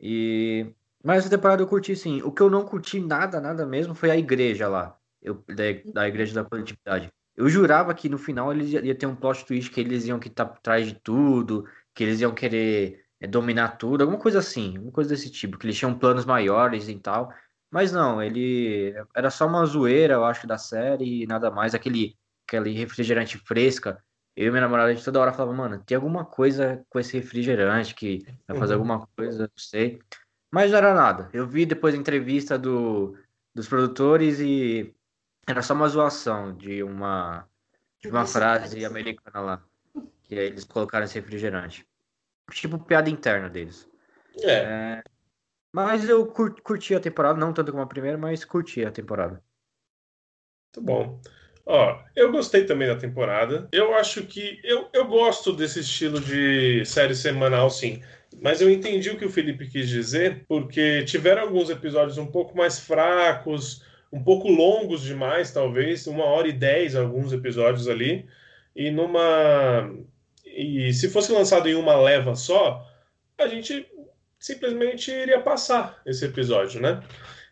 [0.00, 0.74] E
[1.04, 2.20] mas essa temporada eu curti sim.
[2.22, 6.08] O que eu não curti nada, nada mesmo foi a igreja lá, eu, da, da
[6.08, 7.12] igreja da coletividade.
[7.36, 10.18] Eu jurava que no final eles ia, ia ter um plot twist que eles iam
[10.18, 11.64] que tá por trás de tudo,
[11.96, 15.66] que eles iam querer é, dominar tudo, alguma coisa assim, alguma coisa desse tipo, que
[15.66, 17.32] eles tinham planos maiores e tal.
[17.70, 21.74] Mas não, ele era só uma zoeira, eu acho, da série e nada mais.
[21.74, 22.16] Aquele,
[22.46, 24.02] aquele refrigerante fresca.
[24.36, 27.18] Eu e minha namorada, a gente toda hora falava, mano, tem alguma coisa com esse
[27.18, 28.80] refrigerante que vai fazer uhum.
[28.80, 29.98] alguma coisa, não sei.
[30.52, 31.30] Mas não era nada.
[31.32, 33.16] Eu vi depois a entrevista do,
[33.54, 34.94] dos produtores e
[35.48, 37.48] era só uma zoação de uma,
[38.00, 39.64] de uma frase americana lá.
[40.26, 41.86] Que eles colocaram esse refrigerante.
[42.50, 43.88] Tipo piada interna deles.
[44.42, 44.52] É.
[44.52, 45.02] é
[45.76, 49.42] mas eu curti a temporada, não tanto como a primeira, mas curti a temporada.
[50.74, 51.20] Muito bom.
[51.66, 53.68] Ó, eu gostei também da temporada.
[53.70, 54.58] Eu acho que.
[54.64, 58.02] Eu, eu gosto desse estilo de série semanal, sim.
[58.40, 62.56] Mas eu entendi o que o Felipe quis dizer, porque tiveram alguns episódios um pouco
[62.56, 68.26] mais fracos, um pouco longos demais, talvez, uma hora e dez alguns episódios ali.
[68.74, 69.92] E numa.
[70.56, 72.82] E se fosse lançado em uma leva só,
[73.36, 73.86] a gente
[74.38, 77.02] simplesmente iria passar esse episódio, né?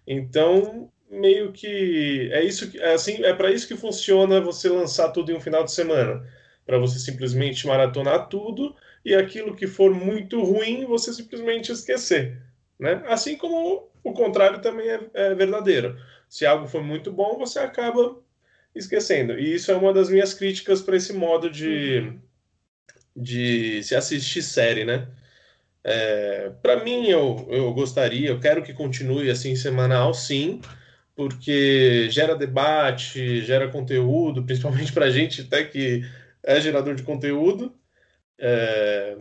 [0.06, 5.10] Então, meio que é isso que é assim, é para isso que funciona você lançar
[5.10, 6.26] tudo em um final de semana,
[6.64, 8.74] para você simplesmente maratonar tudo
[9.04, 12.40] e aquilo que for muito ruim você simplesmente esquecer,
[12.78, 13.02] né?
[13.06, 15.98] Assim como o contrário também é, é verdadeiro.
[16.28, 18.16] Se algo for muito bom, você acaba
[18.74, 19.38] esquecendo.
[19.38, 22.20] E isso é uma das minhas críticas para esse modo de, uhum.
[23.16, 25.08] De se assistir série, né?
[25.84, 30.60] É, para mim, eu, eu gostaria, eu quero que continue assim semanal, sim,
[31.14, 36.02] porque gera debate, gera conteúdo, principalmente para gente até que
[36.42, 37.74] é gerador de conteúdo.
[38.38, 39.16] É,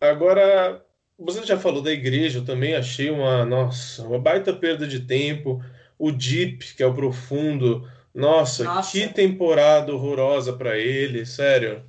[0.00, 0.84] agora,
[1.18, 5.62] você já falou da igreja, eu também achei uma, nossa, uma baita perda de tempo.
[5.98, 8.92] O deep, que é o profundo, Nossa, Nossa.
[8.92, 11.82] que temporada horrorosa para ele, sério.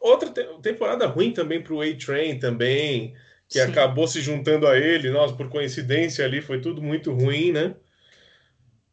[0.00, 3.14] Outra te- temporada ruim também pro A-Train também,
[3.48, 3.72] que Sim.
[3.72, 5.10] acabou se juntando a ele.
[5.10, 7.74] Nossa, por coincidência ali foi tudo muito ruim, né?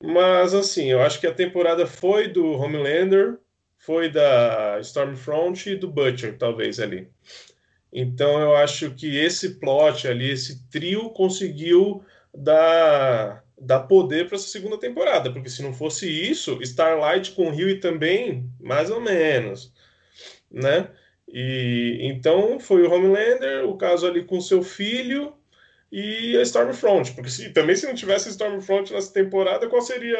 [0.01, 3.39] Mas assim, eu acho que a temporada foi do Homelander,
[3.77, 7.09] foi da Stormfront e do Butcher, talvez ali.
[7.91, 12.03] Então eu acho que esse plot ali, esse trio conseguiu
[12.33, 17.79] dar, dar poder para essa segunda temporada, porque se não fosse isso, Starlight com Huey
[17.79, 19.73] também, mais ou menos,
[20.51, 20.89] né?
[21.27, 25.33] E então foi o Homelander, o caso ali com seu filho
[25.91, 30.17] e a Stormfront, porque se, também se não tivesse Stormfront nessa temporada, qual seria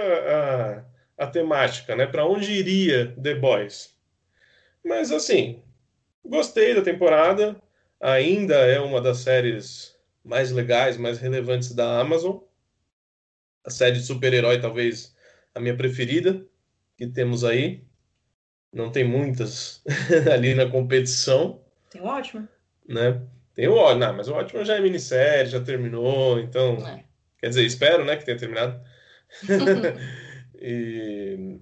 [1.17, 2.05] a, a temática, né?
[2.05, 3.95] Para onde iria The Boys?
[4.83, 5.61] Mas assim,
[6.25, 7.61] gostei da temporada,
[7.99, 12.39] ainda é uma das séries mais legais, mais relevantes da Amazon.
[13.63, 15.15] A série de super-herói, talvez
[15.55, 16.45] a minha preferida
[16.97, 17.86] que temos aí.
[18.77, 19.81] Não tem muitas
[20.31, 22.47] ali na competição, Tem um ótimo.
[22.87, 23.21] né?
[23.53, 26.77] Tem o ótimo, não, mas o ótimo já é minissérie, já terminou, então.
[26.87, 27.03] É.
[27.39, 28.79] Quer dizer, espero, né, que tenha terminado.
[30.59, 31.59] E-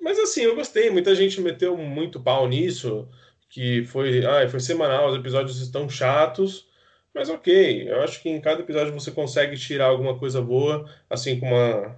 [0.00, 0.88] Mas assim, eu gostei.
[0.90, 3.08] Muita gente meteu muito pau nisso,
[3.50, 6.66] que foi, ah, foi semanal, os episódios estão chatos.
[7.14, 11.38] Mas ok, eu acho que em cada episódio você consegue tirar alguma coisa boa, assim
[11.38, 11.96] como uma,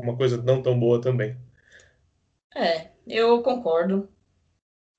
[0.00, 1.36] uma coisa não tão boa também.
[2.54, 4.08] É, eu concordo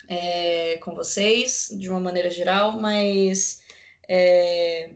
[0.08, 3.62] é, com vocês de uma maneira geral, mas
[4.08, 4.92] é,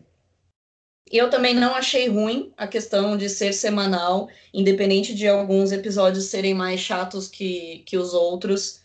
[1.11, 6.53] eu também não achei ruim a questão de ser semanal, independente de alguns episódios serem
[6.53, 8.81] mais chatos que, que os outros.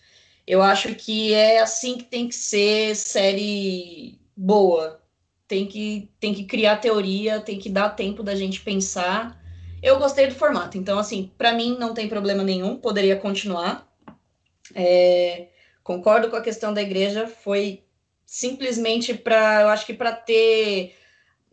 [0.47, 5.01] Eu acho que é assim que tem que ser série boa.
[5.49, 9.41] Tem que, tem que criar teoria, tem que dar tempo da gente pensar.
[9.83, 13.92] Eu gostei do formato, então, assim, para mim não tem problema nenhum, poderia continuar.
[14.75, 15.49] É,
[15.83, 17.85] concordo com a questão da igreja, foi
[18.25, 20.97] simplesmente para, eu acho que para ter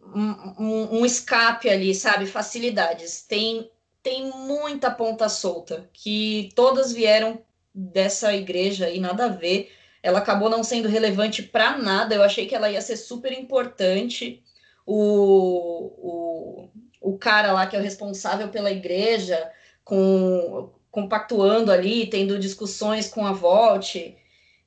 [0.01, 2.25] um, um- escape ali, sabe?
[2.25, 3.21] Facilidades.
[3.23, 3.69] Tem,
[4.01, 7.41] tem muita ponta solta, que todas vieram
[7.73, 9.71] dessa igreja e nada a ver.
[10.01, 12.15] Ela acabou não sendo relevante para nada.
[12.15, 14.41] Eu achei que ela ia ser super importante.
[14.85, 16.69] O,
[17.03, 19.51] o, o cara lá que é o responsável pela igreja,
[19.83, 23.95] com compactuando ali, tendo discussões com a Volt.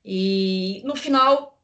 [0.05, 1.57] E no final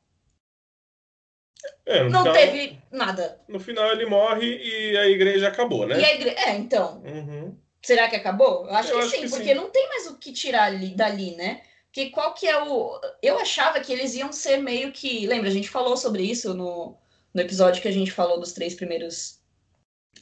[1.86, 3.42] É, no não final, teve nada.
[3.48, 6.00] no final ele morre e a igreja acabou, né?
[6.00, 6.38] E a igreja.
[6.40, 7.02] É, então.
[7.04, 7.58] Uhum.
[7.82, 8.66] Será que acabou?
[8.68, 9.54] Eu acho Eu que acho sim, que porque sim.
[9.54, 11.62] não tem mais o que tirar ali, dali, né?
[11.86, 13.00] Porque qual que é o.
[13.22, 15.26] Eu achava que eles iam ser meio que.
[15.26, 16.96] Lembra, a gente falou sobre isso no,
[17.34, 19.40] no episódio que a gente falou dos três primeiros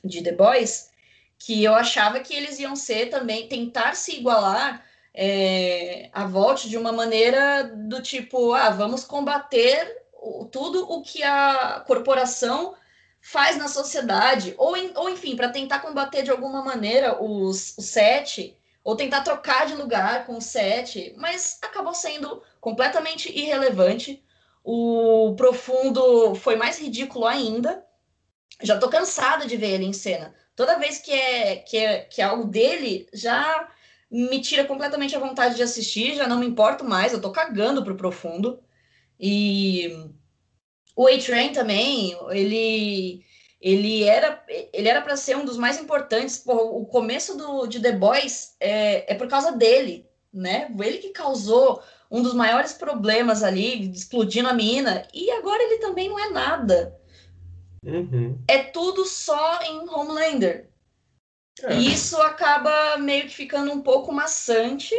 [0.03, 0.89] de The Boys,
[1.39, 4.83] que eu achava que eles iam ser também, tentar se igualar
[5.13, 11.23] é, a Volt de uma maneira do tipo, ah, vamos combater o- tudo o que
[11.23, 12.75] a corporação
[13.21, 18.57] faz na sociedade, ou, ou enfim, para tentar combater de alguma maneira os, os sete,
[18.83, 24.23] ou tentar trocar de lugar com os sete, mas acabou sendo completamente irrelevante.
[24.63, 27.83] O Profundo foi mais ridículo ainda.
[28.61, 30.33] Já tô cansada de ver ele em cena.
[30.57, 33.69] Toda vez que é, que é, que é algo dele, já
[34.09, 37.83] me tira completamente a vontade de assistir, já não me importo mais, eu tô cagando
[37.83, 38.59] pro Profundo.
[39.19, 40.09] E
[40.95, 43.23] o A-Train também, ele
[43.61, 44.43] ele era
[44.73, 46.39] ele era para ser um dos mais importantes.
[46.39, 50.73] Porra, o começo do, de The Boys é, é por causa dele, né?
[50.79, 56.09] Ele que causou um dos maiores problemas ali, explodindo a mina, e agora ele também
[56.09, 56.97] não é nada.
[57.83, 58.39] Uhum.
[58.47, 60.69] É tudo só em Homelander.
[61.63, 61.73] É.
[61.75, 64.95] E isso acaba meio que ficando um pouco maçante.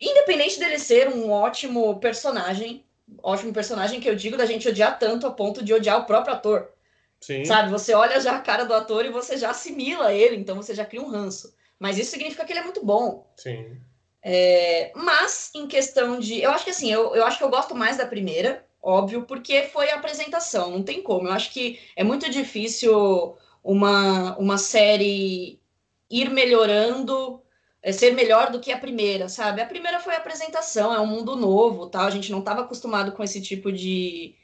[0.00, 2.84] Independente dele ser um ótimo personagem,
[3.22, 6.34] ótimo personagem que eu digo da gente odiar tanto a ponto de odiar o próprio
[6.34, 6.70] ator.
[7.20, 7.44] Sim.
[7.44, 7.70] Sabe?
[7.70, 10.84] Você olha já a cara do ator e você já assimila ele, então você já
[10.84, 11.54] cria um ranço.
[11.78, 13.30] Mas isso significa que ele é muito bom.
[13.36, 13.78] Sim.
[14.22, 16.40] É, mas, em questão de.
[16.40, 19.62] Eu acho que assim, eu, eu acho que eu gosto mais da primeira, óbvio, porque
[19.62, 21.28] foi a apresentação, não tem como.
[21.28, 25.58] Eu acho que é muito difícil uma, uma série
[26.10, 27.42] ir melhorando,
[27.82, 29.62] é, ser melhor do que a primeira, sabe?
[29.62, 32.06] A primeira foi a apresentação, é um mundo novo, tal.
[32.06, 34.34] A gente não estava acostumado com esse tipo de,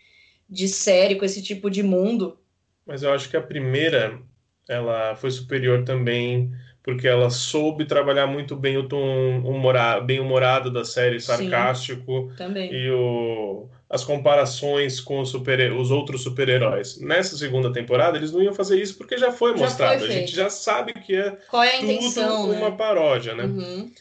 [0.48, 2.38] de série, com esse tipo de mundo.
[2.86, 4.18] Mas eu acho que a primeira,
[4.66, 6.50] ela foi superior também
[6.82, 12.36] porque ela soube trabalhar muito bem o tom humorado, bem humorado da série, sarcástico Sim,
[12.36, 12.72] também.
[12.72, 17.00] e o, as comparações com os, super, os outros super-heróis.
[17.00, 19.98] Nessa segunda temporada, eles não iam fazer isso porque já foi Já mostrado.
[19.98, 22.76] foi a gente já sabe que é Qual é a tudo intenção, uma né?
[22.76, 23.44] paródia, né?
[23.44, 23.92] Uhum.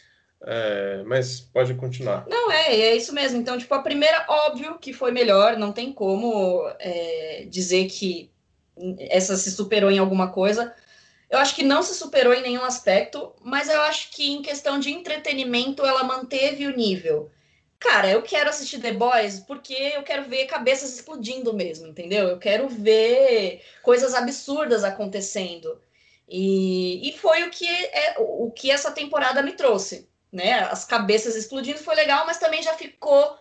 [0.46, 2.26] É, mas pode continuar.
[2.30, 3.40] Não, é, é isso mesmo.
[3.40, 8.30] Então, tipo, a primeira, óbvio que foi melhor, não tem como é, dizer que
[9.00, 10.72] essa se superou em alguma coisa.
[11.32, 14.80] Eu acho que não se superou em nenhum aspecto, mas eu acho que em questão
[14.80, 17.30] de entretenimento ela manteve o nível.
[17.80, 22.28] Cara, eu quero assistir The Boys porque eu quero ver cabeças explodindo mesmo, entendeu?
[22.28, 25.82] Eu quero ver coisas absurdas acontecendo.
[26.28, 30.60] E, e foi o que, é, o que essa temporada me trouxe né?
[30.62, 33.38] As cabeças explodindo foi legal, mas também já ficou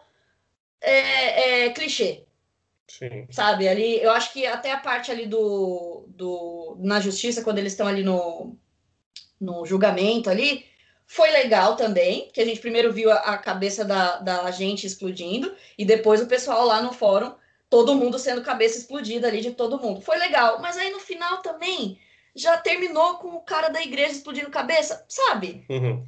[0.81, 2.24] é, é, clichê,
[2.86, 3.27] Sim.
[3.31, 3.69] sabe?
[3.69, 7.86] Ali, eu acho que até a parte ali do, do na justiça, quando eles estão
[7.86, 8.56] ali no,
[9.40, 10.65] no julgamento ali,
[11.11, 15.57] foi legal também, que a gente primeiro viu a, a cabeça da, da gente explodindo
[15.79, 17.35] e depois o pessoal lá no fórum,
[17.71, 20.03] todo mundo sendo cabeça explodida ali de todo mundo.
[20.03, 21.99] Foi legal, mas aí no final também
[22.37, 25.65] já terminou com o cara da igreja explodindo cabeça, sabe?
[25.71, 26.07] Uhum.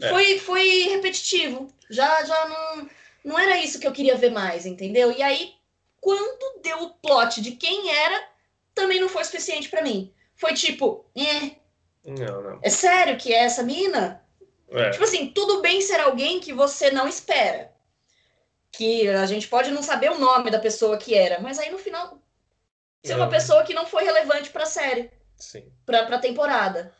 [0.00, 0.08] É.
[0.08, 1.66] Foi, foi repetitivo.
[1.90, 2.88] Já, já não,
[3.24, 5.10] não era isso que eu queria ver mais, entendeu?
[5.10, 5.54] E aí,
[6.00, 8.24] quando deu o plot de quem era,
[8.72, 10.12] também não foi suficiente pra mim.
[10.36, 11.56] Foi tipo, eh,
[12.04, 12.60] Não, não.
[12.62, 14.22] é sério que é essa mina?
[14.70, 14.90] É.
[14.90, 17.72] Tipo assim, tudo bem ser alguém que você não espera.
[18.70, 21.78] Que a gente pode não saber o nome da pessoa que era, mas aí no
[21.78, 22.18] final
[23.02, 23.30] ser uma Não.
[23.30, 25.64] pessoa que não foi relevante pra série, Sim.
[25.86, 26.92] pra, pra temporada.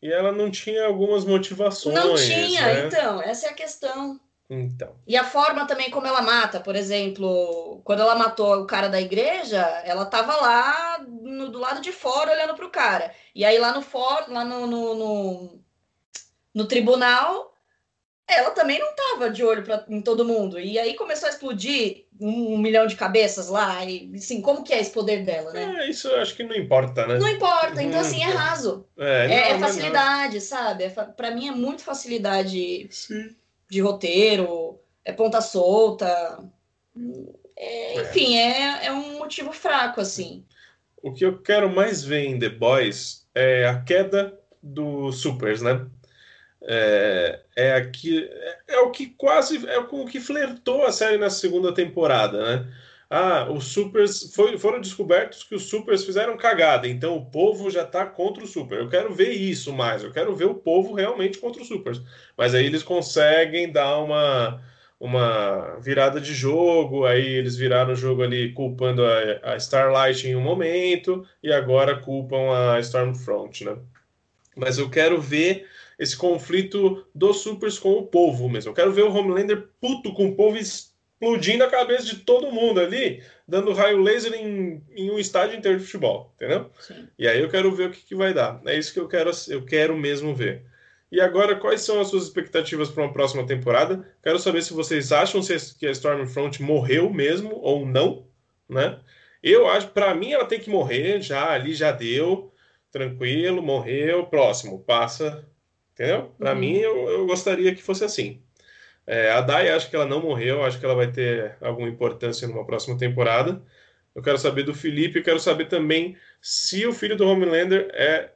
[0.00, 1.94] E ela não tinha algumas motivações.
[1.94, 2.86] não tinha, né?
[2.86, 4.20] então, essa é a questão.
[4.48, 4.94] Então.
[5.06, 9.00] E a forma também como ela mata, por exemplo, quando ela matou o cara da
[9.00, 13.12] igreja, ela tava lá no- do lado de fora olhando pro cara.
[13.34, 15.63] E aí lá no for, lá no, no, no,
[16.54, 17.54] no tribunal,
[18.26, 20.58] ela também não tava de olho pra, em todo mundo.
[20.58, 23.84] E aí começou a explodir um, um milhão de cabeças lá.
[23.84, 25.76] E assim, como que é esse poder dela, né?
[25.80, 27.18] É, isso eu acho que não importa, né?
[27.18, 28.86] Não importa, então assim, é raso.
[28.96, 30.84] É, É, não, é não facilidade, sabe?
[30.84, 33.34] É Pra mim é muito facilidade Sim.
[33.68, 36.42] de roteiro, é ponta solta.
[37.56, 40.44] É, enfim, é, é um motivo fraco, assim.
[41.02, 45.86] O que eu quero mais ver em The Boys é a queda dos supers, né?
[46.66, 51.18] É, é, aqui, é, é o que quase é com o que flertou a série
[51.18, 52.72] na segunda temporada, né?
[53.10, 57.84] Ah, os supers foi, foram descobertos que os supers fizeram cagada, então o povo já
[57.84, 58.78] tá contra o super.
[58.78, 62.00] Eu quero ver isso mais, eu quero ver o povo realmente contra os supers.
[62.36, 64.60] Mas aí eles conseguem dar uma,
[64.98, 70.34] uma virada de jogo, aí eles viraram o jogo ali culpando a, a Starlight em
[70.34, 73.76] um momento e agora culpam a Stormfront, né?
[74.56, 75.66] Mas eu quero ver
[76.04, 78.70] esse conflito dos supers com o povo mesmo.
[78.70, 82.80] Eu quero ver o Homelander puto com o povo explodindo a cabeça de todo mundo
[82.80, 86.70] ali, dando raio laser em, em um estádio inteiro de futebol, entendeu?
[86.78, 87.08] Sim.
[87.18, 88.60] E aí eu quero ver o que, que vai dar.
[88.66, 90.62] É isso que eu quero, eu quero mesmo ver.
[91.10, 94.04] E agora, quais são as suas expectativas para uma próxima temporada?
[94.22, 95.40] Quero saber se vocês acham
[95.78, 98.26] que a Stormfront morreu mesmo ou não,
[98.68, 98.98] né?
[99.42, 102.52] Eu acho, para mim, ela tem que morrer já ali, já deu,
[102.90, 105.46] tranquilo, morreu, próximo, passa,
[105.94, 106.34] entendeu?
[106.38, 106.60] Para Uhum.
[106.60, 108.42] mim, eu, eu gostaria que fosse assim.
[109.06, 112.48] É, a Dai, acho que ela não morreu, acho que ela vai ter alguma importância
[112.48, 113.62] numa próxima temporada.
[114.14, 118.32] Eu quero saber do Felipe, eu quero saber também se o filho do Homelander é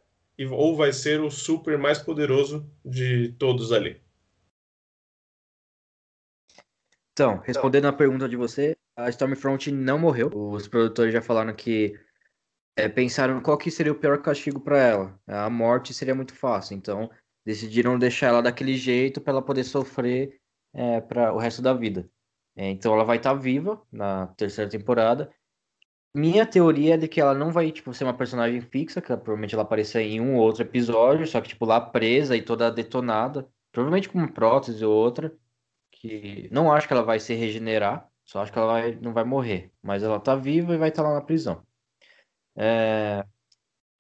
[0.51, 4.01] ou vai ser o super mais poderoso de todos ali.
[7.13, 10.31] Então, respondendo a pergunta de você, a Stormfront não morreu.
[10.33, 11.99] Os produtores já falaram que
[12.77, 15.21] é, pensaram qual que seria o pior castigo para ela.
[15.27, 17.11] A morte seria muito fácil, então
[17.49, 20.41] decidiram deixar ela daquele jeito para ela poder sofrer
[20.75, 22.11] é, para o resto da vida.
[22.57, 25.33] É, então ela vai estar viva na terceira temporada.
[26.15, 29.21] Minha teoria é de que ela não vai tipo, ser uma personagem fixa, que ela-
[29.21, 32.71] provavelmente ela aparecer em um ou outro episódio, só que tipo lá presa e toda
[32.71, 35.37] detonada, provavelmente com uma prótese ou outra
[35.93, 39.25] que não acho que ela vai se regenerar, só acho que ela vai, não vai
[39.25, 41.67] morrer, mas ela tá viva e vai estar lá na prisão.
[42.57, 43.25] É,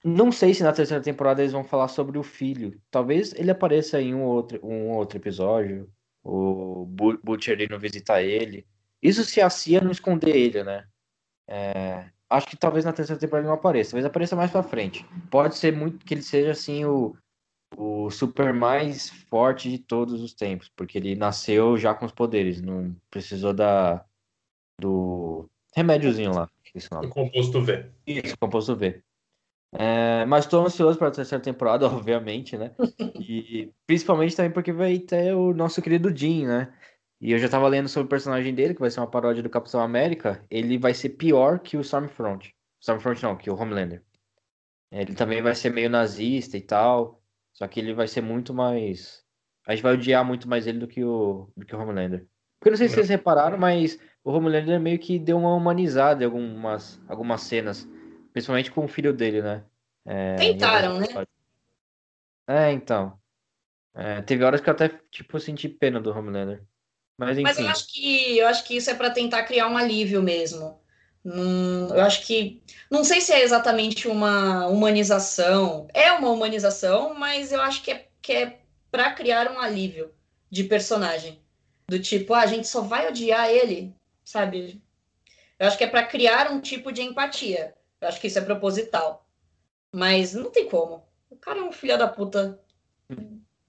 [0.05, 2.81] Não sei se na terceira temporada eles vão falar sobre o filho.
[2.91, 5.91] Talvez ele apareça em um outro, um outro episódio,
[6.23, 8.67] o Bu- Butcher indo visitar ele.
[9.03, 10.87] Isso se a Cia não esconder ele, né?
[11.49, 15.05] É, Acho que talvez na terceira temporada ele não apareça, talvez apareça mais pra frente.
[15.31, 17.17] Pode ser muito que ele seja assim o,
[17.77, 22.61] o super mais forte de todos os tempos, porque ele nasceu já com os poderes,
[22.61, 24.05] não precisou da
[24.81, 27.13] do remédiozinho lá, esqueci o O nome.
[27.15, 27.91] composto V.
[28.07, 29.03] Isso, composto V.
[29.73, 32.75] É, mas estou ansioso para a terceira temporada, obviamente, né?
[33.21, 36.73] E principalmente também porque vai ter o nosso querido Jim, né?
[37.21, 39.51] E eu já tava lendo sobre o personagem dele, que vai ser uma paródia do
[39.51, 40.45] Capitão América.
[40.49, 42.55] Ele vai ser pior que o Stormfront.
[42.81, 44.05] Stormfront não, que o Homelander.
[44.91, 47.21] Ele também vai ser meio nazista e tal.
[47.53, 49.25] Só que ele vai ser muito mais.
[49.67, 52.25] A gente vai odiar muito mais ele do que o, do que o Homelander.
[52.59, 56.23] Porque eu não sei se vocês repararam, mas o Homelander meio que deu uma humanizada
[56.23, 57.89] em algumas, algumas cenas.
[58.39, 59.65] Principalmente com o filho dele, né?
[60.07, 61.09] É, Tentaram, né?
[62.47, 63.19] É, então.
[63.93, 66.63] É, teve horas que eu até, tipo, senti pena do Homelander.
[67.19, 67.43] Mas, enfim.
[67.43, 70.81] Mas eu acho que eu acho que isso é para tentar criar um alívio mesmo.
[71.25, 72.63] Hum, eu acho que.
[72.89, 75.89] Não sei se é exatamente uma humanização.
[75.93, 80.15] É uma humanização, mas eu acho que é, que é para criar um alívio
[80.49, 81.43] de personagem.
[81.89, 83.93] Do tipo, ah, a gente só vai odiar ele,
[84.25, 84.81] sabe?
[85.59, 87.75] Eu acho que é para criar um tipo de empatia.
[88.01, 89.27] Eu acho que isso é proposital.
[89.93, 91.05] Mas não tem como.
[91.31, 92.61] O cara é um filho da puta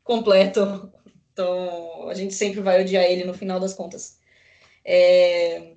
[0.04, 0.92] completo.
[1.32, 4.20] Então a gente sempre vai odiar ele no final das contas.
[4.84, 5.74] É...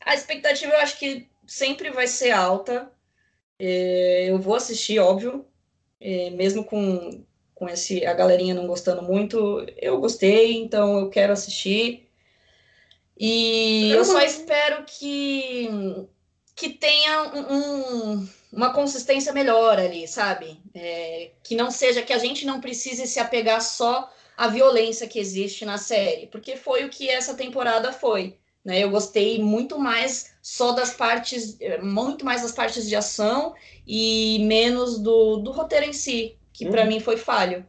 [0.00, 2.90] A expectativa eu acho que sempre vai ser alta.
[3.58, 4.30] É...
[4.30, 5.46] Eu vou assistir, óbvio.
[6.00, 6.30] É...
[6.30, 7.24] Mesmo com,
[7.54, 12.08] com esse, a galerinha não gostando muito, eu gostei, então eu quero assistir.
[13.16, 15.68] E eu só espero que,
[16.54, 20.60] que tenha um, uma consistência melhor ali, sabe?
[20.74, 25.18] É, que não seja que a gente não precise se apegar só à violência que
[25.18, 28.38] existe na série, porque foi o que essa temporada foi.
[28.64, 28.80] Né?
[28.80, 33.54] Eu gostei muito mais só das partes, muito mais das partes de ação
[33.86, 36.88] e menos do, do roteiro em si, que para uhum.
[36.88, 37.66] mim foi falho.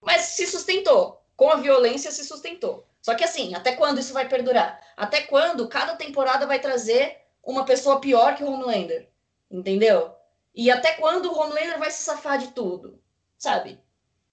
[0.00, 1.20] Mas se sustentou.
[1.36, 2.86] Com a violência se sustentou.
[3.02, 4.80] Só que assim, até quando isso vai perdurar?
[4.96, 9.08] Até quando cada temporada vai trazer uma pessoa pior que o Homelander?
[9.50, 10.12] Entendeu?
[10.54, 13.00] E até quando o Homelander vai se safar de tudo?
[13.36, 13.78] Sabe?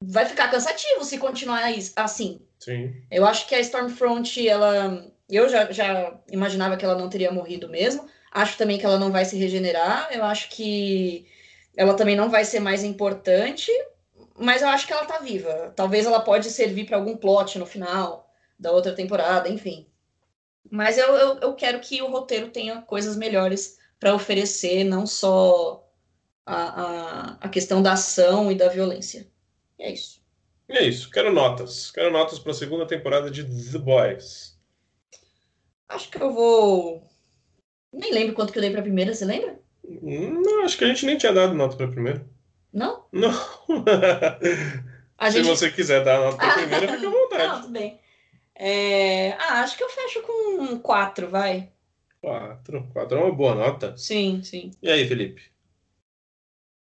[0.03, 1.63] Vai ficar cansativo se continuar
[1.95, 2.41] assim.
[2.59, 2.93] Sim.
[3.09, 5.05] Eu acho que a Stormfront, ela.
[5.29, 8.07] Eu já, já imaginava que ela não teria morrido mesmo.
[8.31, 10.09] Acho também que ela não vai se regenerar.
[10.11, 11.27] Eu acho que
[11.75, 13.71] ela também não vai ser mais importante.
[14.38, 15.73] Mas eu acho que ela tá viva.
[15.75, 19.88] Talvez ela pode servir para algum plot no final da outra temporada, enfim.
[20.69, 25.88] Mas eu, eu, eu quero que o roteiro tenha coisas melhores para oferecer, não só
[26.45, 29.27] a, a, a questão da ação e da violência.
[29.77, 30.21] E é isso.
[30.69, 31.09] E é isso.
[31.09, 31.91] Quero notas.
[31.91, 34.57] Quero notas para a segunda temporada de The Boys.
[35.89, 37.03] Acho que eu vou.
[37.91, 39.59] Nem lembro quanto que eu dei para a primeira, você lembra?
[39.83, 42.25] Não, acho que a gente nem tinha dado nota para a primeira.
[42.71, 43.05] Não?
[43.11, 43.31] Não.
[45.23, 45.47] Se gente...
[45.47, 47.47] você quiser dar nota para a primeira, fica à vontade.
[47.47, 47.99] Não, tudo bem.
[48.63, 49.31] É...
[49.39, 51.71] Ah, acho que eu fecho com um 4, vai.
[52.21, 52.88] 4.
[52.93, 53.97] 4 é uma boa nota.
[53.97, 54.69] Sim, sim.
[54.79, 55.51] E aí, Felipe?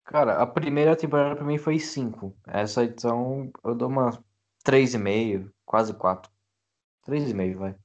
[0.04, 2.36] Cara, a primeira temporada pra mim foi 5.
[2.48, 4.24] Essa então eu dou uma
[4.66, 6.32] 3,5, quase 4.
[7.08, 7.76] 3,5, vai.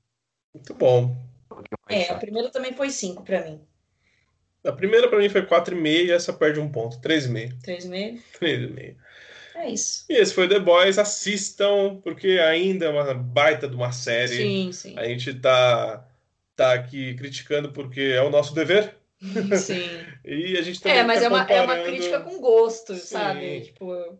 [0.55, 1.15] Muito bom.
[1.51, 2.17] Um é, chato.
[2.17, 3.61] a primeira também foi 5 pra mim.
[4.65, 6.99] A primeira pra mim foi 4,5 e essa perde um ponto.
[6.99, 7.61] 3,5.
[7.63, 8.23] 3,5?
[8.41, 8.97] 3,5.
[9.55, 10.05] É isso.
[10.09, 10.99] E esse foi The Boys.
[10.99, 14.37] Assistam, porque ainda é uma baita de uma série.
[14.37, 14.99] Sim, sim.
[14.99, 16.07] A gente tá
[16.55, 18.95] tá aqui criticando porque é o nosso dever.
[19.57, 19.89] Sim.
[20.25, 21.73] e a gente também É, mas tá é, uma, comparando...
[21.73, 23.01] é uma crítica com gosto, Sim.
[23.01, 23.61] sabe?
[23.61, 24.19] Tipo, eu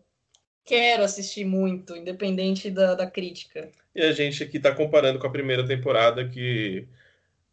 [0.63, 3.69] quero assistir muito, independente da, da crítica.
[3.93, 6.87] E a gente aqui tá comparando com a primeira temporada, que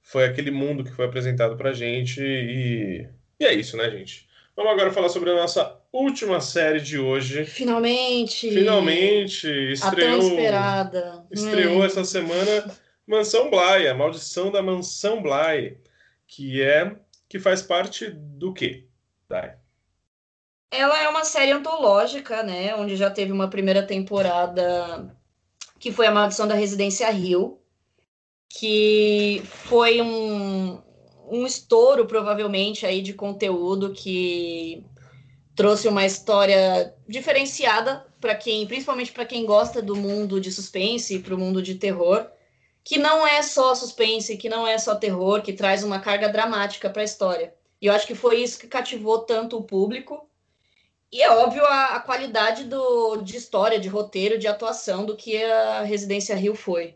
[0.01, 2.23] foi aquele mundo que foi apresentado pra gente.
[2.23, 3.09] E,
[3.39, 4.29] e é isso, né, gente?
[4.55, 7.45] Vamos agora falar sobre a nossa última série de hoje.
[7.45, 8.51] Finalmente!
[8.51, 9.49] Finalmente!
[9.73, 10.21] Estreou.
[10.21, 11.27] Esperada.
[11.31, 11.85] Estreou hum.
[11.85, 12.75] essa semana
[13.07, 15.79] Mansão Bly, a maldição da Mansão Bly,
[16.27, 16.97] que é
[17.29, 18.87] que faz parte do quê?
[19.29, 19.57] Dai.
[20.71, 25.17] Ela é uma série antológica, né, onde já teve uma primeira temporada
[25.81, 27.59] que foi a Maldição da Residência Rio,
[28.49, 30.81] que foi um,
[31.29, 34.85] um estouro provavelmente aí de conteúdo que
[35.61, 41.19] trouxe uma história diferenciada para quem, principalmente para quem gosta do mundo de suspense e
[41.19, 42.27] para o mundo de terror
[42.83, 46.89] que não é só suspense, que não é só terror, que traz uma carga dramática
[46.89, 47.55] para a história.
[47.81, 50.29] E eu acho que foi isso que cativou tanto o público.
[51.13, 55.43] E é óbvio a, a qualidade do, de história, de roteiro, de atuação do que
[55.43, 56.95] a Residência Rio foi.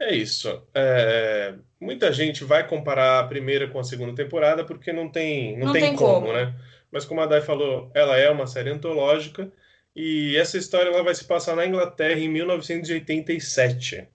[0.00, 0.62] É isso.
[0.74, 5.66] É, muita gente vai comparar a primeira com a segunda temporada porque não tem, não,
[5.66, 6.54] não tem, tem como, como, né?
[6.94, 9.52] Mas como a Dai falou, ela é uma série antológica
[9.96, 14.08] e essa história ela vai se passar na Inglaterra em 1987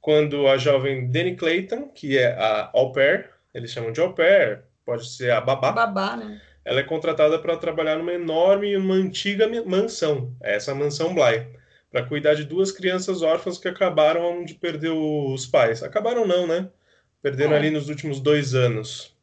[0.00, 4.64] quando a jovem Danny Clayton, que é a au pair, eles chamam de au pair,
[4.84, 5.70] pode ser a babá.
[5.70, 6.40] Babá, né?
[6.64, 11.46] ela é contratada para trabalhar numa enorme e uma antiga mansão, essa mansão Bly,
[11.90, 15.82] para cuidar de duas crianças órfãs que acabaram de perder os pais.
[15.82, 16.68] Acabaram não, né?
[17.22, 17.56] Perderam é.
[17.56, 19.13] ali nos últimos dois anos.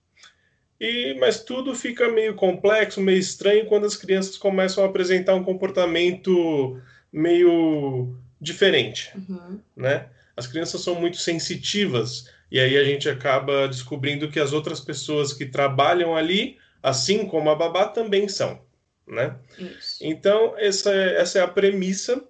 [0.82, 5.44] E, mas tudo fica meio complexo, meio estranho quando as crianças começam a apresentar um
[5.44, 6.82] comportamento
[7.14, 9.60] meio diferente, uhum.
[9.76, 10.10] né?
[10.36, 15.32] As crianças são muito sensitivas e aí a gente acaba descobrindo que as outras pessoas
[15.32, 18.60] que trabalham ali, assim como a babá, também são,
[19.08, 19.38] né?
[19.60, 20.00] Isso.
[20.02, 22.24] Então essa é, essa é a premissa.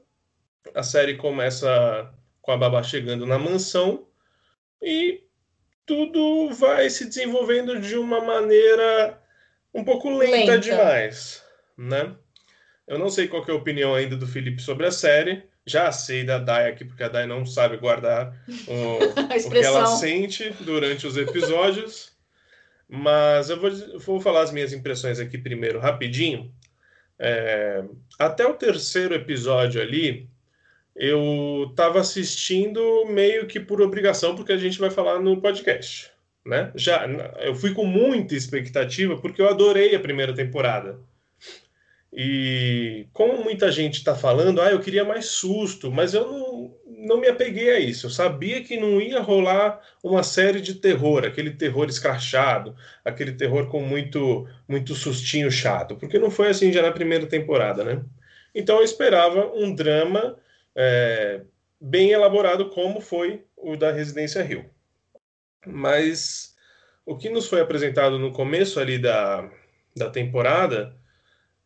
[0.75, 4.05] A série começa com a babá chegando na mansão
[4.81, 5.23] e
[5.91, 9.21] tudo vai se desenvolvendo de uma maneira
[9.73, 10.59] um pouco lenta, lenta.
[10.59, 11.43] demais,
[11.77, 12.15] né?
[12.87, 15.43] Eu não sei qual é a opinião ainda do Felipe sobre a série.
[15.65, 18.33] Já sei da Dai aqui, porque a Dai não sabe guardar
[18.67, 18.99] o,
[19.47, 22.13] o que ela sente durante os episódios.
[22.87, 26.53] Mas eu vou, vou falar as minhas impressões aqui primeiro, rapidinho.
[27.19, 27.83] É,
[28.17, 30.29] até o terceiro episódio ali,
[30.95, 36.11] eu estava assistindo meio que por obrigação, porque a gente vai falar no podcast.
[36.45, 36.71] Né?
[36.75, 37.07] Já,
[37.39, 40.99] eu fui com muita expectativa, porque eu adorei a primeira temporada.
[42.13, 47.17] E como muita gente está falando, ah, eu queria mais susto, mas eu não, não
[47.21, 48.07] me apeguei a isso.
[48.07, 53.67] Eu sabia que não ia rolar uma série de terror, aquele terror escrachado, aquele terror
[53.67, 58.03] com muito, muito sustinho chato, porque não foi assim já na primeira temporada, né?
[58.53, 60.35] Então eu esperava um drama
[60.75, 61.41] é,
[61.79, 64.69] bem elaborado, como foi o da Residência Rio.
[65.65, 66.55] Mas
[67.05, 69.49] o que nos foi apresentado no começo ali da,
[69.95, 70.95] da temporada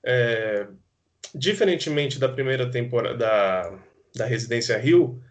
[0.04, 0.68] é,
[1.34, 3.80] diferentemente da primeira temporada da,
[4.16, 5.22] da Residência Rio,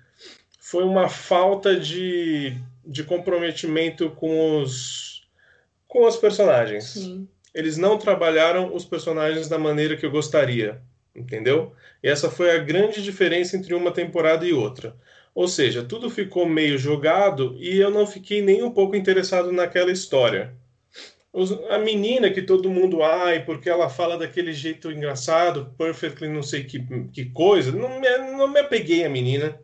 [0.61, 5.27] foi uma falta de, de comprometimento com os,
[5.87, 6.85] com os personagens.
[6.85, 7.29] Sim.
[7.55, 10.83] Eles não trabalharam os personagens da maneira que eu gostaria,
[11.15, 11.73] entendeu?
[12.03, 14.97] E essa foi a grande diferença entre uma temporada e outra.
[15.35, 19.91] Ou seja, tudo ficou meio jogado e eu não fiquei nem um pouco interessado naquela
[19.91, 20.55] história
[21.69, 26.65] a menina que todo mundo ai porque ela fala daquele jeito engraçado, perfectly não sei
[26.65, 26.78] que,
[27.12, 29.59] que coisa, não me, não me apeguei a menina,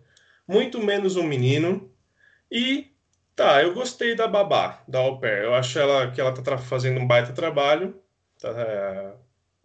[0.47, 1.91] muito menos o um menino.
[2.51, 2.91] E
[3.37, 5.45] tá, eu gostei da babá, da au pair.
[5.45, 7.95] Eu acho ela, que ela tá fazendo um baita trabalho,
[8.41, 9.13] tá é,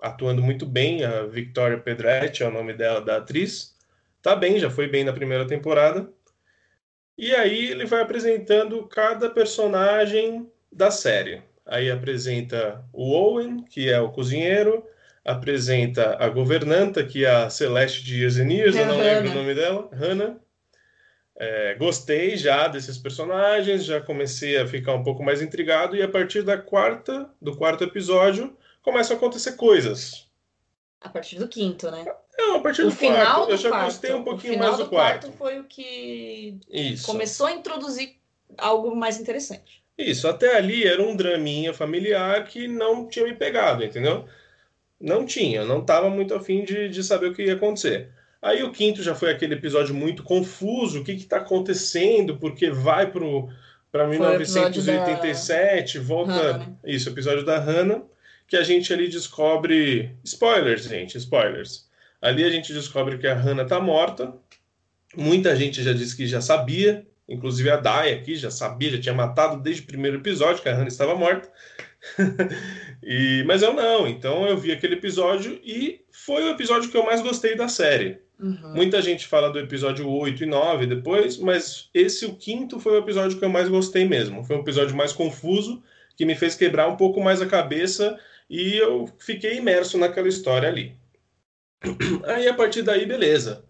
[0.08, 1.04] atuando muito bem.
[1.04, 3.76] A Victoria Pedretti é o nome dela, da atriz.
[4.22, 6.10] Tá bem, já foi bem na primeira temporada.
[7.18, 14.00] E aí ele vai apresentando cada personagem da série aí apresenta o Owen, que é
[14.00, 14.86] o cozinheiro,
[15.24, 19.14] apresenta a governanta, que é a Celeste de Years and Years, é eu não Hannah.
[19.14, 20.38] lembro o nome dela, Hannah.
[21.38, 26.08] É, gostei já desses personagens, já comecei a ficar um pouco mais intrigado, e a
[26.08, 28.56] partir da quarta, do quarto episódio,
[28.86, 30.28] começam a acontecer coisas.
[31.02, 32.06] A partir do quinto, né?
[32.38, 33.48] Não, a partir o do final quarto.
[33.48, 33.86] Do eu já quarto.
[33.86, 35.28] gostei um pouquinho mais do, do quarto.
[35.28, 37.06] quarto foi o que Isso.
[37.06, 38.16] começou a introduzir
[38.58, 39.84] algo mais interessante.
[39.98, 44.26] Isso, até ali era um draminha familiar que não tinha me pegado, entendeu?
[45.00, 48.12] Não tinha, não estava muito afim de, de saber o que ia acontecer.
[48.42, 53.12] Aí o quinto já foi aquele episódio muito confuso, o que está acontecendo, porque vai
[53.12, 56.34] para 1987, volta.
[56.34, 56.76] Hannah, né?
[56.86, 58.04] Isso, episódio da Hannah,
[58.48, 60.16] que a gente ali descobre.
[60.24, 61.90] Spoilers, gente, spoilers.
[62.22, 64.36] Ali a gente descobre que a Hannah está morta.
[65.16, 69.16] Muita gente já disse que já sabia, Inclusive a Dai aqui já sabia, já tinha
[69.16, 71.50] matado desde o primeiro episódio, que a Hannah estava morta.
[73.02, 77.04] e, mas eu não, então eu vi aquele episódio e foi o episódio que eu
[77.04, 78.20] mais gostei da série.
[78.40, 78.74] Uhum.
[78.76, 83.00] Muita gente fala do episódio 8 e 9 depois, mas esse, o quinto, foi o
[83.00, 84.44] episódio que eu mais gostei mesmo.
[84.44, 85.82] Foi um episódio mais confuso,
[86.16, 88.20] que me fez quebrar um pouco mais a cabeça
[88.50, 90.96] e eu fiquei imerso naquela história ali.
[92.26, 93.66] Aí a partir daí, beleza.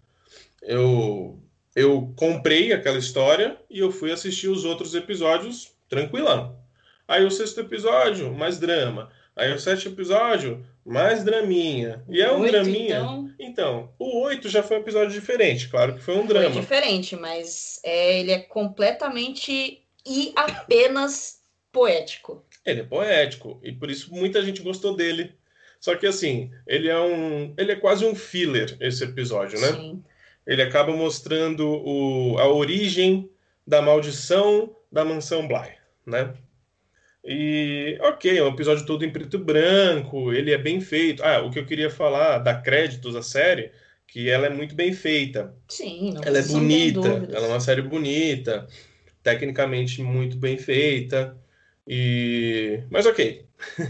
[0.62, 1.38] Eu
[1.74, 6.58] eu comprei aquela história e eu fui assistir os outros episódios tranquilão.
[7.06, 9.10] Aí o sexto episódio, mais drama.
[9.36, 12.02] Aí o sétimo episódio, mais draminha.
[12.08, 12.96] E é um oito, draminha.
[12.96, 13.34] Então...
[13.38, 16.50] então, o oito já foi um episódio diferente, claro que foi um drama.
[16.50, 22.45] Foi diferente, mas é, ele é completamente e apenas poético.
[22.66, 25.34] Ele é poético, e por isso muita gente gostou dele.
[25.78, 27.54] Só que assim, ele é um.
[27.56, 29.72] Ele é quase um filler, esse episódio, né?
[29.72, 30.02] Sim
[30.46, 33.28] ele acaba mostrando o, a origem
[33.66, 35.72] da maldição da mansão Bly,
[36.06, 36.32] né?
[37.24, 41.24] E, ok, é um episódio todo em preto e branco, ele é bem feito.
[41.24, 43.72] Ah, o que eu queria falar, dar créditos à série,
[44.06, 45.52] que ela é muito bem feita.
[45.68, 48.68] Sim, não Ela é bonita, ela é uma série bonita,
[49.24, 51.36] tecnicamente muito bem feita.
[51.86, 53.44] E mas ok,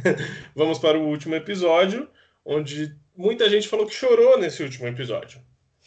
[0.54, 2.08] vamos para o último episódio,
[2.44, 5.40] onde muita gente falou que chorou nesse último episódio,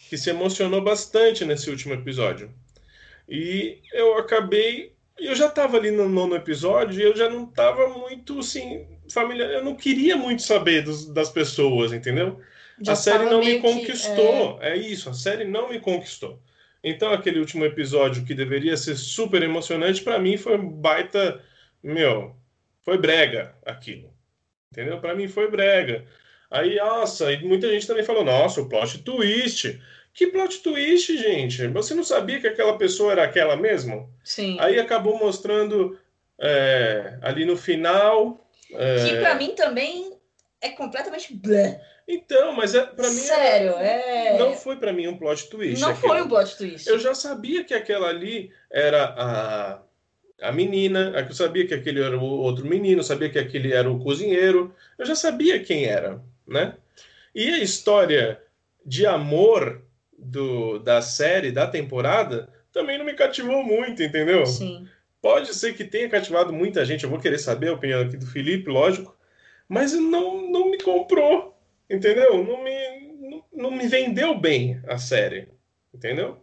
[0.09, 2.51] que se emocionou bastante nesse último episódio.
[3.27, 7.87] E eu acabei, eu já estava ali no nono episódio e eu já não estava
[7.89, 12.39] muito assim familiar, eu não queria muito saber dos, das pessoas, entendeu?
[12.81, 14.71] Já a série não me conquistou, que, é...
[14.71, 16.39] é isso, a série não me conquistou.
[16.83, 21.43] Então aquele último episódio que deveria ser super emocionante para mim foi baita,
[21.83, 22.35] meu,
[22.81, 24.13] foi brega aquilo.
[24.71, 24.99] Entendeu?
[24.99, 26.05] Para mim foi brega.
[26.49, 29.79] Aí, nossa, e muita gente também falou: nossa, o plot twist.
[30.13, 31.67] Que plot twist, gente?
[31.67, 34.11] Você não sabia que aquela pessoa era aquela mesmo?
[34.23, 34.57] Sim.
[34.59, 35.97] Aí acabou mostrando
[36.39, 38.49] é, ali no final.
[38.71, 39.05] É...
[39.05, 40.17] Que para mim também
[40.61, 41.81] é completamente blé.
[42.07, 43.15] Então, mas é, para mim.
[43.15, 44.37] Sério, é.
[44.39, 45.79] Não foi para mim um plot twist.
[45.79, 46.89] Não foi um plot twist.
[46.89, 49.81] Eu já sabia que aquela ali era a
[50.41, 53.99] a menina, eu sabia que aquele era o outro menino, sabia que aquele era o
[53.99, 56.75] cozinheiro, eu já sabia quem era, né?
[57.33, 58.41] E a história
[58.85, 59.81] de amor
[60.17, 64.45] do, da série, da temporada, também não me cativou muito, entendeu?
[64.45, 64.87] Sim.
[65.21, 68.25] Pode ser que tenha cativado muita gente, eu vou querer saber a opinião aqui do
[68.25, 69.15] Felipe, lógico,
[69.67, 71.57] mas não, não me comprou,
[71.89, 72.43] entendeu?
[72.43, 75.49] Não me, não, não me vendeu bem a série,
[75.93, 76.37] entendeu?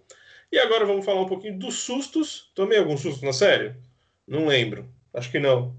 [0.52, 2.50] E agora vamos falar um pouquinho dos sustos.
[2.54, 3.74] Tomei algum susto na série?
[4.26, 4.88] Não lembro.
[5.14, 5.74] Acho que não.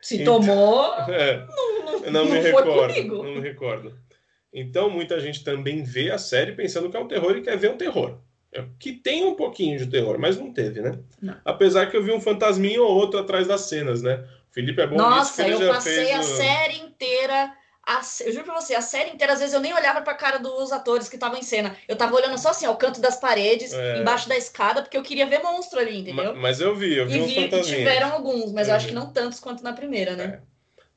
[0.00, 3.04] Se então, tomou, é, não, não, não, me recordo.
[3.04, 3.98] Não me recordo.
[4.52, 7.70] Então, muita gente também vê a série pensando que é um terror e quer ver
[7.70, 8.18] um terror.
[8.50, 10.98] É, que tem um pouquinho de terror, mas não teve, né?
[11.20, 11.36] Não.
[11.44, 14.24] Apesar que eu vi um fantasminho ou outro atrás das cenas, né?
[14.50, 16.22] O Felipe é bom Nossa, nisso, eu passei a o...
[16.22, 17.52] série inteira
[17.88, 20.38] a, eu juro pra você, a série inteira, às vezes eu nem olhava pra cara
[20.38, 21.74] dos atores que estavam em cena.
[21.88, 23.98] Eu tava olhando só assim, ao canto das paredes, é.
[23.98, 26.32] embaixo da escada, porque eu queria ver monstro ali, entendeu?
[26.34, 28.94] Mas, mas eu vi, eu vi e uns vi tiveram alguns, mas eu acho que
[28.94, 30.24] não tantos quanto na primeira, né?
[30.24, 30.40] É.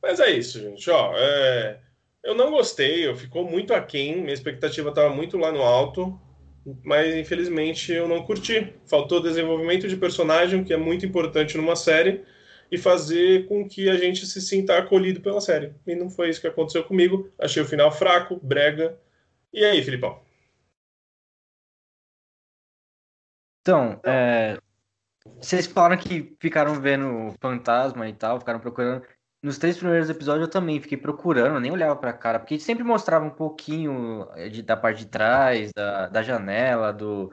[0.04, 0.90] Mas é isso, gente.
[0.90, 1.80] Ó, é...
[2.22, 6.20] Eu não gostei, eu ficou muito aquém, minha expectativa tava muito lá no alto,
[6.84, 8.76] mas infelizmente eu não curti.
[8.86, 12.22] Faltou desenvolvimento de personagem, que é muito importante numa série
[12.72, 15.76] e fazer com que a gente se sinta acolhido pela série.
[15.86, 17.30] E não foi isso que aconteceu comigo.
[17.38, 18.98] Achei o final fraco, brega.
[19.52, 20.22] E aí, Filipão?
[23.62, 24.58] Então, é,
[25.40, 29.06] vocês falaram que ficaram vendo fantasma e tal, ficaram procurando.
[29.44, 33.26] Nos três primeiros episódios eu também fiquei procurando, nem olhava pra cara, porque sempre mostrava
[33.26, 37.32] um pouquinho de, da parte de trás, da, da janela, do,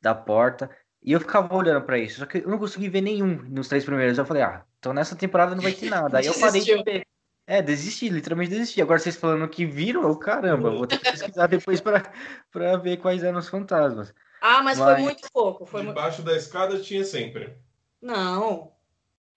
[0.00, 0.70] da porta.
[1.02, 3.84] E eu ficava olhando para isso, só que eu não consegui ver nenhum nos três
[3.84, 4.18] primeiros.
[4.18, 6.18] Eu falei, ah, então nessa temporada não vai ter nada.
[6.18, 7.06] Aí eu parei de ver.
[7.46, 8.82] É, desisti, literalmente desisti.
[8.82, 13.22] Agora vocês falando que viram, eu, caramba, vou ter que pesquisar depois para ver quais
[13.22, 14.14] eram os fantasmas.
[14.40, 14.94] Ah, mas, mas...
[14.94, 15.66] foi muito pouco.
[15.66, 16.30] Foi Debaixo muito...
[16.30, 17.56] da escada tinha sempre.
[18.00, 18.72] Não.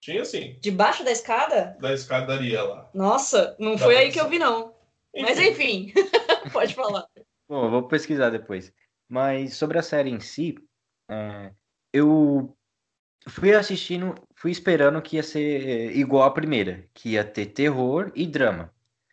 [0.00, 0.58] Tinha sim.
[0.60, 1.76] Debaixo da escada?
[1.80, 2.90] Da escadaria lá.
[2.92, 4.74] Nossa, não foi aí que eu vi, não.
[5.14, 5.22] Enfim.
[5.22, 5.92] Mas enfim,
[6.52, 7.06] pode falar.
[7.48, 8.72] Bom, vou pesquisar depois.
[9.08, 10.56] Mas sobre a série em si,
[11.08, 11.52] é,
[11.92, 12.56] eu
[13.28, 18.26] fui assistindo, fui esperando que ia ser igual a primeira, que ia ter terror e
[18.26, 18.72] drama.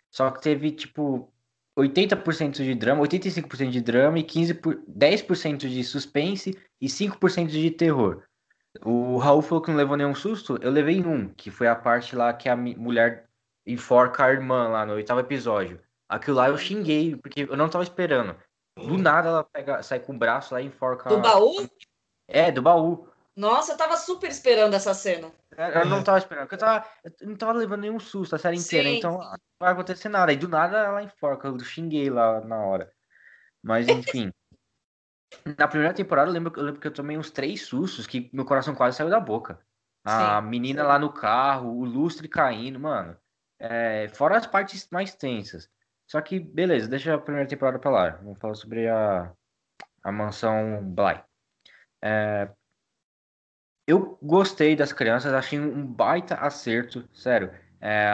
[0.10, 1.32] Só que teve, tipo,
[1.78, 7.70] 80% de drama, 85% de drama e 15 por, 10% de suspense e 5% de
[7.70, 8.24] terror.
[8.84, 12.16] O Raul falou que não levou nenhum susto, eu levei um, que foi a parte
[12.16, 13.30] lá que a mulher
[13.68, 15.80] enforca a irmã lá no oitavo episódio.
[16.10, 18.36] Aquilo lá eu xinguei, porque eu não tava esperando.
[18.76, 21.08] Do nada ela pega, sai com o braço lá e enforca.
[21.08, 21.70] Do baú?
[22.28, 23.08] É, do baú.
[23.40, 25.32] Nossa, eu tava super esperando essa cena.
[25.58, 26.86] Eu não tava esperando, porque eu, tava,
[27.22, 28.98] eu não tava levando nenhum susto a série inteira, Sim.
[28.98, 30.34] então não vai acontecer nada.
[30.34, 32.92] E do nada ela enforca, eu xinguei lá na hora.
[33.64, 34.30] Mas enfim.
[35.58, 38.44] na primeira temporada eu lembro, eu lembro que eu tomei uns três sustos que meu
[38.44, 39.58] coração quase saiu da boca.
[40.04, 40.50] A Sim.
[40.50, 43.18] menina lá no carro, o lustre caindo, mano.
[43.58, 45.70] É, fora as partes mais tensas.
[46.06, 48.10] Só que, beleza, deixa a primeira temporada pra lá.
[48.22, 49.32] Vamos falar sobre a,
[50.04, 51.24] a mansão Bly.
[52.02, 52.50] É,
[53.90, 57.52] eu gostei das crianças, achei um baita acerto, sério.
[57.82, 58.08] É,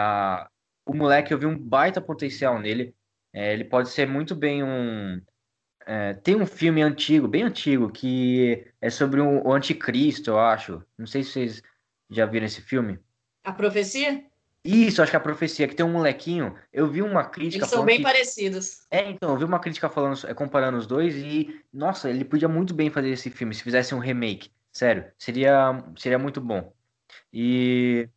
[0.86, 2.94] o moleque, eu vi um baita potencial nele.
[3.30, 5.20] É, ele pode ser muito bem um.
[5.84, 10.82] É, tem um filme antigo, bem antigo, que é sobre um, o anticristo, eu acho.
[10.96, 11.62] Não sei se vocês
[12.08, 12.98] já viram esse filme.
[13.44, 14.24] A Profecia?
[14.64, 16.56] Isso, acho que a profecia, que tem um molequinho.
[16.72, 17.62] Eu vi uma crítica.
[17.62, 18.02] Eles são bem que...
[18.02, 18.84] parecidos.
[18.90, 22.48] É, então, eu vi uma crítica falando, é, comparando os dois e, nossa, ele podia
[22.48, 24.50] muito bem fazer esse filme se fizesse um remake.
[24.76, 26.70] Sério, seria, seria muito bom.
[27.32, 28.10] E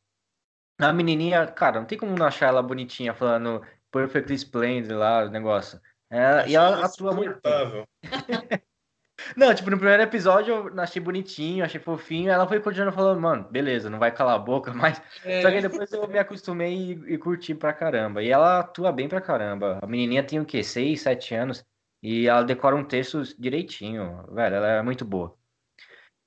[0.78, 5.30] a menininha, cara, não tem como não achar ela bonitinha falando Perfectly Splendid lá, o
[5.30, 5.80] negócio.
[6.10, 7.40] É, e ela atua muito.
[9.36, 12.32] Não, tipo, no primeiro episódio eu achei bonitinho, achei fofinho.
[12.32, 15.02] Ela foi continuando falando, mano, beleza, não vai calar a boca, mas.
[15.24, 15.42] É.
[15.42, 18.24] Só que depois eu me acostumei e, e, curti pra caramba.
[18.24, 19.78] E ela atua bem pra caramba.
[19.82, 20.64] A menininha tem o quê?
[20.64, 21.66] 6, 7 anos.
[22.02, 24.26] E ela decora um texto direitinho.
[24.34, 25.39] Velho, ela é muito boa.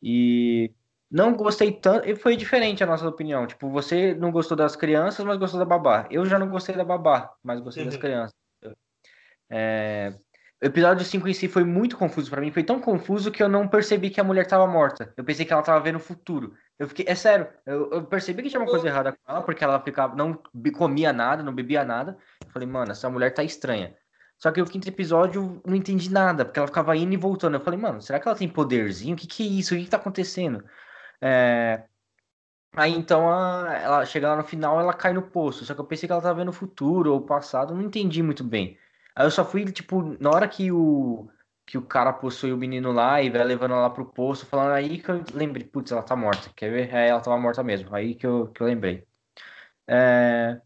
[0.03, 0.73] E
[1.11, 2.09] não gostei tanto.
[2.09, 3.47] E foi diferente a nossa opinião.
[3.47, 6.07] Tipo, você não gostou das crianças, mas gostou da babá.
[6.11, 7.91] Eu já não gostei da babá, mas gostei uhum.
[7.91, 8.35] das crianças.
[9.51, 10.15] É,
[10.62, 12.51] o episódio 5 em si foi muito confuso para mim.
[12.51, 15.12] Foi tão confuso que eu não percebi que a mulher tava morta.
[15.16, 16.55] Eu pensei que ela tava vendo o futuro.
[16.79, 19.62] Eu fiquei, é sério, eu, eu percebi que tinha uma coisa errada com ela, porque
[19.62, 20.41] ela ficava, não
[20.74, 22.16] comia nada, não bebia nada.
[22.45, 23.95] Eu falei, mano, essa mulher tá estranha.
[24.43, 27.55] Só que o quinto episódio não entendi nada, porque ela ficava indo e voltando.
[27.55, 29.14] Eu falei, mano, será que ela tem poderzinho?
[29.14, 29.73] O que que é isso?
[29.73, 30.64] O que que tá acontecendo?
[31.20, 31.85] É...
[32.74, 35.64] Aí então a, ela chega lá no final, ela cai no poço.
[35.64, 38.20] Só que eu pensei que ela tava vendo o futuro ou o passado, não entendi
[38.23, 38.78] muito bem.
[39.14, 41.28] Aí eu só fui, tipo, na hora que o,
[41.66, 44.98] que o cara possui o menino lá e vai levando ela pro poço, falando aí
[45.01, 46.51] que eu lembrei, putz, ela tá morta.
[46.56, 46.94] Quer ver?
[46.94, 47.94] É, ela tava morta mesmo.
[47.94, 49.06] Aí que eu, que eu lembrei.
[49.86, 50.60] É...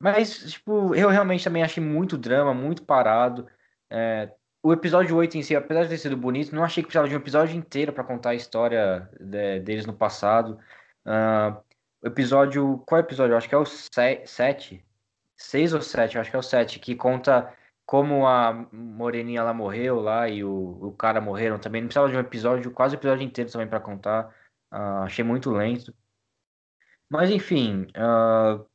[0.00, 3.46] Mas, tipo, eu realmente também achei muito drama, muito parado.
[3.90, 4.30] É...
[4.62, 7.14] O episódio 8 em si, apesar de ter sido bonito, não achei que precisava de
[7.14, 10.58] um episódio inteiro para contar a história de, deles no passado.
[11.06, 11.56] Uh,
[12.04, 12.82] episódio.
[12.86, 13.34] Qual episódio?
[13.34, 14.84] Eu acho que é o 7.
[15.36, 17.52] 6 ou 7, acho que é o 7, que conta
[17.84, 22.16] como a Moreninha ela morreu lá e o, o cara morreram também, não precisava de
[22.16, 24.34] um episódio, quase o episódio inteiro também para contar.
[24.72, 25.94] Uh, achei muito lento.
[27.08, 28.66] Mas enfim, uh,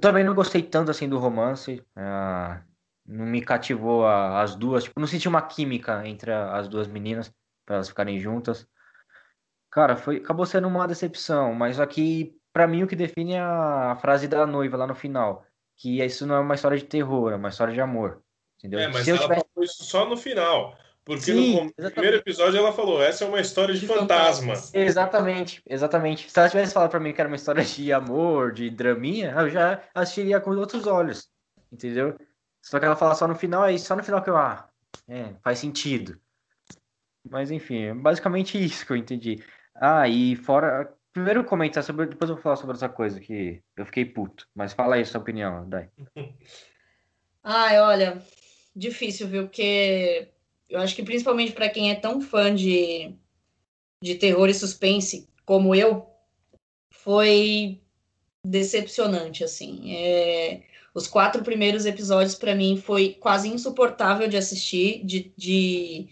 [0.00, 1.84] também não gostei tanto assim do romance.
[1.96, 2.62] Uh,
[3.04, 4.84] não me cativou a, as duas.
[4.84, 7.32] Tipo, não senti uma química entre a, as duas meninas
[7.64, 8.66] para elas ficarem juntas.
[9.70, 13.92] Cara, foi, acabou sendo uma decepção, mas aqui, para mim, o que define é a,
[13.92, 15.44] a frase da noiva lá no final.
[15.76, 18.22] Que isso não é uma história de terror, é uma história de amor.
[18.58, 18.80] Entendeu?
[18.80, 19.40] É, mas ela tivesse...
[19.40, 20.76] falou isso só no final.
[21.04, 24.54] Porque Sim, no primeiro episódio ela falou, essa é uma história de, de fantasma.
[24.72, 26.30] Exatamente, exatamente.
[26.30, 29.50] Se ela tivesse falado pra mim que era uma história de amor, de draminha, eu
[29.50, 31.28] já assistiria com outros olhos.
[31.72, 32.16] Entendeu?
[32.60, 34.68] Só que ela fala só no final, aí só no final que eu, ah,
[35.08, 36.20] é, faz sentido.
[37.28, 39.42] Mas enfim, é basicamente isso que eu entendi.
[39.74, 40.92] Ah, e fora.
[41.12, 42.06] Primeiro comentar sobre.
[42.06, 44.48] Depois eu vou falar sobre essa coisa que eu fiquei puto.
[44.54, 45.90] Mas fala aí sua opinião, Dai.
[47.44, 48.22] Ai, olha,
[48.74, 49.44] difícil, viu?
[49.44, 50.31] Porque
[50.72, 53.14] eu acho que principalmente para quem é tão fã de,
[54.02, 56.06] de terror e suspense como eu,
[56.90, 57.82] foi
[58.42, 59.94] decepcionante, assim.
[59.94, 60.62] É,
[60.94, 66.08] os quatro primeiros episódios, para mim, foi quase insuportável de assistir, de, de...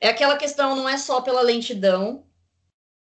[0.00, 2.24] É aquela questão, não é só pela lentidão,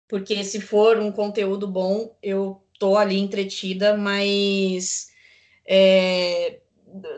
[0.06, 5.08] porque se for um conteúdo bom, eu tô ali entretida, mas...
[5.66, 6.60] É,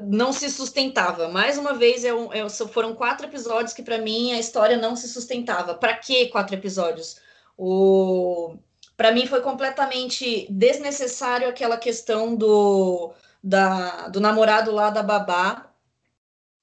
[0.01, 1.29] não se sustentava.
[1.29, 4.97] Mais uma vez, é um, é, foram quatro episódios que, para mim, a história não
[4.97, 5.75] se sustentava.
[5.75, 7.21] Para que quatro episódios?
[7.57, 8.57] O...
[8.97, 13.13] Para mim, foi completamente desnecessário aquela questão do,
[13.43, 15.71] da, do namorado lá da babá.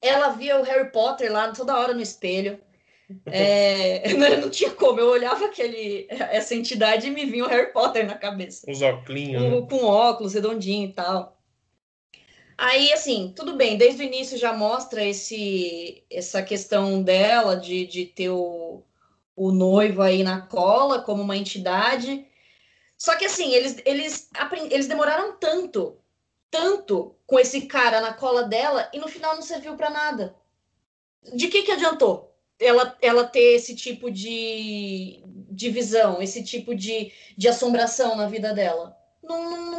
[0.01, 2.59] Ela via o Harry Potter lá toda hora no espelho.
[3.27, 8.07] É, não, tinha como, eu olhava aquele, essa entidade e me vinha o Harry Potter
[8.07, 8.65] na cabeça.
[8.69, 9.27] Os óculos.
[9.27, 9.67] Né?
[9.69, 11.37] Com óculos redondinho e tal.
[12.57, 18.05] Aí, assim, tudo bem, desde o início já mostra esse, essa questão dela de, de
[18.05, 18.83] ter o,
[19.35, 22.27] o noivo aí na cola como uma entidade.
[22.97, 24.29] Só que, assim, eles, eles,
[24.69, 25.97] eles demoraram tanto,
[26.49, 30.35] tanto com esse cara na cola dela e no final não serviu para nada.
[31.35, 37.11] De que, que adiantou ela, ela ter esse tipo de, de visão, esse tipo de,
[37.37, 38.95] de assombração na vida dela?
[39.21, 39.71] Não, não,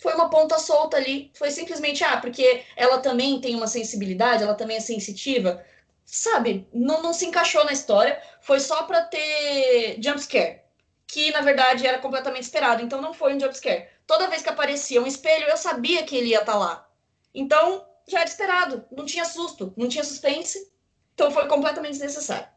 [0.00, 1.30] foi uma ponta solta ali.
[1.34, 5.64] Foi simplesmente, ah, porque ela também tem uma sensibilidade, ela também é sensitiva.
[6.04, 8.20] Sabe, não, não se encaixou na história.
[8.40, 10.62] Foi só para ter jumpscare.
[11.06, 12.82] Que na verdade era completamente esperado.
[12.82, 13.88] Então não foi um jumpscare.
[14.06, 16.88] Toda vez que aparecia um espelho, eu sabia que ele ia estar tá lá.
[17.34, 18.84] Então já era esperado.
[18.90, 20.72] Não tinha susto, não tinha suspense.
[21.14, 22.48] Então foi completamente desnecessário.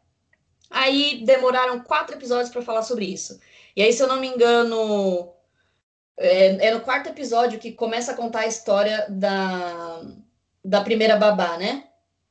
[0.70, 3.38] Aí demoraram quatro episódios para falar sobre isso.
[3.76, 5.34] E aí, se eu não me engano,
[6.16, 10.02] é, é, no quarto episódio que começa a contar a história da,
[10.64, 11.88] da primeira babá, né?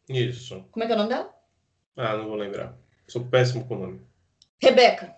[0.10, 0.66] Isso.
[0.72, 1.34] Como é que é o nome dela?
[1.96, 2.76] Ah, não vou lembrar.
[3.08, 4.02] Sou péssimo com o nome.
[4.60, 5.14] Rebeca.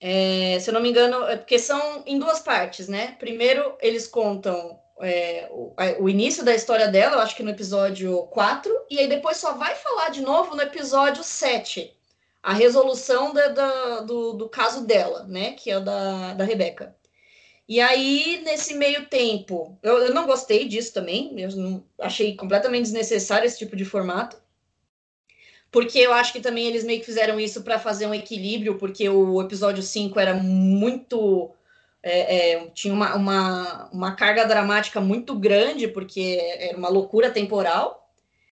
[0.00, 3.16] É, se eu não me engano, é porque são em duas partes, né?
[3.18, 8.24] Primeiro, eles contam é, o, o, início da história dela, eu acho que no episódio
[8.28, 11.94] 4, e aí depois só vai falar de novo no episódio 7.
[12.42, 15.52] A resolução da, da, do, do caso dela, né?
[15.52, 16.95] Que é o da, da Rebeca.
[17.68, 22.84] E aí, nesse meio tempo, eu, eu não gostei disso também, eu não, achei completamente
[22.84, 24.36] desnecessário esse tipo de formato.
[25.70, 29.08] porque eu acho que também eles meio que fizeram isso para fazer um equilíbrio, porque
[29.08, 31.50] o episódio 5 era muito.
[32.02, 38.10] É, é, tinha uma, uma, uma carga dramática muito grande, porque era uma loucura temporal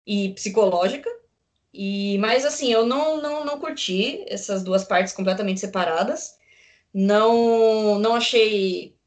[0.06, 1.10] e psicológica.
[1.74, 6.38] E, mas assim, eu não, não, não curti essas duas partes completamente separadas.
[6.94, 8.99] Não, não achei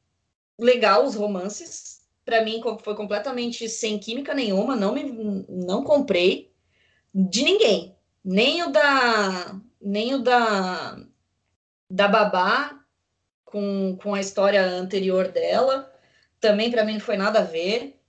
[0.58, 2.02] legal os romances.
[2.24, 6.52] Para mim foi completamente sem química nenhuma, não me não comprei
[7.12, 7.96] de ninguém.
[8.24, 10.96] Nem o da nem o da
[11.90, 12.80] da babá
[13.44, 15.92] com, com a história anterior dela.
[16.40, 18.00] Também para mim não foi nada a ver.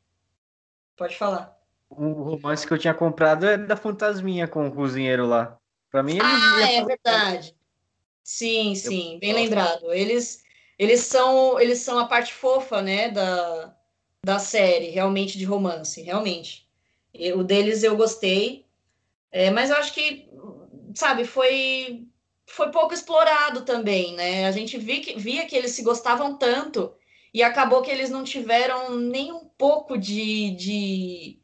[0.96, 1.58] Pode falar.
[1.90, 5.60] O romance que eu tinha comprado é da Fantasminha com o cozinheiro lá.
[5.92, 7.56] Para mim, Ah, é verdade.
[8.24, 9.20] Sim, sim, eu...
[9.20, 9.94] bem lembrado.
[9.94, 10.43] Eles,
[10.84, 13.76] eles são, eles são a parte fofa, né, da,
[14.24, 16.68] da série, realmente de romance, realmente.
[17.36, 18.66] O deles eu gostei,
[19.32, 20.28] é, mas eu acho que,
[20.96, 22.06] sabe, foi
[22.46, 24.46] foi pouco explorado também, né?
[24.46, 26.94] A gente via que, via que eles se gostavam tanto
[27.34, 31.40] e acabou que eles não tiveram nem um pouco de, de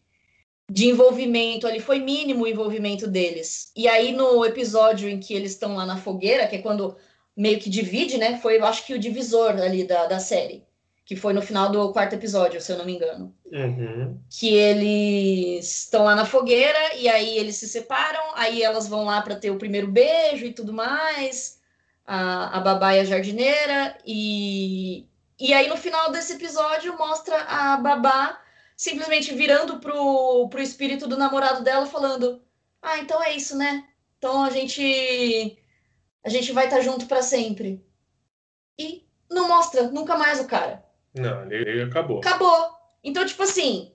[0.72, 3.72] de envolvimento ali, foi mínimo o envolvimento deles.
[3.76, 6.96] E aí, no episódio em que eles estão lá na fogueira, que é quando
[7.40, 8.38] meio que divide, né?
[8.38, 10.68] Foi, eu acho que o divisor ali da, da série.
[11.06, 13.34] Que foi no final do quarto episódio, se eu não me engano.
[13.52, 14.20] Uhum.
[14.30, 19.22] Que eles estão lá na fogueira e aí eles se separam, aí elas vão lá
[19.22, 21.60] para ter o primeiro beijo e tudo mais.
[22.06, 23.98] A, a babá e a jardineira.
[24.06, 25.08] E,
[25.40, 28.40] e aí, no final desse episódio, mostra a babá
[28.76, 32.42] simplesmente virando pro, pro espírito do namorado dela, falando:
[32.82, 33.86] Ah, então é isso, né?
[34.18, 35.58] Então a gente.
[36.24, 37.84] A gente vai estar junto para sempre.
[38.78, 40.84] E não mostra nunca mais o cara.
[41.14, 42.20] Não, ele acabou.
[42.20, 42.70] Acabou.
[43.04, 43.92] Então, tipo assim,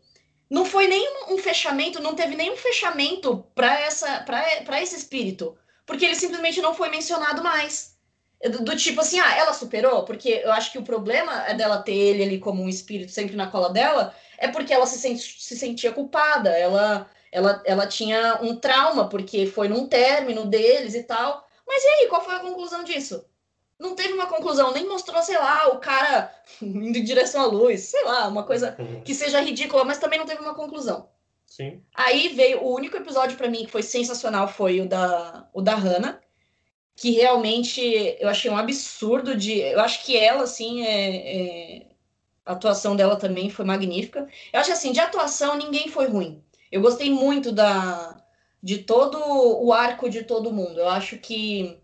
[0.49, 5.57] não foi nem um fechamento, não teve nenhum fechamento para essa para esse espírito,
[5.87, 7.95] porque ele simplesmente não foi mencionado mais.
[8.43, 11.83] Do, do, tipo assim, ah, ela superou, porque eu acho que o problema é dela
[11.83, 15.43] ter ele ali como um espírito sempre na cola dela, é porque ela se, sente,
[15.43, 21.03] se sentia culpada, ela, ela, ela tinha um trauma, porque foi num término deles e
[21.05, 21.44] tal.
[21.67, 23.25] Mas e aí, qual foi a conclusão disso?
[23.79, 26.33] Não teve uma conclusão, nem mostrou, sei lá, o cara
[26.63, 30.27] indo em direção à luz, sei lá, uma coisa que seja ridícula, mas também não
[30.27, 31.09] teve uma conclusão.
[31.47, 31.83] Sim.
[31.95, 35.75] Aí veio o único episódio para mim que foi sensacional foi o da o da
[35.75, 36.21] Hannah,
[36.97, 37.81] que realmente
[38.19, 41.87] eu achei um absurdo de, eu acho que ela assim é, é
[42.47, 44.29] a atuação dela também foi magnífica.
[44.53, 46.43] Eu acho assim, de atuação ninguém foi ruim.
[46.71, 48.24] Eu gostei muito da
[48.65, 49.19] de todo
[49.63, 50.81] o arco de todo mundo.
[50.81, 51.79] Eu acho que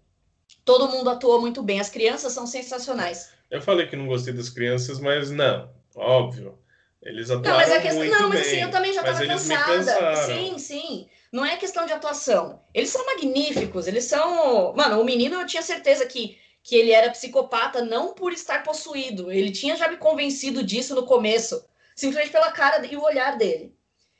[0.64, 1.78] todo mundo atuou muito bem.
[1.78, 3.28] As crianças são sensacionais.
[3.50, 6.58] Eu falei que não gostei das crianças, mas não, óbvio.
[7.02, 10.16] Eles atuaram não, mas a questão, não, mas assim, eu também já estava cansada.
[10.24, 11.08] Sim, sim.
[11.30, 12.62] Não é questão de atuação.
[12.72, 13.86] Eles são magníficos.
[13.86, 18.32] Eles são, mano, o menino eu tinha certeza que que ele era psicopata não por
[18.32, 19.30] estar possuído.
[19.32, 21.64] Ele tinha já me convencido disso no começo,
[21.96, 23.74] simplesmente pela cara e o olhar dele.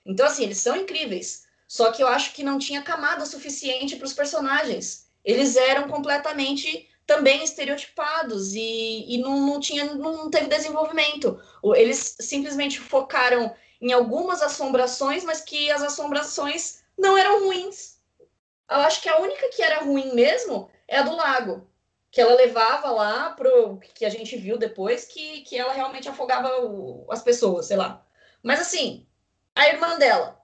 [0.07, 1.45] Então, assim, eles são incríveis.
[1.71, 5.09] Só que eu acho que não tinha camada suficiente para os personagens.
[5.25, 11.41] Eles eram completamente também estereotipados e, e não, não, tinha, não teve desenvolvimento.
[11.77, 18.01] Eles simplesmente focaram em algumas assombrações, mas que as assombrações não eram ruins.
[18.69, 21.71] Eu acho que a única que era ruim mesmo é a do lago
[22.11, 26.65] que ela levava lá pro que a gente viu depois que, que ela realmente afogava
[26.65, 28.05] o, as pessoas, sei lá.
[28.43, 29.07] Mas assim,
[29.55, 30.40] a irmã dela.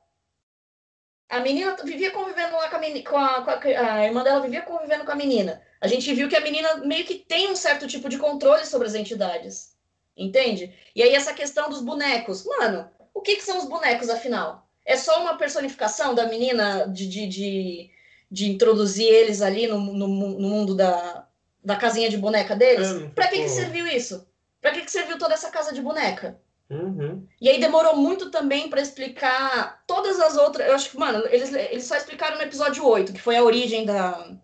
[1.29, 4.41] A menina vivia convivendo lá com a menina, com a, com a, a irmã dela
[4.41, 5.61] vivia convivendo com a menina.
[5.81, 8.87] A gente viu que a menina meio que tem um certo tipo de controle sobre
[8.87, 9.75] as entidades.
[10.17, 10.73] Entende?
[10.95, 12.45] E aí essa questão dos bonecos.
[12.45, 14.67] Mano, o que, que são os bonecos, afinal?
[14.85, 17.91] É só uma personificação da menina de, de, de,
[18.31, 21.27] de introduzir eles ali no, no, no mundo da,
[21.63, 22.89] da casinha de boneca deles.
[22.89, 24.27] É, pra que, que serviu isso?
[24.61, 26.41] Pra que, que serviu toda essa casa de boneca?
[26.69, 27.27] Uhum.
[27.41, 30.67] E aí demorou muito também para explicar todas as outras.
[30.67, 33.85] Eu acho que, mano, eles, eles só explicaram no episódio 8, que foi a origem
[33.85, 34.37] da,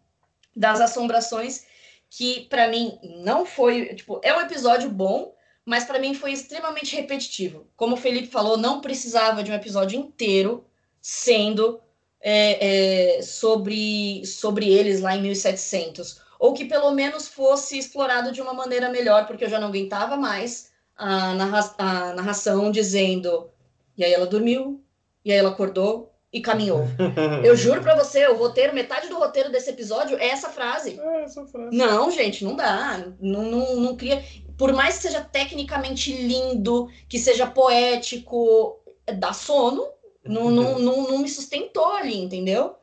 [0.54, 1.66] das assombrações,
[2.08, 3.94] que para mim não foi.
[3.94, 5.34] Tipo, é um episódio bom,
[5.64, 7.66] mas para mim foi extremamente repetitivo.
[7.76, 10.64] Como o Felipe falou, não precisava de um episódio inteiro
[11.00, 11.80] sendo
[12.20, 18.42] é, é, sobre, sobre eles lá em 1700 ou que pelo menos fosse explorado de
[18.42, 20.71] uma maneira melhor, porque eu já não aguentava mais
[21.02, 23.50] a, narra a narração dizendo,
[23.98, 24.80] e aí ela dormiu,
[25.24, 26.84] e aí ela acordou e caminhou.
[27.44, 30.98] eu juro para você, o roteiro, metade do roteiro desse episódio é essa frase.
[30.98, 31.76] É essa frase.
[31.76, 33.04] Não, gente, não dá.
[33.20, 34.24] Não, não, não cria.
[34.56, 38.80] Por mais que seja tecnicamente lindo, que seja poético,
[39.18, 39.84] dá sono.
[40.24, 42.76] Não, não, não, não me sustentou ali, entendeu?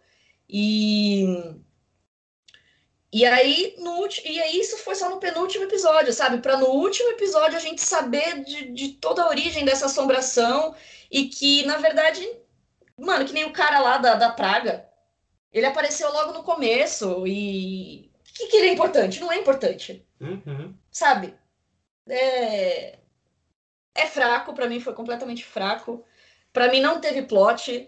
[0.49, 1.55] E
[3.11, 6.37] e aí, no, e aí isso foi só no penúltimo episódio, sabe?
[6.37, 10.75] Para no último episódio a gente saber de, de toda a origem dessa assombração
[11.09, 12.27] e que, na verdade,
[12.95, 14.87] mano, que nem o cara lá da, da Praga.
[15.51, 18.11] Ele apareceu logo no começo e.
[18.29, 19.19] O que, que ele é importante?
[19.19, 20.05] Não é importante.
[20.21, 20.75] Uhum.
[20.91, 21.33] Sabe?
[22.07, 22.99] É,
[23.95, 26.05] é fraco, para mim foi completamente fraco.
[26.53, 27.87] Para mim não teve plot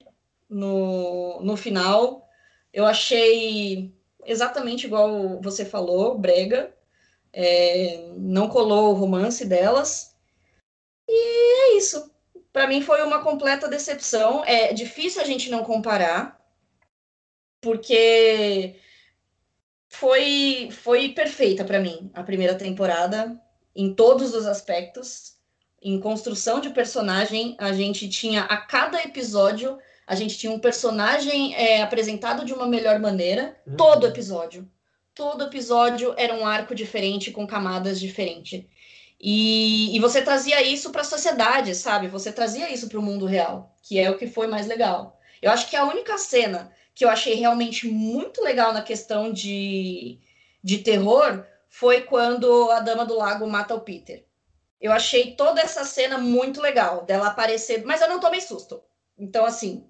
[0.50, 2.28] no, no final.
[2.74, 3.94] Eu achei
[4.26, 6.74] exatamente igual você falou, brega.
[7.34, 10.16] É, não colou o romance delas.
[11.08, 12.12] E é isso.
[12.52, 14.44] Para mim foi uma completa decepção.
[14.46, 16.40] É difícil a gente não comparar,
[17.62, 18.76] porque
[19.90, 23.40] foi foi perfeita para mim a primeira temporada
[23.76, 25.40] em todos os aspectos.
[25.82, 29.80] Em construção de personagem, a gente tinha a cada episódio
[30.12, 33.78] a gente tinha um personagem é, apresentado de uma melhor maneira, uhum.
[33.78, 34.70] todo episódio.
[35.16, 38.66] Todo episódio era um arco diferente, com camadas diferentes.
[39.18, 42.10] E, e você trazia isso para a sociedade, sabe?
[42.10, 45.18] Você trazia isso para o mundo real, que é o que foi mais legal.
[45.42, 50.20] Eu acho que a única cena que eu achei realmente muito legal na questão de,
[50.62, 54.26] de terror foi quando a Dama do Lago mata o Peter.
[54.82, 58.82] Eu achei toda essa cena muito legal, dela aparecer, mas eu não tomei susto.
[59.18, 59.86] Então, assim,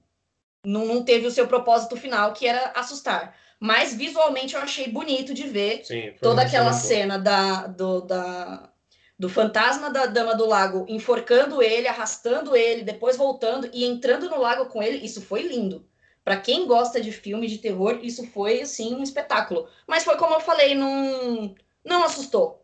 [0.66, 3.36] não, não teve o seu propósito final, que era assustar.
[3.60, 8.70] Mas visualmente eu achei bonito de ver Sim, toda aquela cena da, do, da,
[9.18, 14.40] do fantasma da Dama do Lago enforcando ele, arrastando ele, depois voltando e entrando no
[14.40, 15.06] lago com ele.
[15.06, 15.88] Isso foi lindo.
[16.24, 19.68] Para quem gosta de filme de terror, isso foi assim um espetáculo.
[19.88, 22.64] Mas foi como eu falei, não, não assustou.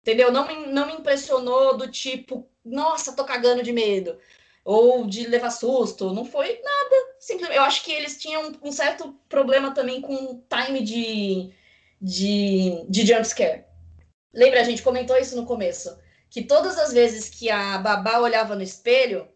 [0.00, 0.32] Entendeu?
[0.32, 4.18] Não, não me impressionou do tipo, nossa, tô cagando de medo
[4.64, 6.96] ou de levar susto, não foi nada.
[7.18, 11.52] Simplesmente, eu acho que eles tinham um certo problema também com time de,
[12.00, 13.64] de, de jumpscare.
[14.32, 15.96] Lembra, a gente comentou isso no começo,
[16.30, 19.28] que todas as vezes que a babá olhava no espelho,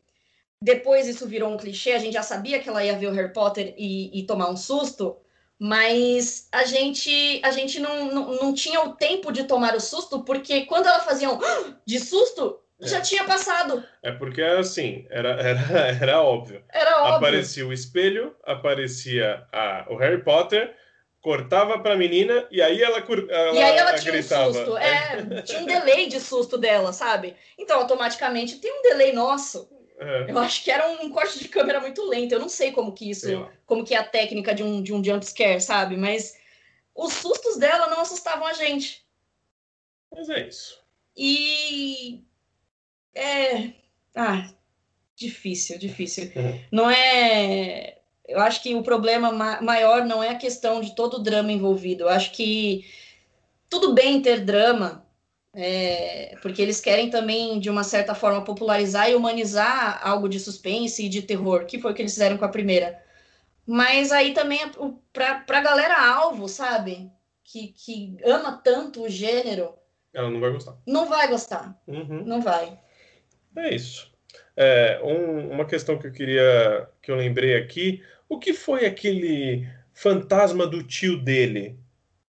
[0.60, 3.32] depois isso virou um clichê, a gente já sabia que ela ia ver o Harry
[3.32, 5.16] Potter e, e tomar um susto,
[5.58, 10.24] mas a gente a gente não, não, não tinha o tempo de tomar o susto,
[10.24, 11.38] porque quando ela fazia um
[11.84, 12.86] de susto, é.
[12.88, 13.82] Já tinha passado.
[14.02, 15.60] É porque assim, era, era,
[16.02, 16.62] era óbvio.
[16.72, 17.16] Era óbvio.
[17.16, 20.74] Aparecia o espelho, aparecia a, o Harry Potter,
[21.20, 24.50] cortava pra menina e aí ela, ela E aí ela tinha gritava.
[24.50, 24.76] um susto.
[24.76, 27.34] É, tinha um delay de susto dela, sabe?
[27.58, 29.68] Então, automaticamente, tem um delay nosso.
[29.98, 30.30] É.
[30.30, 32.32] Eu acho que era um corte de câmera muito lento.
[32.32, 35.02] Eu não sei como que isso, como que é a técnica de um, de um
[35.02, 35.96] jump scare, sabe?
[35.96, 36.36] Mas
[36.94, 39.06] os sustos dela não assustavam a gente.
[40.12, 40.78] Mas é isso.
[41.16, 42.25] E
[43.16, 43.72] é.
[44.14, 44.48] Ah,
[45.16, 46.30] difícil, difícil.
[46.36, 46.60] Uhum.
[46.70, 47.98] Não é.
[48.28, 51.52] Eu acho que o problema ma maior não é a questão de todo o drama
[51.52, 52.04] envolvido.
[52.04, 52.84] Eu acho que
[53.70, 55.06] tudo bem ter drama,
[55.54, 61.04] é, porque eles querem também, de uma certa forma, popularizar e humanizar algo de suspense
[61.06, 63.00] e de terror, que foi o que eles fizeram com a primeira.
[63.66, 64.60] Mas aí também,
[65.12, 67.10] para a galera alvo, sabe?
[67.42, 69.74] Que, que ama tanto o gênero.
[70.12, 70.76] Ela não vai gostar.
[70.86, 71.82] Não vai gostar.
[71.86, 72.24] Uhum.
[72.24, 72.78] Não vai.
[73.56, 74.10] É isso.
[74.56, 79.68] É, um, uma questão que eu queria, que eu lembrei aqui, o que foi aquele
[79.92, 81.78] fantasma do tio dele?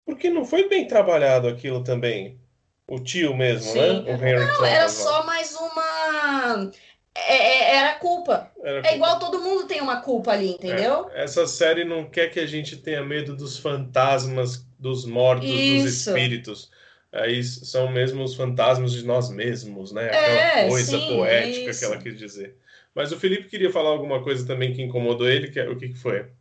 [0.06, 2.40] Porque não foi bem trabalhado aquilo também.
[2.88, 3.88] O tio mesmo, né?
[3.88, 4.04] Sim.
[4.04, 4.12] né?
[4.12, 6.72] O Henry não, Thomas, era só mais uma.
[7.14, 8.52] É, é, era culpa.
[8.64, 8.96] Era é culpa.
[8.96, 11.10] igual todo mundo tem uma culpa ali, entendeu?
[11.14, 15.84] É, essa série não quer que a gente tenha medo dos fantasmas, dos mortos, Isso.
[15.84, 16.72] dos espíritos
[17.18, 20.06] aí são mesmo os fantasmas de nós mesmos, né?
[20.06, 22.58] Aquela é, coisa sim, poética é que ela quis dizer.
[22.94, 25.90] Mas o Felipe queria falar alguma coisa também que incomodou ele, que, é, o que,
[25.90, 26.32] que foi?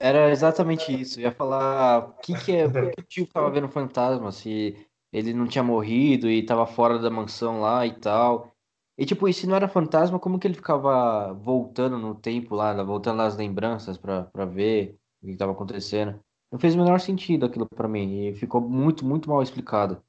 [0.00, 1.20] Era exatamente isso.
[1.20, 2.68] Eu ia falar o que, que é.
[2.68, 4.32] Por que o tio tava vendo fantasma?
[4.32, 4.76] Se
[5.12, 8.52] ele não tinha morrido e tava fora da mansão lá e tal.
[8.98, 12.82] E tipo, e se não era fantasma, como que ele ficava voltando no tempo lá,
[12.82, 16.20] voltando nas lembranças para ver o que estava acontecendo?
[16.52, 18.28] Não fez o menor sentido aquilo para mim.
[18.28, 20.04] E ficou muito, muito mal explicado.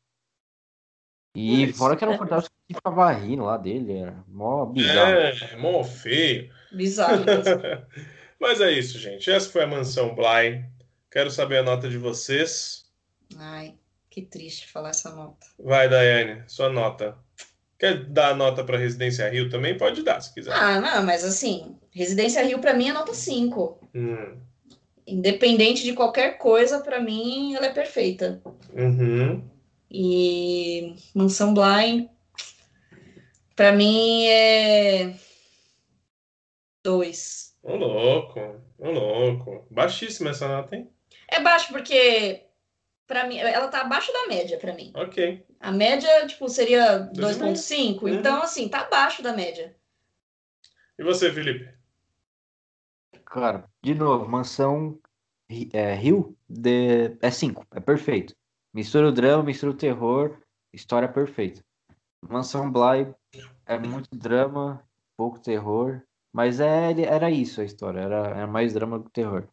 [1.33, 2.17] E Mas, fora que era um é.
[2.17, 5.11] fantasma que ficava rindo lá dele, era mó bizarro.
[5.11, 6.53] É, mó feio.
[6.73, 7.23] Bizarro.
[8.39, 9.31] Mas é isso, gente.
[9.31, 10.65] Essa foi a mansão Bly.
[11.09, 12.85] Quero saber a nota de vocês.
[13.37, 13.75] Ai,
[14.09, 15.47] que triste falar essa nota.
[15.57, 17.17] Vai, Daiane, sua nota.
[17.79, 19.77] Quer dar nota para Residência Rio também?
[19.77, 20.53] Pode dar, se quiser.
[20.53, 23.89] Ah, não, mas assim, Residência Rio para mim é nota 5.
[23.95, 24.52] Hum
[25.05, 28.41] independente de qualquer coisa, para mim ela é perfeita.
[28.73, 29.43] Uhum.
[29.89, 32.07] E Mansão Blind,
[33.55, 35.13] para mim é
[36.84, 37.55] dois.
[37.61, 38.39] Ô, louco.
[38.77, 39.67] Ô, louco.
[39.69, 40.89] Baixíssima essa nota, hein?
[41.27, 42.43] É baixo porque
[43.07, 44.91] para mim, ela tá abaixo da média para mim.
[44.95, 45.45] Ok.
[45.59, 47.99] A média, tipo, seria 2,5.
[47.99, 48.09] 2.5, uhum.
[48.09, 49.75] então assim, tá abaixo da média.
[50.97, 51.72] E você, Felipe?
[53.34, 54.99] Cara, de novo, mansão
[55.73, 57.18] é, Rio de...
[57.19, 58.35] é 5, é perfeito.
[58.72, 60.39] Mistura o drama, mistura o terror,
[60.72, 61.65] história perfeita.
[62.30, 63.11] Mansão Bly
[63.65, 64.88] é muito drama,
[65.18, 69.47] pouco terror, mas é, era isso a história, era, era mais drama do que terror.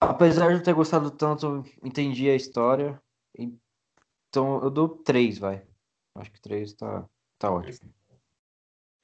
[0.00, 3.00] Apesar de não ter gostado tanto, entendi a história.
[3.38, 5.64] Então eu dou 3, vai.
[6.16, 7.94] Acho que 3 tá, tá ótimo.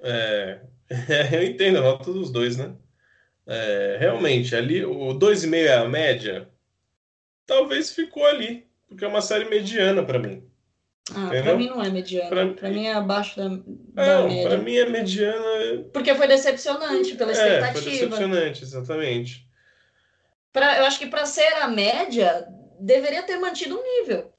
[0.00, 0.66] É,
[1.32, 2.76] eu entendo a nota dos dois, né?
[3.48, 6.48] É, realmente, ali o 2,5 é a média.
[7.46, 10.46] Talvez ficou ali, porque é uma série mediana para mim.
[11.14, 12.28] Ah, pra mim não é mediana.
[12.28, 14.48] Pra, pra mim é abaixo da, da não, média.
[14.50, 15.82] Pra mim é mediana.
[15.94, 17.66] Porque foi decepcionante pela expectativa.
[17.66, 19.48] É, foi decepcionante, exatamente.
[20.52, 22.46] Pra, eu acho que para ser a média,
[22.78, 24.30] deveria ter mantido um nível.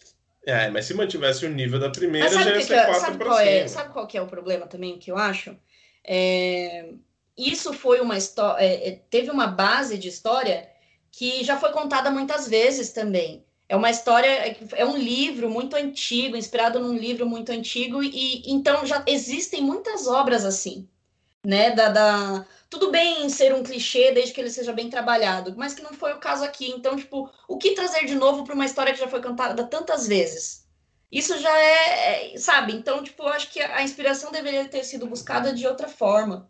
[0.45, 3.39] É, mas se mantivesse o nível da primeira, já ia ser que, 4 sabe qual
[3.39, 5.57] é, Sabe qual que é o problema também, que eu acho?
[6.03, 6.93] É,
[7.39, 8.63] isso foi uma história...
[8.63, 10.69] É, é, teve uma base de história
[11.11, 13.45] que já foi contada muitas vezes também.
[13.67, 18.83] É uma história, é um livro muito antigo, inspirado num livro muito antigo, e então
[18.83, 20.89] já existem muitas obras assim,
[21.45, 21.69] né?
[21.71, 25.83] Da, da, tudo bem ser um clichê desde que ele seja bem trabalhado, mas que
[25.83, 26.71] não foi o caso aqui.
[26.71, 30.07] Então, tipo, o que trazer de novo para uma história que já foi cantada tantas
[30.07, 30.67] vezes?
[31.11, 32.73] Isso já é, é, sabe?
[32.73, 36.49] Então, tipo, acho que a inspiração deveria ter sido buscada de outra forma.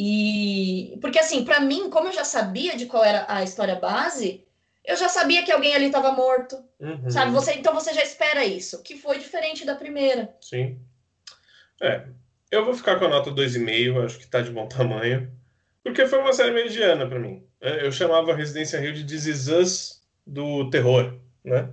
[0.00, 4.44] E porque assim, para mim, como eu já sabia de qual era a história base,
[4.84, 6.56] eu já sabia que alguém ali estava morto.
[6.78, 7.10] Uhum.
[7.10, 7.32] Sabe?
[7.32, 10.32] Você, então você já espera isso, que foi diferente da primeira.
[10.40, 10.78] Sim.
[11.82, 12.04] É.
[12.48, 15.28] Eu vou ficar com a nota 2,5, acho que está de bom tamanho.
[15.82, 17.42] Porque foi uma série mediana para mim.
[17.60, 21.70] É, eu chamava Residência Rio de This Us do terror, né?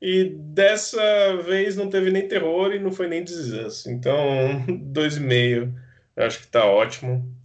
[0.00, 3.86] E dessa vez não teve nem terror e não foi nem This Us.
[3.86, 4.16] Então,
[4.92, 5.72] 2,5
[6.16, 7.40] eu acho que está ótimo.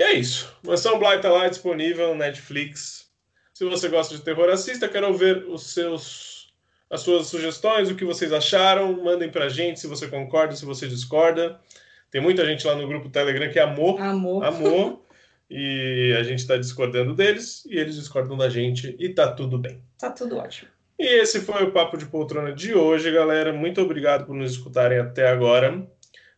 [0.00, 0.50] E é isso.
[0.62, 3.10] Mansão Blight tá lá disponível no Netflix.
[3.52, 4.88] Se você gosta de terror, assista.
[4.88, 6.54] Quero ver os seus,
[6.88, 9.04] as suas sugestões, o que vocês acharam.
[9.04, 11.60] Mandem pra gente se você concorda, se você discorda.
[12.10, 13.98] Tem muita gente lá no grupo Telegram que amou.
[13.98, 14.42] Amor.
[14.42, 15.02] Amor.
[15.50, 19.82] e a gente está discordando deles e eles discordam da gente e tá tudo bem.
[19.98, 20.70] Tá tudo ótimo.
[20.98, 23.52] E esse foi o Papo de Poltrona de hoje, galera.
[23.52, 25.86] Muito obrigado por nos escutarem até agora.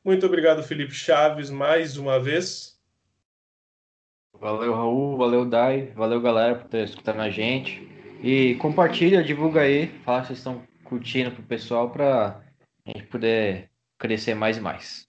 [0.05, 2.72] Muito obrigado, Felipe Chaves, mais uma vez.
[4.41, 5.17] Valeu, Raul.
[5.17, 5.87] Valeu, Dai.
[5.95, 7.87] Valeu, galera, por ter escutado a gente.
[8.23, 9.89] E compartilha, divulga aí.
[10.05, 12.43] Fala que vocês estão curtindo pro pessoal para
[12.85, 15.09] a gente poder crescer mais e mais.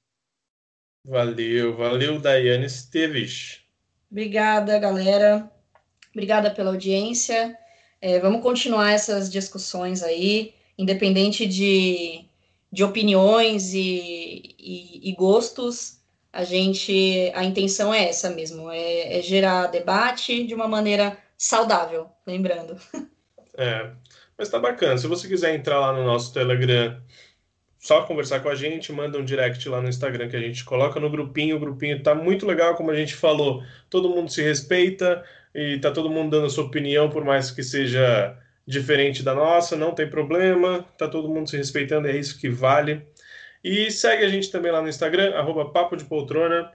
[1.06, 3.62] Valeu, valeu, Daiane Esteves.
[4.10, 5.52] Obrigada, galera.
[6.12, 7.58] Obrigada pela audiência.
[8.00, 12.26] É, vamos continuar essas discussões aí, independente de,
[12.72, 16.03] de opiniões e, e, e gostos
[16.34, 22.10] a gente, a intenção é essa mesmo, é, é gerar debate de uma maneira saudável,
[22.26, 22.76] lembrando.
[23.55, 23.91] É,
[24.35, 24.97] mas tá bacana.
[24.97, 26.99] Se você quiser entrar lá no nosso Telegram,
[27.77, 30.99] só conversar com a gente, manda um direct lá no Instagram que a gente coloca
[30.99, 31.57] no grupinho.
[31.57, 33.61] O grupinho tá muito legal, como a gente falou.
[33.88, 35.23] Todo mundo se respeita
[35.53, 38.35] e tá todo mundo dando a sua opinião, por mais que seja
[38.65, 40.84] diferente da nossa, não tem problema.
[40.97, 43.05] Tá todo mundo se respeitando, é isso que vale.
[43.64, 46.72] E segue a gente também lá no Instagram, arroba Papo de Poltrona.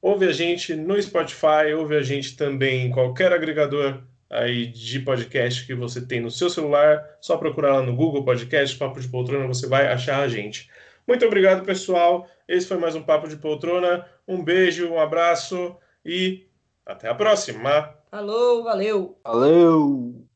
[0.00, 5.64] Ouve a gente no Spotify, ouve a gente também em qualquer agregador aí de podcast
[5.64, 7.04] que você tem no seu celular.
[7.20, 10.68] Só procurar lá no Google Podcast, Papo de Poltrona, você vai achar a gente.
[11.06, 12.28] Muito obrigado, pessoal.
[12.48, 14.04] Esse foi mais um Papo de Poltrona.
[14.26, 16.46] Um beijo, um abraço e
[16.84, 17.94] até a próxima.
[18.10, 19.18] Falou, valeu.
[19.24, 20.31] Valeu.